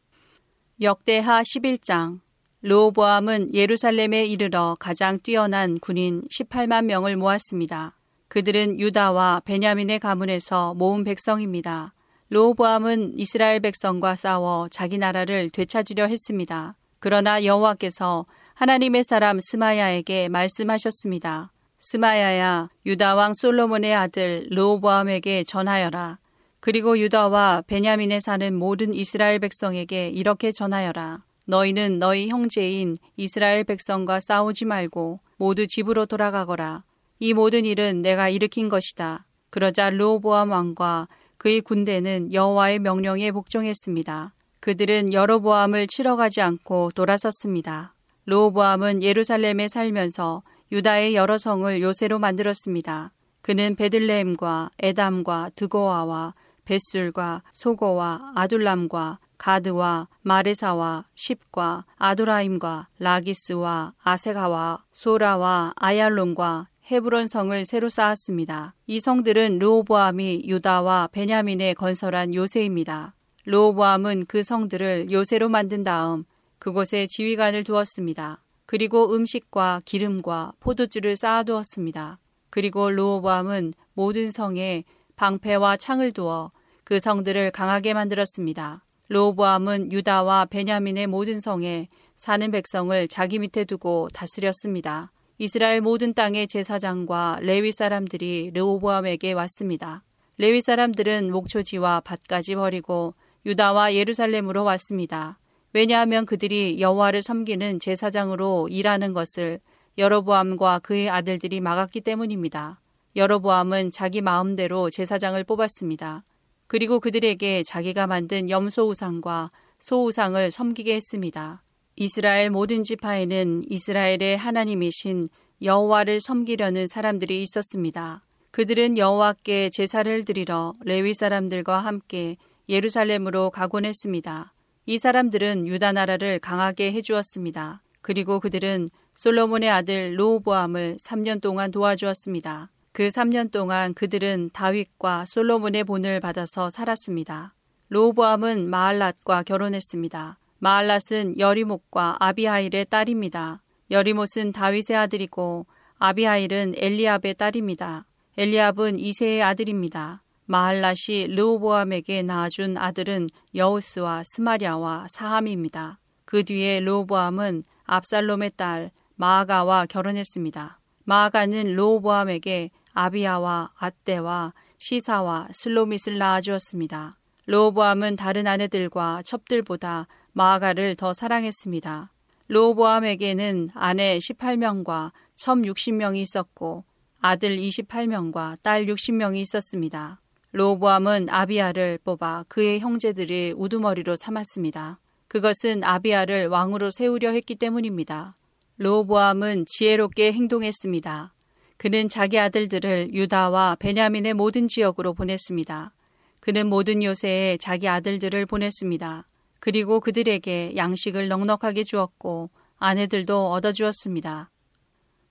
역대하 0.80 1.43
11장 1.43 2.20
르호보암은 2.62 3.55
예루살렘에 3.55 4.24
이르러 4.24 4.76
가장 4.78 5.18
뛰어난 5.20 5.78
군인 5.78 6.22
18만 6.30 6.86
명을 6.86 7.16
모았습니다. 7.16 7.97
그들은 8.28 8.80
유다와 8.80 9.43
베냐민의 9.45 9.99
가문에서 9.99 10.74
모은 10.74 11.05
백성입니다. 11.05 11.95
르호보암은 12.30 13.18
이스라엘 13.18 13.61
백성과 13.61 14.14
싸워 14.14 14.68
자기 14.70 14.99
나라를 14.99 15.51
되찾으려 15.51 16.07
했습니다. 16.07 16.76
그러나 17.01 17.45
여호와께서 17.45 18.24
하나님의 18.55 19.05
사람 19.05 19.38
스마야에게 19.41 20.28
말씀하셨습니다. 20.28 21.51
스마야야 21.78 22.68
유다 22.86 23.14
왕 23.14 23.32
솔로몬의 23.34 23.95
아들 23.95 24.47
르호보암에게 24.51 25.45
전하여라. 25.45 26.19
그리고 26.61 26.98
유다와 26.98 27.62
베냐민에 27.66 28.20
사는 28.20 28.54
모든 28.54 28.92
이스라엘 28.94 29.38
백성에게 29.38 30.08
이렇게 30.08 30.52
전하여라. 30.52 31.20
너희는 31.46 31.98
너희 31.98 32.28
형제인 32.28 32.98
이스라엘 33.16 33.64
백성과 33.64 34.20
싸우지 34.20 34.66
말고 34.66 35.20
모두 35.36 35.66
집으로 35.66 36.06
돌아가거라. 36.06 36.84
이 37.18 37.32
모든 37.32 37.64
일은 37.64 38.02
내가 38.02 38.28
일으킨 38.28 38.68
것이다. 38.68 39.26
그러자 39.48 39.90
르호보암 39.90 40.50
왕과 40.50 41.08
그의 41.38 41.62
군대는 41.62 42.32
여호와의 42.32 42.78
명령에 42.80 43.32
복종했습니다. 43.32 44.34
그들은 44.61 45.14
여로보암을 45.14 45.86
치러 45.88 46.16
가지 46.16 46.42
않고 46.42 46.90
돌아섰습니다. 46.94 47.94
르호보암은 48.26 49.02
예루살렘에 49.02 49.68
살면서 49.68 50.42
유다의 50.70 51.14
여러 51.14 51.38
성을 51.38 51.80
요새로 51.80 52.18
만들었습니다. 52.18 53.12
그는 53.40 53.74
베들레헴과 53.74 54.70
에담과 54.78 55.50
드고아와 55.56 56.34
벳술과 56.70 57.42
소고와 57.50 58.32
아둘람과 58.36 59.18
가드와 59.38 60.06
마레사와 60.22 61.06
십과 61.16 61.84
아도라임과 61.96 62.86
라기스와 63.00 63.94
아세가와 63.98 64.84
소라와 64.92 65.72
아얄론과 65.74 66.68
헤브론 66.88 67.26
성을 67.26 67.64
새로 67.64 67.88
쌓았습니다. 67.88 68.74
이 68.86 69.00
성들은 69.00 69.58
르호보암이 69.58 70.44
유다와 70.46 71.08
베냐민에 71.10 71.74
건설한 71.74 72.34
요새입니다. 72.34 73.14
르호보암은 73.46 74.26
그 74.26 74.44
성들을 74.44 75.10
요새로 75.10 75.48
만든 75.48 75.82
다음 75.82 76.24
그곳에 76.60 77.08
지휘관을 77.08 77.64
두었습니다. 77.64 78.44
그리고 78.66 79.12
음식과 79.12 79.80
기름과 79.84 80.52
포도주를 80.60 81.16
쌓아두었습니다. 81.16 82.18
그리고 82.48 82.90
르호보암은 82.90 83.74
모든 83.94 84.30
성에 84.30 84.84
방패와 85.16 85.76
창을 85.76 86.12
두어 86.12 86.50
그 86.91 86.99
성들을 86.99 87.53
강하게 87.53 87.95
만들었습니다. 87.95 88.84
로보암은 89.11 89.93
유다와 89.93 90.47
베냐민의 90.47 91.07
모든 91.07 91.38
성에 91.38 91.86
사는 92.16 92.51
백성을 92.51 93.07
자기 93.07 93.38
밑에 93.38 93.64
두고 93.64 94.09
다스렸습니다. 94.12 95.12
이스라엘 95.38 95.82
모든 95.82 96.14
땅의 96.14 96.49
제사장과 96.49 97.38
레위 97.43 97.70
사람들이 97.70 98.51
르호보암에게 98.55 99.34
왔습니다. 99.34 100.03
레위 100.36 100.61
사람들은 100.61 101.30
목초지와 101.30 102.01
밭까지 102.01 102.57
버리고 102.57 103.14
유다와 103.47 103.95
예루살렘으로 103.95 104.64
왔습니다. 104.64 105.38
왜냐하면 105.72 106.26
그들이 106.26 106.80
여호와를 106.80 107.22
섬기는 107.22 107.78
제사장으로 107.78 108.66
일하는 108.68 109.12
것을 109.12 109.61
여로보암과 109.97 110.80
그의 110.80 111.09
아들들이 111.09 111.61
막았기 111.61 112.01
때문입니다. 112.01 112.80
여로보암은 113.14 113.93
자기 113.93 114.22
마음대로 114.22 114.91
제사장을 114.91 115.45
뽑았습니다. 115.45 116.24
그리고 116.70 117.00
그들에게 117.00 117.64
자기가 117.64 118.06
만든 118.06 118.48
염소 118.48 118.86
우상과 118.86 119.50
소 119.80 120.04
우상을 120.04 120.52
섬기게 120.52 120.94
했습니다. 120.94 121.64
이스라엘 121.96 122.50
모든 122.50 122.84
지파에는 122.84 123.64
이스라엘의 123.68 124.36
하나님이신 124.36 125.30
여호와를 125.62 126.20
섬기려는 126.20 126.86
사람들이 126.86 127.42
있었습니다. 127.42 128.24
그들은 128.52 128.98
여호와께 128.98 129.70
제사를 129.70 130.24
드리러 130.24 130.72
레위 130.84 131.12
사람들과 131.12 131.80
함께 131.80 132.36
예루살렘으로 132.68 133.50
가곤 133.50 133.84
했습니다. 133.84 134.52
이 134.86 134.96
사람들은 134.96 135.66
유다 135.66 135.90
나라를 135.90 136.38
강하게 136.38 136.92
해 136.92 137.02
주었습니다. 137.02 137.82
그리고 138.00 138.38
그들은 138.38 138.90
솔로몬의 139.14 139.68
아들 139.68 140.16
로보암을 140.16 140.98
3년 141.02 141.40
동안 141.40 141.72
도와주었습니다. 141.72 142.70
그 143.01 143.09
3년 143.09 143.51
동안 143.51 143.94
그들은 143.94 144.51
다윗과 144.53 145.24
솔로몬의 145.26 145.84
본을 145.84 146.20
받아서 146.20 146.68
살았습니다. 146.68 147.55
로보암은 147.88 148.70
마알랏과 148.70 149.42
결혼했습니다. 149.46 150.38
마알랏은 150.62 151.38
여리목과 151.38 152.16
아비하일의 152.20 152.84
딸입니다. 152.90 153.62
여리못은 153.90 154.53
다윗의 154.53 154.98
아들이고 154.98 155.64
아비하일은 155.98 156.74
엘리압의 156.76 157.36
딸입니다. 157.36 158.05
엘리압은 158.36 158.98
이세의 158.98 159.44
아들입니다. 159.44 160.22
마할랏이 160.46 161.30
르호보암에게 161.34 162.20
낳아준 162.24 162.76
아들은 162.76 163.28
여우스와 163.55 164.24
스마랴와 164.26 165.07
사함입니다. 165.09 165.98
그 166.26 166.44
뒤에 166.44 166.80
르호보암은 166.80 167.62
압살롬의 167.84 168.53
딸 168.57 168.90
마아가와 169.16 169.86
결혼했습니다. 169.86 170.80
마아가는 171.05 171.76
르호보암에게 171.76 172.70
아비아와 172.93 173.72
아떼와 173.76 174.53
시사와 174.78 175.49
슬로밋을 175.53 176.18
낳아주었습니다. 176.18 177.14
로보암은 177.47 178.16
다른 178.16 178.47
아내들과 178.47 179.22
첩들보다 179.24 180.07
마아가를 180.32 180.97
더 180.97 181.12
사랑했습니다. 181.12 182.12
로보암에게는 182.49 183.70
아내 183.74 184.18
18명과 184.18 185.12
첩 185.34 185.59
60명이 185.59 186.16
있었고 186.16 186.84
아들 187.20 187.59
28명과 187.59 188.59
딸 188.62 188.86
60명이 188.86 189.36
있었습니다. 189.38 190.20
로보암은 190.53 191.28
아비아를 191.30 191.99
뽑아 192.03 192.45
그의 192.49 192.80
형제들이 192.80 193.55
우두머리로 193.57 194.16
삼았습니다. 194.16 194.99
그것은 195.28 195.84
아비아를 195.84 196.49
왕으로 196.49 196.91
세우려 196.91 197.30
했기 197.30 197.55
때문입니다. 197.55 198.36
로보암은 198.78 199.66
지혜롭게 199.66 200.32
행동했습니다. 200.32 201.32
그는 201.81 202.09
자기 202.09 202.39
아들들을 202.39 203.14
유다와 203.14 203.76
베냐민의 203.81 204.35
모든 204.35 204.68
지역으로 204.68 205.14
보냈습니다. 205.14 205.95
그는 206.41 206.66
모든 206.66 207.03
요새에 207.03 207.57
자기 207.57 207.89
아들들을 207.89 208.45
보냈습니다. 208.45 209.26
그리고 209.61 210.01
그들에게 210.01 210.76
양식을 210.76 211.28
넉넉하게 211.28 211.85
주었고 211.85 212.51
아내들도 212.78 213.51
얻어 213.51 213.72
주었습니다. 213.72 214.51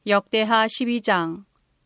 역대하 0.08 0.66
12장 0.66 1.44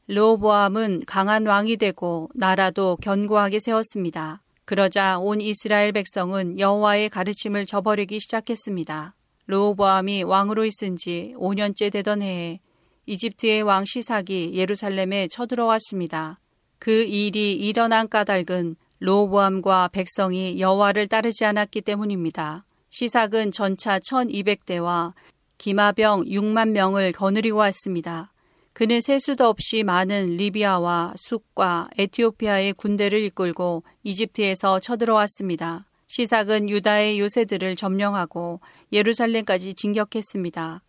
로보암은 0.07 1.03
강한 1.07 1.45
왕이 1.45 1.76
되고 1.76 2.30
나라도 2.34 2.97
견고하게 3.01 3.59
세웠습니다. 3.59 4.43
그러자 4.64 5.20
온 5.20 5.41
이스라엘 5.41 5.91
백성은 5.91 6.57
여호와의 6.57 7.09
가르침을 7.09 7.66
저버리기 7.66 8.22
시작했습니다. 8.22 9.14
로보암이 9.47 10.24
왕으로 10.24 10.64
있은 10.64 10.95
지 10.95 11.34
5년째 11.36 11.91
되던 11.91 12.22
해에 12.22 12.61
이집트의 13.05 13.63
왕 13.63 13.85
시삭이 13.85 14.51
예루살렘에 14.53 15.27
쳐들어왔습니다. 15.27 16.39
그 16.79 17.03
일이 17.03 17.53
일어난 17.53 18.07
까닭은 18.07 18.75
로보암과 18.99 19.89
백성이 19.89 20.59
여호와를 20.59 21.07
따르지 21.07 21.43
않았기 21.45 21.81
때문입니다. 21.81 22.65
시삭은 22.89 23.51
전차 23.51 23.99
1200대와 23.99 25.13
기마병 25.57 26.25
6만 26.25 26.69
명을 26.69 27.11
거느리고 27.11 27.57
왔습니다. 27.57 28.31
그는 28.73 29.01
세수도 29.01 29.47
없이 29.47 29.83
많은 29.83 30.37
리비아와 30.37 31.13
숲과 31.15 31.89
에티오피아의 31.97 32.73
군대를 32.73 33.19
이끌고 33.23 33.83
이집트에서 34.03 34.79
쳐들어왔습니다. 34.79 35.85
시삭은 36.07 36.69
유다의 36.69 37.19
요새들을 37.19 37.75
점령하고 37.75 38.61
예루살렘까지 38.91 39.73
진격했습니다. 39.73 40.81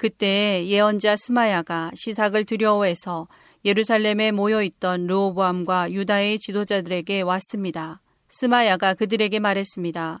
그때 0.00 0.64
예언자 0.64 1.16
스마야가 1.16 1.90
시삭을 1.94 2.46
두려워해서 2.46 3.28
예루살렘에 3.66 4.32
모여 4.32 4.62
있던 4.62 5.06
르호보암과 5.06 5.92
유다의 5.92 6.38
지도자들에게 6.38 7.20
왔습니다. 7.20 8.00
스마야가 8.30 8.94
그들에게 8.94 9.38
말했습니다. 9.40 10.16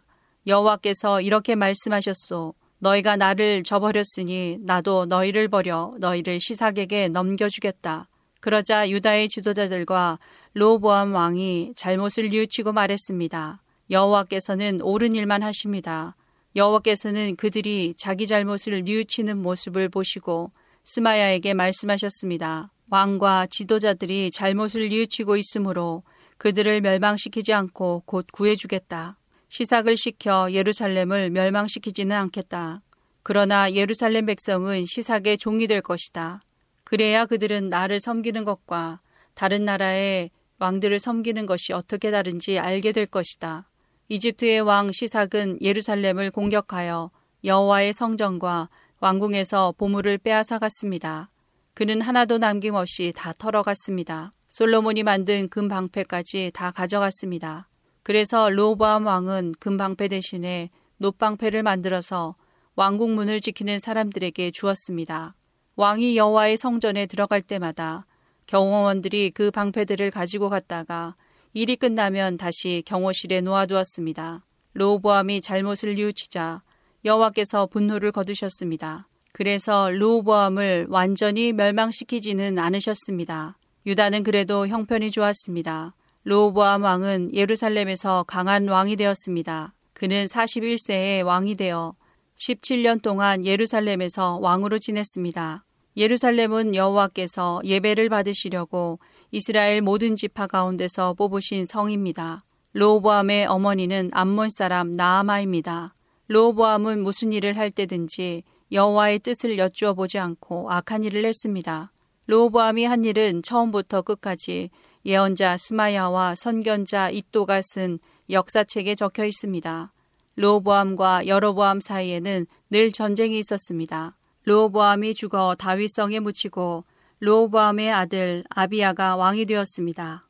여호와께서 0.46 1.22
이렇게 1.22 1.54
말씀하셨소. 1.54 2.52
너희가 2.80 3.16
나를 3.16 3.62
저버렸으니 3.62 4.58
나도 4.60 5.06
너희를 5.06 5.48
버려 5.48 5.94
너희를 5.98 6.40
시삭에게 6.42 7.08
넘겨주겠다. 7.08 8.06
그러자 8.40 8.90
유다의 8.90 9.30
지도자들과 9.30 10.18
로보암 10.52 11.14
왕이 11.14 11.72
잘못을 11.74 12.28
뉘우치고 12.28 12.74
말했습니다. 12.74 13.62
여호와께서는 13.90 14.82
옳은 14.82 15.14
일만 15.14 15.42
하십니다. 15.42 16.16
여호와께서는 16.56 17.36
그들이 17.36 17.94
자기 17.96 18.26
잘못을 18.26 18.82
뉘우치는 18.84 19.38
모습을 19.38 19.88
보시고 19.88 20.50
스마야에게 20.84 21.54
말씀하셨습니다. 21.54 22.72
왕과 22.90 23.46
지도자들이 23.46 24.32
잘못을 24.32 24.88
뉘우치고 24.88 25.36
있으므로 25.36 26.02
그들을 26.38 26.80
멸망시키지 26.80 27.52
않고 27.52 28.02
곧 28.06 28.26
구해주겠다. 28.32 29.16
시삭을 29.48 29.96
시켜 29.96 30.50
예루살렘을 30.52 31.30
멸망시키지는 31.30 32.16
않겠다. 32.16 32.80
그러나 33.22 33.72
예루살렘 33.72 34.26
백성은 34.26 34.86
시삭의 34.86 35.38
종이 35.38 35.66
될 35.66 35.82
것이다. 35.82 36.40
그래야 36.82 37.26
그들은 37.26 37.68
나를 37.68 38.00
섬기는 38.00 38.44
것과 38.44 39.00
다른 39.34 39.64
나라의 39.64 40.30
왕들을 40.58 40.98
섬기는 40.98 41.46
것이 41.46 41.72
어떻게 41.72 42.10
다른지 42.10 42.58
알게 42.58 42.92
될 42.92 43.06
것이다. 43.06 43.69
이집트의 44.12 44.62
왕 44.62 44.90
시삭은 44.90 45.58
예루살렘을 45.62 46.32
공격하여 46.32 47.12
여호와의 47.44 47.92
성전과 47.92 48.68
왕궁에서 48.98 49.74
보물을 49.78 50.18
빼앗아 50.18 50.58
갔습니다. 50.58 51.30
그는 51.74 52.00
하나도 52.00 52.38
남김없이 52.38 53.12
다 53.14 53.32
털어갔습니다. 53.32 54.32
솔로몬이 54.48 55.04
만든 55.04 55.48
금 55.48 55.68
방패까지 55.68 56.50
다 56.52 56.72
가져갔습니다. 56.72 57.68
그래서 58.02 58.50
로보암 58.50 59.06
왕은 59.06 59.52
금방패 59.60 60.08
대신에 60.08 60.70
노방패를 60.96 61.62
만들어서 61.62 62.34
왕국 62.74 63.12
문을 63.12 63.38
지키는 63.38 63.78
사람들에게 63.78 64.50
주었습니다. 64.50 65.36
왕이 65.76 66.16
여호와의 66.16 66.56
성전에 66.56 67.06
들어갈 67.06 67.42
때마다 67.42 68.04
경호원들이 68.48 69.30
그 69.30 69.52
방패들을 69.52 70.10
가지고 70.10 70.48
갔다가 70.48 71.14
일이 71.52 71.74
끝나면 71.74 72.36
다시 72.36 72.84
경호실에 72.86 73.40
놓아두었습니다. 73.40 74.44
로보암이 74.74 75.40
잘못을 75.40 75.96
뉘우치자 75.96 76.62
여호와께서 77.04 77.66
분노를 77.66 78.12
거두셨습니다. 78.12 79.08
그래서 79.32 79.90
로보암을 79.90 80.86
완전히 80.90 81.52
멸망시키지는 81.52 82.56
않으셨습니다. 82.56 83.58
유다는 83.84 84.22
그래도 84.22 84.68
형편이 84.68 85.10
좋았습니다. 85.10 85.94
로보암 86.22 86.84
왕은 86.84 87.34
예루살렘에서 87.34 88.24
강한 88.28 88.68
왕이 88.68 88.94
되었습니다. 88.94 89.74
그는 89.92 90.26
41세에 90.26 91.24
왕이 91.24 91.56
되어 91.56 91.94
17년 92.36 93.02
동안 93.02 93.44
예루살렘에서 93.44 94.38
왕으로 94.40 94.78
지냈습니다. 94.78 95.64
예루살렘은 95.96 96.76
여호와께서 96.76 97.60
예배를 97.64 98.08
받으시려고 98.08 99.00
이스라엘 99.32 99.80
모든 99.80 100.16
지파 100.16 100.48
가운데서 100.48 101.14
뽑으신 101.14 101.64
성입니다. 101.64 102.42
로보암의 102.72 103.46
어머니는 103.46 104.10
암몬 104.12 104.48
사람 104.50 104.90
나아마입니다. 104.90 105.94
로보암은 106.26 107.02
무슨 107.04 107.30
일을 107.30 107.56
할 107.56 107.70
때든지 107.70 108.42
여호와의 108.72 109.20
뜻을 109.20 109.56
여쭈어 109.56 109.94
보지 109.94 110.18
않고 110.18 110.72
악한 110.72 111.04
일을 111.04 111.24
했습니다. 111.24 111.92
로보암이 112.26 112.84
한 112.84 113.04
일은 113.04 113.42
처음부터 113.42 114.02
끝까지 114.02 114.70
예언자 115.04 115.58
스마야와 115.58 116.34
선견자 116.34 117.10
이또가 117.10 117.62
쓴 117.62 118.00
역사책에 118.30 118.96
적혀 118.96 119.24
있습니다. 119.24 119.92
로보암과 120.34 121.28
여로보암 121.28 121.80
사이에는 121.80 122.46
늘 122.70 122.90
전쟁이 122.90 123.38
있었습니다. 123.38 124.16
로보암이 124.44 125.14
죽어 125.14 125.54
다윗성에 125.56 126.18
묻히고 126.18 126.84
로보암의 127.22 127.92
아들 127.92 128.44
아비야가 128.48 129.16
왕이 129.16 129.44
되었습니다. 129.44 130.26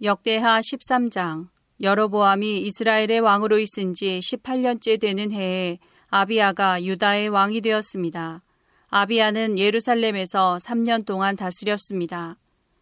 역대하 0.00 0.60
13장 0.60 1.48
여로보암이 1.80 2.60
이스라엘의 2.60 3.18
왕으로 3.18 3.58
있은 3.58 3.94
지 3.94 4.20
18년째 4.22 5.00
되는 5.00 5.32
해에 5.32 5.80
아비야가 6.10 6.84
유다의 6.84 7.30
왕이 7.30 7.62
되었습니다. 7.62 8.44
아비야는 8.90 9.58
예루살렘에서 9.58 10.58
3년 10.62 11.04
동안 11.04 11.34
다스렸습니다. 11.34 12.36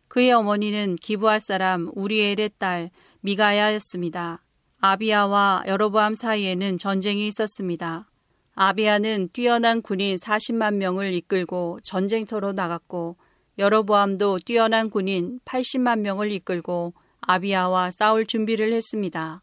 그의 0.08 0.30
어머니는 0.32 0.96
기부할 0.96 1.40
사람 1.40 1.90
우리엘의 1.94 2.50
딸 2.58 2.90
미가야였습니다. 3.22 4.44
아비아와 4.82 5.62
여로보암 5.68 6.16
사이에는 6.16 6.76
전쟁이 6.76 7.28
있었습니다. 7.28 8.11
아비아는 8.54 9.30
뛰어난 9.32 9.82
군인 9.82 10.16
40만 10.16 10.74
명을 10.74 11.12
이끌고 11.14 11.80
전쟁터로 11.82 12.52
나갔고 12.52 13.16
여로보암도 13.58 14.40
뛰어난 14.44 14.88
군인 14.88 15.40
80만 15.44 16.00
명을 16.00 16.32
이끌고 16.32 16.94
아비아와 17.20 17.90
싸울 17.90 18.26
준비를 18.26 18.72
했습니다. 18.72 19.42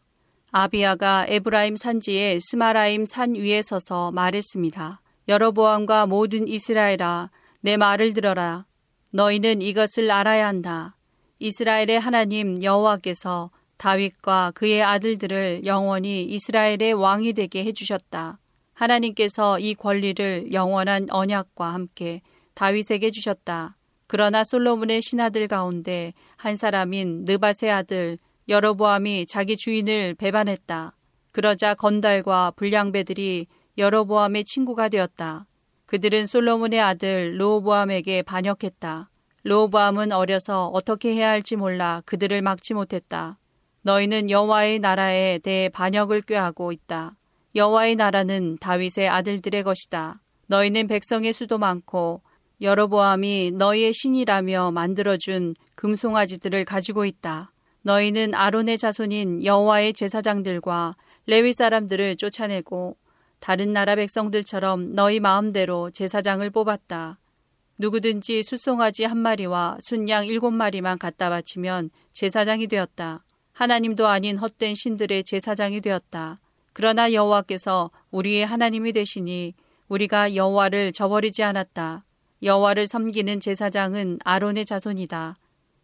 아비아가 0.52 1.26
에브라임 1.28 1.76
산지의 1.76 2.40
스마라임 2.40 3.04
산 3.04 3.36
위에 3.36 3.62
서서 3.62 4.10
말했습니다. 4.10 5.00
여로보암과 5.28 6.06
모든 6.06 6.48
이스라엘아 6.48 7.30
내 7.60 7.76
말을 7.76 8.14
들어라. 8.14 8.66
너희는 9.10 9.62
이것을 9.62 10.10
알아야 10.10 10.48
한다. 10.48 10.96
이스라엘의 11.38 12.00
하나님 12.00 12.62
여호와께서 12.62 13.50
다윗과 13.76 14.52
그의 14.54 14.82
아들들을 14.82 15.66
영원히 15.66 16.24
이스라엘의 16.24 16.94
왕이 16.94 17.32
되게 17.34 17.64
해주셨다. 17.64 18.39
하나님께서 18.80 19.58
이 19.58 19.74
권리를 19.74 20.54
영원한 20.54 21.06
언약과 21.10 21.66
함께 21.66 22.22
다윗에게 22.54 23.10
주셨다. 23.10 23.76
그러나 24.06 24.42
솔로몬의 24.42 25.02
신하들 25.02 25.48
가운데 25.48 26.14
한 26.36 26.56
사람인 26.56 27.24
느바세 27.26 27.68
아들 27.68 28.18
여로보암이 28.48 29.26
자기 29.26 29.58
주인을 29.58 30.14
배반했다. 30.14 30.96
그러자 31.30 31.74
건달과 31.74 32.52
불량배들이 32.56 33.46
여로보암의 33.76 34.44
친구가 34.44 34.88
되었다. 34.88 35.46
그들은 35.84 36.24
솔로몬의 36.26 36.80
아들 36.80 37.38
로보암에게 37.38 38.22
반역했다. 38.22 39.10
로보암은 39.42 40.12
어려서 40.12 40.66
어떻게 40.66 41.14
해야 41.14 41.28
할지 41.28 41.56
몰라 41.56 42.02
그들을 42.06 42.40
막지 42.40 42.72
못했다. 42.72 43.38
너희는 43.82 44.30
여호와의 44.30 44.78
나라에 44.78 45.38
대해 45.38 45.68
반역을 45.68 46.22
꾀하고 46.22 46.72
있다. 46.72 47.16
여호와의 47.56 47.96
나라는 47.96 48.58
다윗의 48.58 49.08
아들들의 49.08 49.64
것이다. 49.64 50.20
너희는 50.46 50.86
백성의 50.86 51.32
수도 51.32 51.58
많고 51.58 52.22
여로보암이 52.60 53.52
너희의 53.52 53.92
신이라며 53.92 54.70
만들어준 54.72 55.56
금송아지들을 55.74 56.64
가지고 56.64 57.04
있다. 57.04 57.52
너희는 57.82 58.34
아론의 58.34 58.78
자손인 58.78 59.44
여호와의 59.44 59.94
제사장들과 59.94 60.94
레위 61.26 61.52
사람들을 61.52 62.16
쫓아내고 62.16 62.96
다른 63.40 63.72
나라 63.72 63.96
백성들처럼 63.96 64.94
너희 64.94 65.18
마음대로 65.18 65.90
제사장을 65.90 66.48
뽑았다. 66.50 67.18
누구든지 67.78 68.42
수송아지 68.42 69.04
한 69.04 69.16
마리와 69.16 69.78
순양 69.80 70.26
일곱 70.26 70.50
마리만 70.50 70.98
갖다 70.98 71.30
바치면 71.30 71.90
제사장이 72.12 72.68
되었다. 72.68 73.24
하나님도 73.52 74.06
아닌 74.06 74.36
헛된 74.36 74.74
신들의 74.74 75.24
제사장이 75.24 75.80
되었다. 75.80 76.36
그러나 76.72 77.12
여호와께서 77.12 77.90
우리의 78.10 78.46
하나님이 78.46 78.92
되시니 78.92 79.54
우리가 79.88 80.34
여호와를 80.34 80.92
저버리지 80.92 81.42
않았다. 81.42 82.04
여호와를 82.42 82.86
섬기는 82.86 83.40
제사장은 83.40 84.18
아론의 84.24 84.64
자손이다. 84.64 85.36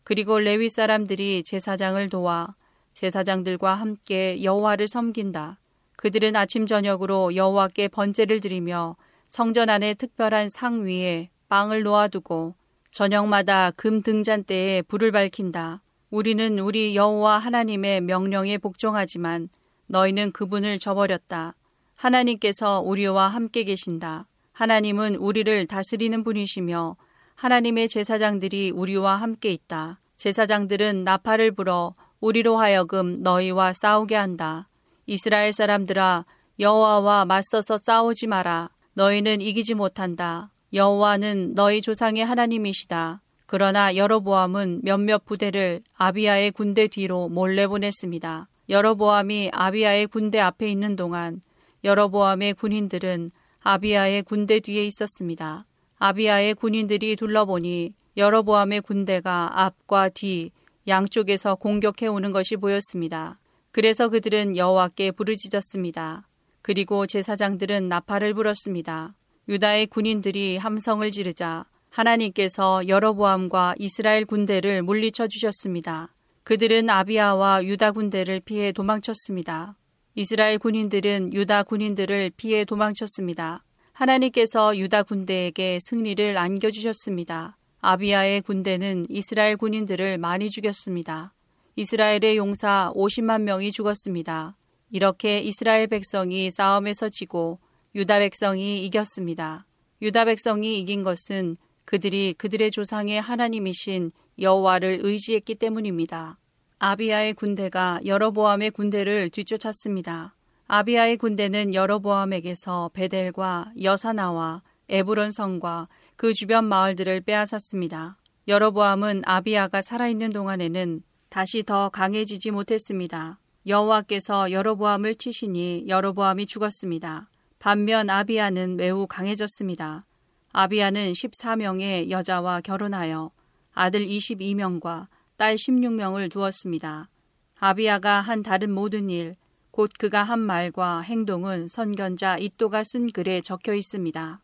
그리고 0.05 0.39
레위 0.39 0.69
사람들이 0.69 1.43
제사장을 1.43 2.09
도와 2.09 2.55
제사장들과 2.95 3.75
함께 3.75 4.43
여호와를 4.43 4.89
섬긴다. 4.89 5.59
그들은 5.97 6.37
아침 6.37 6.67
저녁으로 6.67 7.35
여호와께 7.35 7.89
번제를 7.89 8.41
드리며 8.41 8.97
성전 9.29 9.69
안에 9.69 9.95
특별한 9.95 10.49
상 10.49 10.85
위에 10.85 11.29
빵을 11.49 11.83
놓아두고 11.83 12.55
저녁마다 12.91 13.71
금 13.73 14.03
등잔대에 14.03 14.83
불을 14.83 15.11
밝힌다. 15.13 15.83
우리는 16.11 16.59
우리 16.59 16.97
여호와 16.97 17.39
하나님의 17.39 18.01
명령에 18.03 18.59
복종하지만 18.59 19.49
너희는 19.87 20.33
그분을 20.33 20.79
저버렸다. 20.79 21.55
하나님께서 21.95 22.81
우리와 22.81 23.29
함께 23.29 23.65
계신다. 23.65 24.27
하나님은 24.53 25.17
우리를 25.17 25.67
다스리는 25.67 26.23
분이시며 26.25 26.97
하나님의 27.35 27.89
제사장들이 27.89 28.71
우리와 28.71 29.17
함께 29.17 29.53
있다. 29.53 30.01
제사장들은 30.17 31.05
나팔을 31.05 31.53
불어 31.53 31.95
우리로 32.21 32.57
하여금 32.57 33.23
너희와 33.23 33.75
싸우게 33.75 34.15
한다. 34.15 34.69
이스라엘 35.07 35.53
사람들아 35.53 36.25
여호와와 36.59 37.27
맞서서 37.27 37.77
싸우지 37.79 38.27
마라. 38.27 38.71
너희는 38.95 39.43
이기지 39.43 39.75
못한다. 39.75 40.51
여호와는 40.73 41.55
너희 41.55 41.83
조상의 41.83 42.25
하나님이시다. 42.25 43.21
그러나 43.45 43.95
여로보암은 43.95 44.81
몇몇 44.83 45.25
부대를 45.25 45.83
아비야의 45.95 46.53
군대 46.53 46.89
뒤로 46.89 47.29
몰래 47.29 47.67
보냈습니다. 47.67 48.49
여로보암이 48.69 49.51
아비야의 49.53 50.09
군대 50.09 50.39
앞에 50.41 50.69
있는 50.71 50.97
동안 50.97 51.41
여로보암의 51.85 52.55
군인들은 52.55 53.31
아비야의 53.61 54.23
군대 54.25 54.61
뒤에 54.61 54.85
있었습니다. 54.85 55.61
아비야의 55.99 56.55
군인들이 56.55 57.17
둘러보니 57.17 57.95
여로보암의 58.17 58.81
군대가 58.83 59.63
앞과 59.65 60.11
뒤 60.11 60.51
양쪽에서 60.89 61.57
공격해 61.57 62.07
오는 62.07 62.33
것이 62.33 62.57
보였습니다. 62.57 63.39
그래서 63.73 64.09
그들은 64.09 64.57
여호와께 64.57 65.13
부르짖었습니다. 65.13 66.27
그리고 66.63 67.07
제사장들은 67.07 67.89
나팔을 67.89 68.35
불었습니다. 68.35 69.15
유다의 69.49 69.87
군인들이 69.87 70.57
함성을 70.57 71.09
지르자 71.11 71.65
하나님께서 71.91 72.89
여로보암과 72.89 73.77
이스라엘 73.79 74.25
군대를 74.25 74.83
물리쳐 74.83 75.29
주셨습니다. 75.29 76.16
그들은 76.47 76.89
아비아와 76.89 77.65
유다 77.65 77.91
군대를 77.91 78.39
피해 78.39 78.71
도망쳤습니다. 78.71 79.77
이스라엘 80.15 80.61
군인들은 80.61 81.35
유다 81.35 81.65
군인들을 81.65 82.31
피해 82.37 82.65
도망쳤습니다. 82.65 83.65
하나님께서 83.93 84.77
유다 84.77 85.03
군대에게 85.03 85.81
승리를 85.81 86.39
안겨주셨습니다. 86.39 87.57
아비아의 87.81 88.43
군대는 88.43 89.07
이스라엘 89.09 89.57
군인들을 89.57 90.19
많이 90.19 90.49
죽였습니다. 90.49 91.35
이스라엘의 91.75 92.37
용사 92.37 92.93
50만 92.95 93.43
명이 93.43 93.73
죽었습니다. 93.73 94.57
이렇게 94.93 95.41
이스라엘 95.41 95.89
백성이 95.89 96.53
싸움에서 96.53 97.09
지고 97.09 97.59
유다 97.97 98.21
백성이 98.21 98.87
이겼습니다. 98.87 99.67
유다 100.01 100.27
백성이 100.27 100.79
이긴 100.79 101.03
것은 101.03 101.57
그들이 101.85 102.35
그들의 102.35 102.71
조상의 102.71 103.21
하나님이신 103.21 104.13
여호와를 104.41 105.01
의지했기 105.03 105.55
때문입니다. 105.55 106.39
아비아의 106.79 107.35
군대가 107.35 108.01
여러보암의 108.05 108.73
군대를 108.73 109.31
뒤쫓았습니다. 109.31 110.35
아비아의 110.69 111.17
군대는 111.17 111.75
여러보암에게서 111.75 112.91
베델과 112.93 113.73
여사나와 113.83 114.63
에브론 114.89 115.33
성과 115.33 115.89
그 116.17 116.35
주변 116.35 116.65
마을들을 116.65 117.23
빼앗았습니다. 117.23 118.19
여러보암은 118.49 119.23
아비아가 119.25 119.83
살아있는 119.83 120.31
동안에는 120.31 121.03
다시 121.29 121.63
더 121.63 121.89
강해지지 121.89 122.51
못했습니다. 122.51 123.39
여호와께서 123.67 124.53
여러보암을 124.53 125.17
치시니 125.17 125.87
여러보암이 125.89 126.47
죽었습니다. 126.47 127.29
반면 127.59 128.11
아비아는 128.11 128.77
매우 128.77 129.07
강해졌습니다. 129.07 130.05
아비아는 130.53 131.13
14명의 131.13 132.11
여자와 132.11 132.61
결혼하여 132.61 133.31
아들 133.77 134.07
22명과 134.07 135.07
딸 135.37 135.55
16명을 135.57 136.31
두었습니다. 136.31 137.11
아비아가 137.59 138.23
한 138.23 138.43
다른 138.43 138.73
모든 138.73 139.11
일, 139.11 139.35
곧 139.71 139.91
그가 139.99 140.23
한 140.23 140.41
말과 140.41 141.03
행동은 141.03 141.69
선견자 141.69 142.39
이또가 142.39 142.83
쓴 142.85 143.13
글에 143.13 143.43
적혀 143.43 143.75
있습니다. 143.75 144.41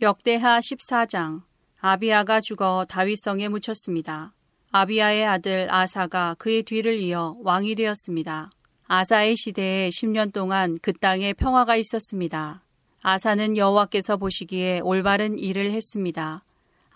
역대하 0.00 0.58
14장 0.58 1.42
아비아가 1.80 2.40
죽어 2.40 2.86
다윗성에 2.88 3.48
묻혔습니다. 3.48 4.32
아비아의 4.70 5.26
아들 5.26 5.68
아사가 5.70 6.34
그의 6.38 6.62
뒤를 6.62 6.98
이어 7.00 7.36
왕이 7.42 7.74
되었습니다. 7.74 8.48
아사의 8.86 9.36
시대에 9.36 9.90
10년 9.90 10.32
동안 10.32 10.78
그 10.80 10.94
땅에 10.94 11.34
평화가 11.34 11.76
있었습니다. 11.76 12.62
아사는 13.02 13.58
여호와께서 13.58 14.16
보시기에 14.16 14.80
올바른 14.80 15.38
일을 15.38 15.72
했습니다. 15.72 16.38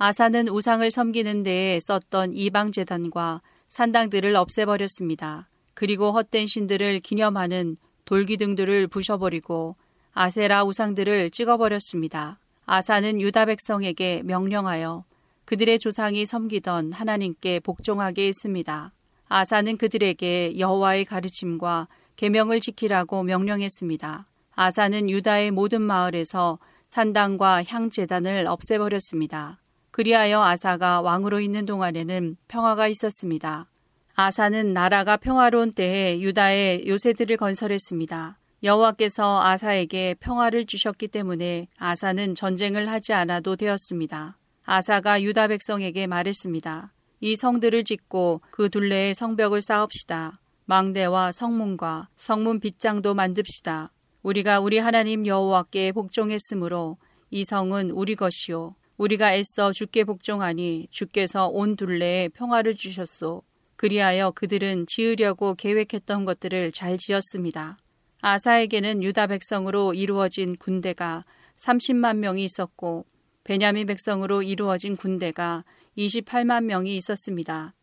아사는 0.01 0.47
우상을 0.49 0.89
섬기는 0.93 1.43
데에 1.43 1.81
썼던 1.81 2.33
이방 2.33 2.71
재단과 2.71 3.43
산당들을 3.67 4.37
없애버렸습니다. 4.37 5.49
그리고 5.75 6.13
헛된 6.13 6.47
신들을 6.47 7.01
기념하는 7.01 7.77
돌기둥들을 8.05 8.87
부셔버리고 8.87 9.75
아세라 10.13 10.63
우상들을 10.63 11.33
찍어버렸습니다. 11.33 12.39
아사는 12.65 13.21
유다 13.21 13.47
백성에게 13.47 14.23
명령하여 14.25 15.05
그들의 15.47 15.81
조상이 15.81 16.27
섬기던 16.27 16.93
하나님께 16.93 17.59
복종하게 17.59 18.29
했습니다. 18.29 18.93
아사는 19.27 19.77
그들에게 19.79 20.61
여호와의 20.61 21.07
가르침과 21.07 21.89
계명을 22.15 22.61
지키라고 22.61 23.25
명령했습니다. 23.25 24.27
아사는 24.55 25.11
유다의 25.11 25.51
모든 25.51 25.83
마을에서 25.83 26.61
산당과 26.89 27.65
향재단을 27.65 28.47
없애버렸습니다. 28.47 29.59
그리하여 29.91 30.43
아사가 30.43 31.01
왕으로 31.01 31.41
있는 31.41 31.67
동안에는 31.67 32.37
평화가 32.49 32.89
있었습니다. 32.89 33.71
아사는 34.15 34.73
나라가 34.73 35.17
평화로운 35.17 35.73
때에 35.73 36.21
유다에 36.21 36.87
요새들을 36.87 37.37
건설했습니다. 37.37 38.39
여호와께서 38.65 39.41
아사에게 39.43 40.17
평화를 40.19 40.67
주셨기 40.67 41.09
때문에 41.09 41.69
아사는 41.79 42.35
전쟁을 42.35 42.89
하지 42.89 43.13
않아도 43.13 43.55
되었습니다. 43.55 44.37
아사가 44.65 45.23
유다 45.23 45.49
백성에게 45.49 46.07
말했습니다. 46.09 46.93
이 47.21 47.37
성들을 47.37 47.85
짓고 47.85 48.43
그 48.51 48.69
둘레에 48.69 49.15
성벽을 49.15 49.63
쌓읍시다. 49.63 50.41
망대와 50.67 51.33
성문과 51.33 52.09
성문 52.17 52.61
빗장도 52.61 53.15
만듭시다. 53.15 53.91
우리가 54.23 54.61
우리 54.61 54.79
하나님 54.79 55.27
여호와께 55.27 55.93
복종했으므로 55.93 56.99
이 57.31 57.45
성은 57.45 57.93
우리 57.93 58.17
것이요 58.17 58.75
우리가 58.99 59.35
애써 59.35 59.73
주께 59.73 60.03
복종하니 60.03 60.89
주께서 60.91 61.47
온 61.47 61.77
둘레에 61.77 62.29
평화를 62.29 62.75
주셨소. 62.75 63.43
그리하여 63.77 64.33
그들은 64.33 64.87
지으려고 64.87 65.55
계획했던 65.55 66.25
것들을 66.25 66.73
잘 66.73 66.99
지었습니다. 66.99 67.79
아사에게는 68.21 69.05
유다 69.05 69.29
백성으로 69.29 69.95
이루어진 69.95 70.57
군대가 70.57 71.25
30만 71.57 72.17
명이 72.17 72.45
있었고 72.45 73.07
베냐민 73.45 73.87
백성으로 73.87 74.43
이루어진 74.43 74.97
군대가 74.97 75.65
28만 75.97 76.65
명이 76.65 76.97
있었습니다. 76.97 77.75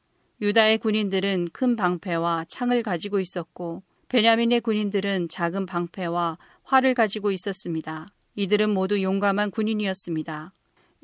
유다의 0.41 0.79
군인들은 0.79 1.47
큰 1.53 1.77
방패와 1.77 2.45
창을 2.49 2.83
가지고 2.83 3.21
있었고 3.21 3.83
베냐민의 4.09 4.59
군인들은 4.59 5.29
작은 5.29 5.65
방패와 5.65 6.37
활을 6.63 6.93
가지고 6.93 7.31
있었습니다. 7.31 8.07
이들은 8.35 8.69
모두 8.69 9.01
용감한 9.01 9.51
군인이었습니다. 9.51 10.54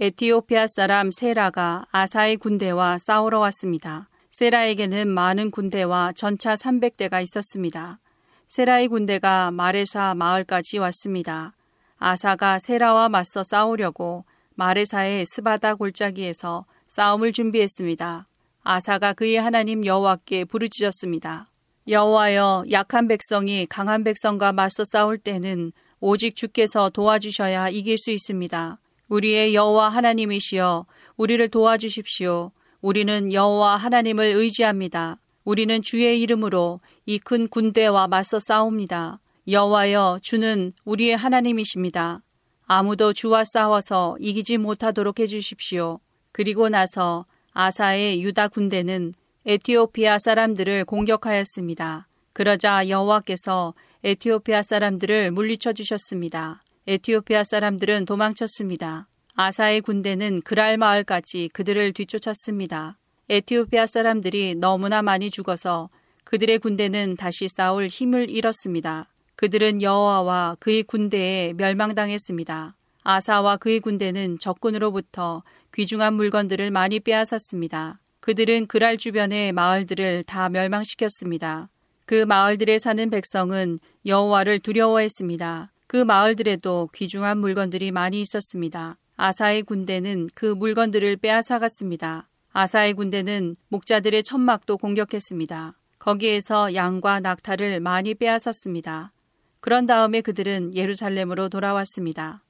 에티오피아 0.03 0.65
사람 0.65 1.11
세라가 1.11 1.83
아사의 1.91 2.37
군대와 2.37 2.97
싸우러 2.97 3.37
왔습니다. 3.37 4.09
세라에게는 4.31 5.07
많은 5.07 5.51
군대와 5.51 6.13
전차 6.15 6.55
300대가 6.55 7.21
있었습니다. 7.21 7.99
세라의 8.47 8.87
군대가 8.87 9.51
마레사 9.51 10.15
마을까지 10.15 10.79
왔습니다. 10.79 11.53
아사가 11.99 12.57
세라와 12.57 13.09
맞서 13.09 13.43
싸우려고 13.43 14.25
마레사의 14.55 15.27
스바다 15.27 15.75
골짜기에서 15.75 16.65
싸움을 16.87 17.31
준비했습니다. 17.31 18.25
아사가 18.63 19.13
그의 19.13 19.35
하나님 19.35 19.85
여호와께 19.85 20.45
부르짖었습니다. 20.45 21.47
여호와여 21.87 22.63
약한 22.71 23.07
백성이 23.07 23.67
강한 23.67 24.03
백성과 24.03 24.51
맞서 24.51 24.83
싸울 24.83 25.19
때는 25.19 25.71
오직 25.99 26.35
주께서 26.35 26.89
도와주셔야 26.89 27.69
이길 27.69 27.99
수 27.99 28.09
있습니다. 28.09 28.79
우리의 29.11 29.53
여호와 29.53 29.89
하나님이시여 29.89 30.85
우리를 31.17 31.49
도와주십시오. 31.49 32.51
우리는 32.81 33.33
여호와 33.33 33.75
하나님을 33.75 34.23
의지합니다. 34.27 35.17
우리는 35.43 35.81
주의 35.81 36.21
이름으로 36.21 36.79
이 37.05 37.19
큰 37.19 37.49
군대와 37.49 38.07
맞서 38.07 38.39
싸웁니다. 38.39 39.19
여호와여 39.49 40.19
주는 40.21 40.71
우리의 40.85 41.17
하나님이십니다. 41.17 42.21
아무도 42.67 43.11
주와 43.11 43.43
싸워서 43.43 44.15
이기지 44.21 44.57
못하도록 44.57 45.19
해 45.19 45.27
주십시오. 45.27 45.99
그리고 46.31 46.69
나서 46.69 47.25
아사의 47.51 48.23
유다 48.23 48.47
군대는 48.47 49.13
에티오피아 49.45 50.19
사람들을 50.19 50.85
공격하였습니다. 50.85 52.07
그러자 52.31 52.87
여호와께서 52.87 53.73
에티오피아 54.05 54.61
사람들을 54.63 55.31
물리쳐 55.31 55.73
주셨습니다. 55.73 56.63
에티오피아 56.87 57.43
사람들은 57.43 58.05
도망쳤습니다. 58.05 59.07
아사의 59.35 59.81
군대는 59.81 60.41
그랄 60.41 60.77
마을까지 60.77 61.51
그들을 61.53 61.93
뒤쫓았습니다. 61.93 62.97
에티오피아 63.29 63.85
사람들이 63.85 64.55
너무나 64.55 65.03
많이 65.03 65.29
죽어서 65.29 65.89
그들의 66.23 66.57
군대는 66.57 67.17
다시 67.17 67.47
싸울 67.49 67.85
힘을 67.85 68.31
잃었습니다. 68.31 69.05
그들은 69.35 69.83
여호와와 69.83 70.57
그의 70.59 70.81
군대에 70.81 71.53
멸망당했습니다. 71.53 72.75
아사와 73.03 73.57
그의 73.57 73.79
군대는 73.79 74.39
적군으로부터 74.39 75.43
귀중한 75.75 76.15
물건들을 76.15 76.71
많이 76.71 76.99
빼앗았습니다. 76.99 77.99
그들은 78.21 78.65
그랄 78.65 78.97
주변의 78.97 79.51
마을들을 79.53 80.23
다 80.23 80.49
멸망시켰습니다. 80.49 81.69
그 82.07 82.25
마을들에 82.25 82.79
사는 82.79 83.09
백성은 83.09 83.79
여호와를 84.05 84.59
두려워했습니다. 84.59 85.70
그 85.91 85.97
마을들에도 85.97 86.87
귀중한 86.93 87.39
물건들이 87.39 87.91
많이 87.91 88.21
있었습니다. 88.21 88.97
아사의 89.17 89.63
군대는 89.63 90.29
그 90.33 90.45
물건들을 90.45 91.17
빼앗아 91.17 91.59
갔습니다. 91.59 92.29
아사의 92.53 92.93
군대는 92.93 93.57
목자들의 93.67 94.23
천막도 94.23 94.77
공격했습니다. 94.77 95.73
거기에서 95.99 96.75
양과 96.75 97.19
낙타를 97.19 97.81
많이 97.81 98.15
빼앗았습니다. 98.15 99.11
그런 99.59 99.85
다음에 99.85 100.21
그들은 100.21 100.75
예루살렘으로 100.75 101.49
돌아왔습니다. 101.49 102.41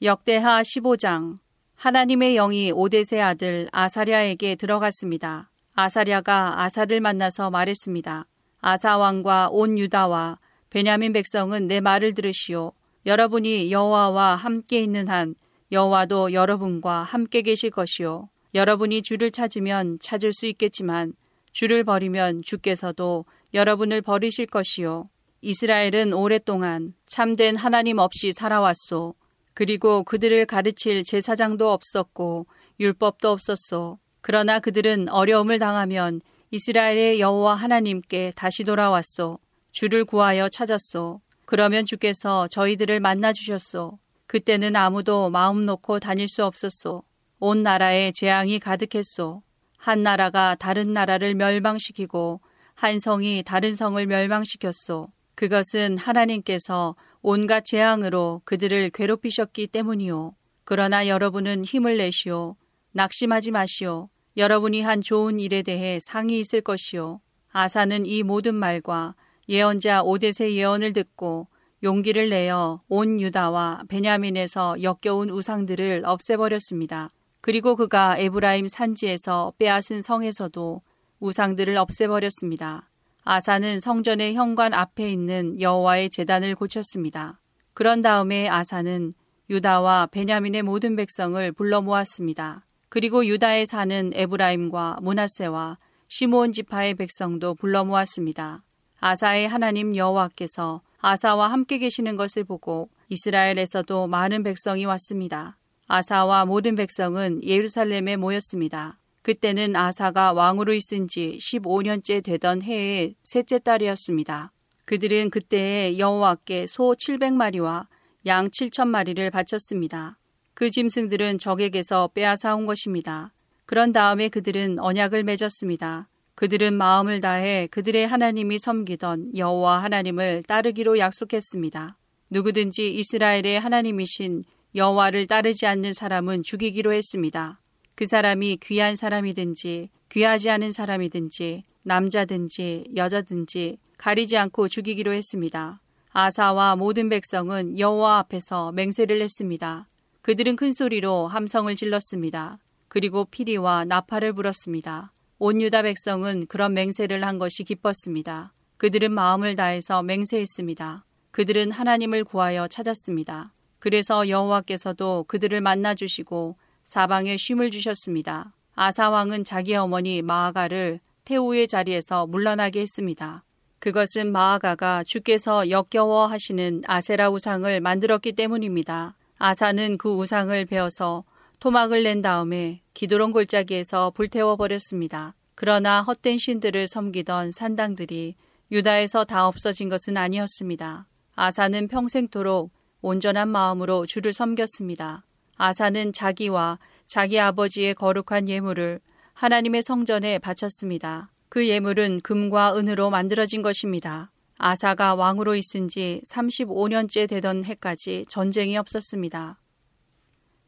역대하 0.00 0.62
15장 0.62 1.38
하나님의 1.74 2.36
영이 2.36 2.72
오데세 2.72 3.20
아들 3.20 3.68
아사랴에게 3.70 4.54
들어갔습니다. 4.54 5.50
아사랴가 5.74 6.62
아사를 6.62 6.98
만나서 7.02 7.50
말했습니다. 7.50 8.24
아사 8.62 8.96
왕과 8.96 9.50
온 9.50 9.78
유다와 9.78 10.38
베냐민 10.70 11.12
백성은 11.12 11.68
내 11.68 11.80
말을 11.80 12.14
들으시오. 12.14 12.72
여러분이 13.06 13.70
여호와와 13.70 14.34
함께 14.34 14.82
있는 14.82 15.08
한 15.08 15.34
여호와도 15.72 16.32
여러분과 16.32 17.02
함께 17.02 17.42
계실 17.42 17.70
것이요. 17.70 18.28
여러분이 18.54 19.02
주를 19.02 19.30
찾으면 19.30 19.98
찾을 20.00 20.32
수 20.32 20.46
있겠지만 20.46 21.12
주를 21.52 21.84
버리면 21.84 22.42
주께서도 22.42 23.24
여러분을 23.54 24.02
버리실 24.02 24.46
것이요. 24.46 25.08
이스라엘은 25.40 26.12
오랫동안 26.12 26.94
참된 27.06 27.56
하나님 27.56 27.98
없이 27.98 28.32
살아왔소. 28.32 29.14
그리고 29.54 30.02
그들을 30.02 30.44
가르칠 30.46 31.02
제사장도 31.04 31.70
없었고 31.70 32.46
율법도 32.80 33.30
없었소. 33.30 33.98
그러나 34.20 34.58
그들은 34.58 35.08
어려움을 35.08 35.58
당하면 35.58 36.20
이스라엘의 36.50 37.20
여호와 37.20 37.54
하나님께 37.54 38.32
다시 38.36 38.64
돌아왔소. 38.64 39.38
주를 39.76 40.06
구하여 40.06 40.48
찾았소. 40.48 41.20
그러면 41.44 41.84
주께서 41.84 42.48
저희들을 42.48 42.98
만나 42.98 43.34
주셨소. 43.34 43.98
그때는 44.26 44.74
아무도 44.74 45.28
마음 45.28 45.66
놓고 45.66 46.00
다닐 46.00 46.28
수 46.28 46.46
없었소. 46.46 47.02
온 47.40 47.62
나라에 47.62 48.10
재앙이 48.12 48.58
가득했소. 48.58 49.42
한 49.76 50.02
나라가 50.02 50.54
다른 50.54 50.94
나라를 50.94 51.34
멸망시키고 51.34 52.40
한 52.72 52.98
성이 52.98 53.42
다른 53.44 53.76
성을 53.76 54.06
멸망시켰소. 54.06 55.08
그것은 55.34 55.98
하나님께서 55.98 56.96
온갖 57.20 57.66
재앙으로 57.66 58.40
그들을 58.46 58.88
괴롭히셨기 58.94 59.66
때문이요. 59.66 60.34
그러나 60.64 61.06
여러분은 61.06 61.66
힘을 61.66 61.98
내시오. 61.98 62.56
낙심하지 62.92 63.50
마시오. 63.50 64.08
여러분이 64.38 64.80
한 64.80 65.02
좋은 65.02 65.38
일에 65.38 65.60
대해 65.60 65.98
상이 66.00 66.40
있을 66.40 66.62
것이요. 66.62 67.20
아사는 67.52 68.06
이 68.06 68.22
모든 68.22 68.54
말과 68.54 69.14
예언자 69.48 70.02
오데세 70.02 70.52
예언을 70.52 70.92
듣고 70.92 71.48
용기를 71.82 72.30
내어 72.30 72.80
온 72.88 73.20
유다와 73.20 73.84
베냐민에서 73.88 74.82
역겨운 74.82 75.30
우상들을 75.30 76.02
없애버렸습니다. 76.04 77.10
그리고 77.40 77.76
그가 77.76 78.18
에브라임 78.18 78.66
산지에서 78.66 79.52
빼앗은 79.58 80.02
성에서도 80.02 80.82
우상들을 81.20 81.76
없애버렸습니다. 81.76 82.90
아사는 83.22 83.80
성전의 83.80 84.34
현관 84.34 84.74
앞에 84.74 85.08
있는 85.10 85.60
여호와의 85.60 86.10
제단을 86.10 86.54
고쳤습니다. 86.54 87.40
그런 87.74 88.00
다음에 88.00 88.48
아사는 88.48 89.14
유다와 89.48 90.06
베냐민의 90.06 90.62
모든 90.62 90.96
백성을 90.96 91.52
불러 91.52 91.82
모았습니다. 91.82 92.64
그리고 92.88 93.24
유다에 93.26 93.64
사는 93.64 94.10
에브라임과 94.14 94.98
문하세와 95.02 95.78
시므온 96.08 96.52
지파의 96.52 96.94
백성도 96.94 97.54
불러 97.54 97.84
모았습니다. 97.84 98.62
아사의 99.00 99.48
하나님 99.48 99.94
여호와께서 99.94 100.80
아사와 101.00 101.48
함께 101.52 101.78
계시는 101.78 102.16
것을 102.16 102.44
보고 102.44 102.88
이스라엘에서도 103.08 104.06
많은 104.08 104.42
백성이 104.42 104.84
왔습니다. 104.84 105.56
아사와 105.86 106.46
모든 106.46 106.74
백성은 106.74 107.44
예루살렘에 107.44 108.16
모였습니다. 108.16 108.98
그때는 109.22 109.76
아사가 109.76 110.32
왕으로 110.32 110.72
있은 110.72 111.08
지 111.08 111.38
15년째 111.40 112.24
되던 112.24 112.62
해의 112.62 113.14
셋째 113.24 113.58
달이었습니다. 113.58 114.52
그들은 114.84 115.30
그때에 115.30 115.98
여호와께 115.98 116.66
소 116.68 116.94
700마리와 116.94 117.86
양 118.26 118.48
7천마리를 118.48 119.30
바쳤습니다. 119.30 120.16
그 120.54 120.70
짐승들은 120.70 121.38
적에게서 121.38 122.10
빼앗아 122.14 122.54
온 122.56 122.66
것입니다. 122.66 123.32
그런 123.66 123.92
다음에 123.92 124.28
그들은 124.28 124.78
언약을 124.78 125.24
맺었습니다. 125.24 126.08
그들은 126.36 126.74
마음을 126.74 127.20
다해 127.20 127.66
그들의 127.68 128.06
하나님이 128.06 128.58
섬기던 128.58 129.38
여호와 129.38 129.82
하나님을 129.82 130.42
따르기로 130.42 130.98
약속했습니다. 130.98 131.96
누구든지 132.28 132.94
이스라엘의 132.94 133.58
하나님이신 133.58 134.44
여호와를 134.74 135.26
따르지 135.28 135.66
않는 135.66 135.94
사람은 135.94 136.42
죽이기로 136.42 136.92
했습니다. 136.92 137.58
그 137.94 138.06
사람이 138.06 138.58
귀한 138.62 138.96
사람이든지 138.96 139.88
귀하지 140.10 140.50
않은 140.50 140.72
사람이든지 140.72 141.64
남자든지 141.82 142.92
여자든지 142.94 143.78
가리지 143.96 144.36
않고 144.36 144.68
죽이기로 144.68 145.14
했습니다. 145.14 145.80
아사와 146.12 146.76
모든 146.76 147.08
백성은 147.08 147.78
여호와 147.78 148.18
앞에서 148.18 148.72
맹세를 148.72 149.22
했습니다. 149.22 149.88
그들은 150.20 150.56
큰 150.56 150.72
소리로 150.72 151.28
함성을 151.28 151.74
질렀습니다. 151.74 152.58
그리고 152.88 153.24
피리와 153.24 153.86
나팔을 153.86 154.34
불었습니다. 154.34 155.12
온 155.38 155.60
유다 155.60 155.82
백성은 155.82 156.46
그런 156.46 156.72
맹세를 156.72 157.26
한 157.26 157.36
것이 157.36 157.62
기뻤습니다. 157.62 158.54
그들은 158.78 159.12
마음을 159.12 159.54
다해서 159.54 160.02
맹세했습니다. 160.02 161.04
그들은 161.30 161.72
하나님을 161.72 162.24
구하여 162.24 162.66
찾았습니다. 162.68 163.52
그래서 163.78 164.30
여호와께서도 164.30 165.26
그들을 165.28 165.60
만나 165.60 165.94
주시고 165.94 166.56
사방에 166.84 167.36
쉼을 167.36 167.70
주셨습니다. 167.70 168.54
아사 168.74 169.10
왕은 169.10 169.44
자기 169.44 169.74
어머니 169.74 170.22
마아가를 170.22 171.00
태우의 171.26 171.68
자리에서 171.68 172.26
물러나게 172.26 172.80
했습니다. 172.80 173.44
그것은 173.78 174.32
마아가가 174.32 175.04
주께서 175.04 175.68
역겨워 175.68 176.24
하시는 176.24 176.80
아세라 176.86 177.28
우상을 177.28 177.78
만들었기 177.82 178.32
때문입니다. 178.32 179.16
아사는 179.36 179.98
그 179.98 180.14
우상을 180.14 180.64
베어서 180.64 181.24
토막을 181.66 182.04
낸 182.04 182.22
다음에 182.22 182.80
기도론 182.94 183.32
골짜기에서 183.32 184.12
불태워 184.12 184.54
버렸습니다. 184.54 185.34
그러나 185.56 186.00
헛된 186.00 186.38
신들을 186.38 186.86
섬기던 186.86 187.50
산당들이 187.50 188.36
유다에서 188.70 189.24
다 189.24 189.48
없어진 189.48 189.88
것은 189.88 190.16
아니었습니다. 190.16 191.08
아사는 191.34 191.88
평생토록 191.88 192.70
온전한 193.02 193.48
마음으로 193.48 194.06
주를 194.06 194.32
섬겼습니다. 194.32 195.24
아사는 195.56 196.12
자기와 196.12 196.78
자기 197.08 197.40
아버지의 197.40 197.94
거룩한 197.96 198.48
예물을 198.48 199.00
하나님의 199.32 199.82
성전에 199.82 200.38
바쳤습니다. 200.38 201.32
그 201.48 201.66
예물은 201.66 202.20
금과 202.20 202.76
은으로 202.76 203.10
만들어진 203.10 203.62
것입니다. 203.62 204.30
아사가 204.58 205.16
왕으로 205.16 205.56
있은 205.56 205.88
지 205.88 206.22
35년째 206.30 207.28
되던 207.28 207.64
해까지 207.64 208.24
전쟁이 208.28 208.76
없었습니다. 208.76 209.58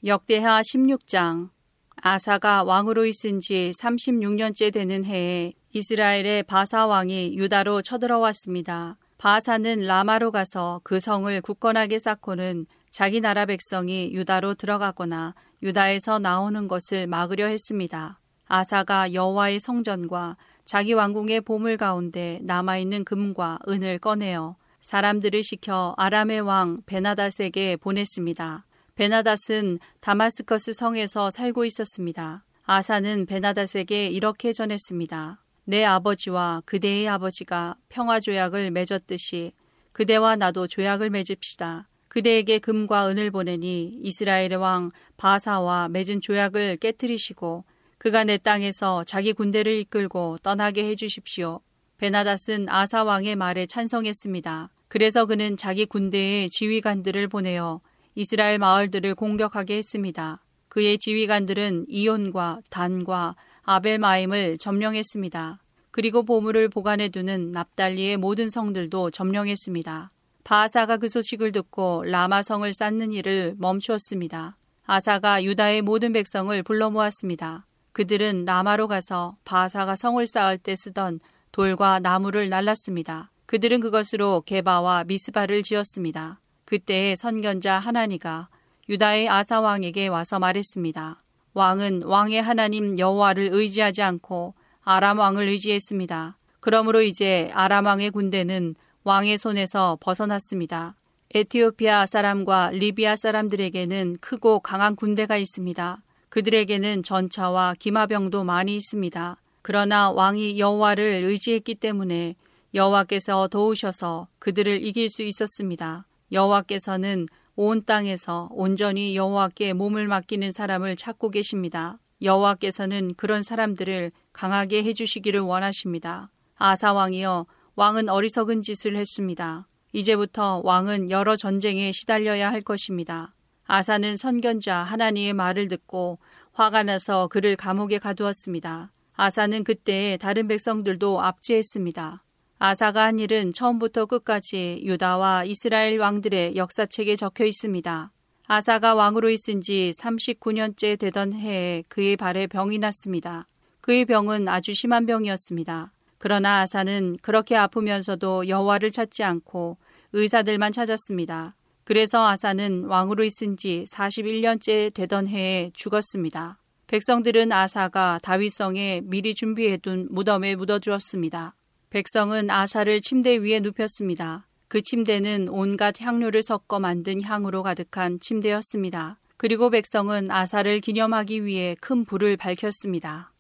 역대하 0.07 0.61
16장 0.61 1.51
아사가 1.97 2.63
왕으로 2.63 3.05
있은 3.05 3.41
지 3.41 3.73
36년째 3.83 4.73
되는 4.73 5.05
해에 5.05 5.55
이스라엘의 5.73 6.45
바사 6.45 6.87
왕이 6.87 7.37
유다로 7.37 7.83
쳐들어왔습니다. 7.83 8.97
바사는 9.19 9.81
라마로 9.81 10.31
가서 10.31 10.81
그 10.85 11.01
성을 11.01 11.41
굳건하게 11.41 11.99
쌓고는 11.99 12.67
자기 12.91 13.21
나라 13.21 13.45
백성이 13.45 14.13
유다로 14.13 14.55
들어가거나 14.55 15.35
유다에서 15.65 16.21
나오는 16.21 16.69
것을 16.69 17.09
막으려 17.09 17.47
했습니다. 17.47 18.21
아사가 18.47 19.13
여호와의 19.15 19.59
성전과 19.59 20.37
자기 20.65 20.93
왕궁의 20.93 21.41
보물 21.41 21.77
가운데 21.77 22.39
남아 22.45 22.79
있는 22.79 23.03
금과 23.03 23.59
은을 23.69 23.99
꺼내어 23.99 24.55
사람들을 24.81 25.43
시켜 25.43 25.95
아람의 25.97 26.43
왕 26.43 26.77
베나닷에게 26.87 27.79
보냈습니다. 27.79 28.68
베나닷은 28.99 29.79
다마스커스 30.01 30.73
성에서 30.73 31.31
살고 31.31 31.65
있었습니다. 31.67 32.45
아사는 32.65 33.27
베나닷에게 33.27 34.09
이렇게 34.09 34.53
전했습니다. 34.53 35.41
내 35.67 35.85
아버지와 35.85 36.63
그대의 36.67 37.07
아버지가 37.07 37.77
평화 37.89 38.19
조약을 38.19 38.73
맺었듯이 38.73 39.53
그대와 39.93 40.35
나도 40.35 40.67
조약을 40.67 41.11
맺읍시다. 41.11 41.87
그대에게 42.09 42.59
금과 42.59 43.09
은을 43.11 43.31
보내니 43.31 44.01
이스라엘의 44.03 44.57
왕 44.57 44.91
바사와 45.17 45.87
맺은 45.91 46.21
조약을 46.21 46.79
깨뜨리시고 46.79 47.63
그가 47.99 48.25
내 48.25 48.37
땅에서 48.37 49.05
자기 49.05 49.33
군대를 49.33 49.79
이끌고 49.79 50.39
떠나게 50.43 50.89
해주십시오. 50.89 51.61
베나닷은 51.99 52.69
아사 52.69 53.05
왕의 53.05 53.37
말에 53.37 53.67
찬성했습니다. 53.67 54.71
그래서 54.89 55.25
그는 55.27 55.57
자기 55.57 55.87
군대의 55.87 56.49
지휘관들을 56.49 57.29
보내어 57.29 57.81
이스라엘 58.21 58.59
마을들을 58.59 59.15
공격하게 59.15 59.77
했습니다. 59.77 60.43
그의 60.69 60.99
지휘관들은 60.99 61.87
이온과 61.89 62.63
단과 62.69 63.37
아벨마임을 63.63 64.59
점령했습니다. 64.59 65.61
그리고 65.93 66.25
보물을 66.25 66.69
보관해 66.69 67.11
두는 67.11 67.53
납달리의 67.53 68.17
모든 68.17 68.49
성들도 68.49 69.13
점령했습니다. 69.13 70.11
바사가 70.43 70.97
그 70.97 71.09
소식을 71.09 71.53
듣고 71.53 72.03
라마성을 72.07 72.75
쌓는 72.75 73.13
일을 73.13 73.55
멈추었습니다. 73.57 74.57
아사가 74.85 75.45
유다의 75.45 75.83
모든 75.83 76.13
백성을 76.13 76.61
불러 76.65 76.91
모았습니다. 76.91 77.69
그들은 77.93 78.47
라마로 78.47 78.89
가서 78.89 79.37
바사가 79.45 79.95
성을 79.95 80.27
쌓을 80.27 80.59
때 80.59 80.75
쓰던 80.75 81.21
돌과 81.53 82.01
나무를 82.01 82.49
날랐습니다. 82.49 83.31
그들은 83.47 83.79
그것으로 83.79 84.43
게바와 84.45 85.05
미스바를 85.05 85.63
지었습니다. 85.63 86.41
그때의 86.69 87.17
선견자 87.17 87.79
하나니가 87.79 88.51
유다의 88.91 89.31
아사 89.31 89.63
왕에게 89.63 90.09
와서 90.09 90.39
말했습니다. 90.39 91.23
왕은 91.55 92.03
왕의 92.03 92.43
하나님 92.43 92.99
여호와를 92.99 93.49
의지하지 93.53 94.03
않고 94.03 94.53
아람 94.83 95.19
왕을 95.19 95.49
의지했습니다. 95.49 96.37
그러므로 96.61 97.01
이제 97.01 97.51
아람 97.55 97.87
왕의 97.87 98.11
군대는 98.11 98.75
왕의 99.03 99.39
손에서 99.39 99.97
벗어났습니다. 99.99 100.95
에티오피아 101.35 102.05
사람과 102.05 102.71
리비아 102.73 103.17
사람들에게는 103.17 104.19
크고 104.21 104.61
강한 104.61 104.95
군대가 104.95 105.39
있습니다. 105.39 106.03
그들에게는 106.29 107.03
전차와 107.03 107.77
기마병도 107.79 108.45
많이 108.45 108.77
있습니다. 108.77 109.39
그러나 109.63 110.11
왕이 110.11 110.59
여호와를 110.59 111.23
의지했기 111.25 111.77
때문에 111.77 112.35
여호와께서 112.75 113.49
도우셔서 113.49 114.29
그들을 114.39 114.83
이길 114.83 115.09
수 115.09 115.23
있었습니다. 115.23 116.05
여호와께서는 116.33 117.27
온 117.57 117.85
땅에서 117.85 118.49
온전히 118.53 119.17
여호와께 119.17 119.73
몸을 119.73 120.07
맡기는 120.07 120.53
사람을 120.53 120.97
찾고 120.97 121.31
계십니다. 121.31 121.99
여호와께서는 122.23 123.15
그런 123.17 123.43
사람들을 123.43 124.13
강하게 124.33 124.85
해주시기를 124.85 125.41
원하십니다. 125.41 126.31
아사 126.57 126.93
왕이여 126.93 127.47
왕은 127.75 128.09
어리석은 128.09 128.63
짓을 128.63 128.97
했습니다. 128.97 129.67
이제부터 129.93 130.63
왕은 130.65 131.11
여러 131.11 131.37
전쟁에 131.37 131.93
시달려야 131.93 132.51
할 132.51 132.61
것입니다. 132.61 133.35
아사는 133.65 134.17
선견자 134.17 134.77
하나님의 134.77 135.33
말을 135.35 135.69
듣고 135.69 136.19
화가 136.53 136.83
나서 136.83 137.29
그를 137.29 137.55
감옥에 137.55 137.99
가두었습니다. 137.99 138.91
아사는 139.15 139.65
그때 139.65 140.17
다른 140.21 140.49
백성들도 140.49 141.21
압제했습니다. 141.21 142.23
아사가 142.61 143.05
한 143.05 143.21
일은 143.21 143.53
처음부터 143.53 144.07
끝까지 144.07 144.81
유다와 144.83 145.45
이스라엘 145.45 146.01
왕들의 146.01 146.57
역사책에 146.57 147.15
적혀 147.15 147.45
있습니다. 147.45 148.11
아사가 148.49 148.97
왕으로 148.97 149.31
있은 149.31 149.61
지 149.61 149.93
39년째 149.97 150.99
되던 150.99 151.35
해에 151.35 151.85
그의 151.89 152.17
발에 152.17 152.49
병이 152.49 152.79
났습니다. 152.79 153.47
그의 153.81 154.07
병은 154.07 154.49
아주 154.49 154.75
심한 154.75 155.07
병이었습니다. 155.07 155.93
그러나 156.19 156.63
아사는 156.63 157.19
그렇게 157.23 157.55
아프면서도 157.55 158.49
여호와를 158.49 158.91
찾지 158.91 159.23
않고 159.23 159.79
의사들만 160.13 160.73
찾았습니다. 160.73 161.55
그래서 161.85 162.27
아사는 162.27 162.87
왕으로 162.87 163.23
있은 163.23 163.57
지 163.57 163.85
41년째 163.89 164.93
되던 164.93 165.29
해에 165.29 165.71
죽었습니다. 165.75 166.59
백성들은 166.89 167.53
아사가 167.53 168.19
다윗성에 168.23 169.03
미리 169.05 169.35
준비해둔 169.35 170.09
무덤에 170.11 170.57
묻어주었습니다. 170.57 171.55
백성은 171.91 172.51
아사를 172.51 173.01
침대 173.01 173.39
위에 173.39 173.61
눕혔습니다. 173.61 174.47
그 174.69 174.83
침대는 174.83 175.49
온갖 175.49 176.03
향료를 176.03 176.43
섞어 176.43 176.79
만든 176.79 177.23
향으로 177.23 177.63
가득한 177.63 178.21
침대였습니다. 178.21 179.19
그리고 179.39 179.71
백성은 179.71 180.31
아사를 180.31 180.81
기념하기 180.81 181.47
위해 181.47 181.75
큰 181.81 182.05
불을 182.05 182.37
밝혔습니다. 182.37 183.33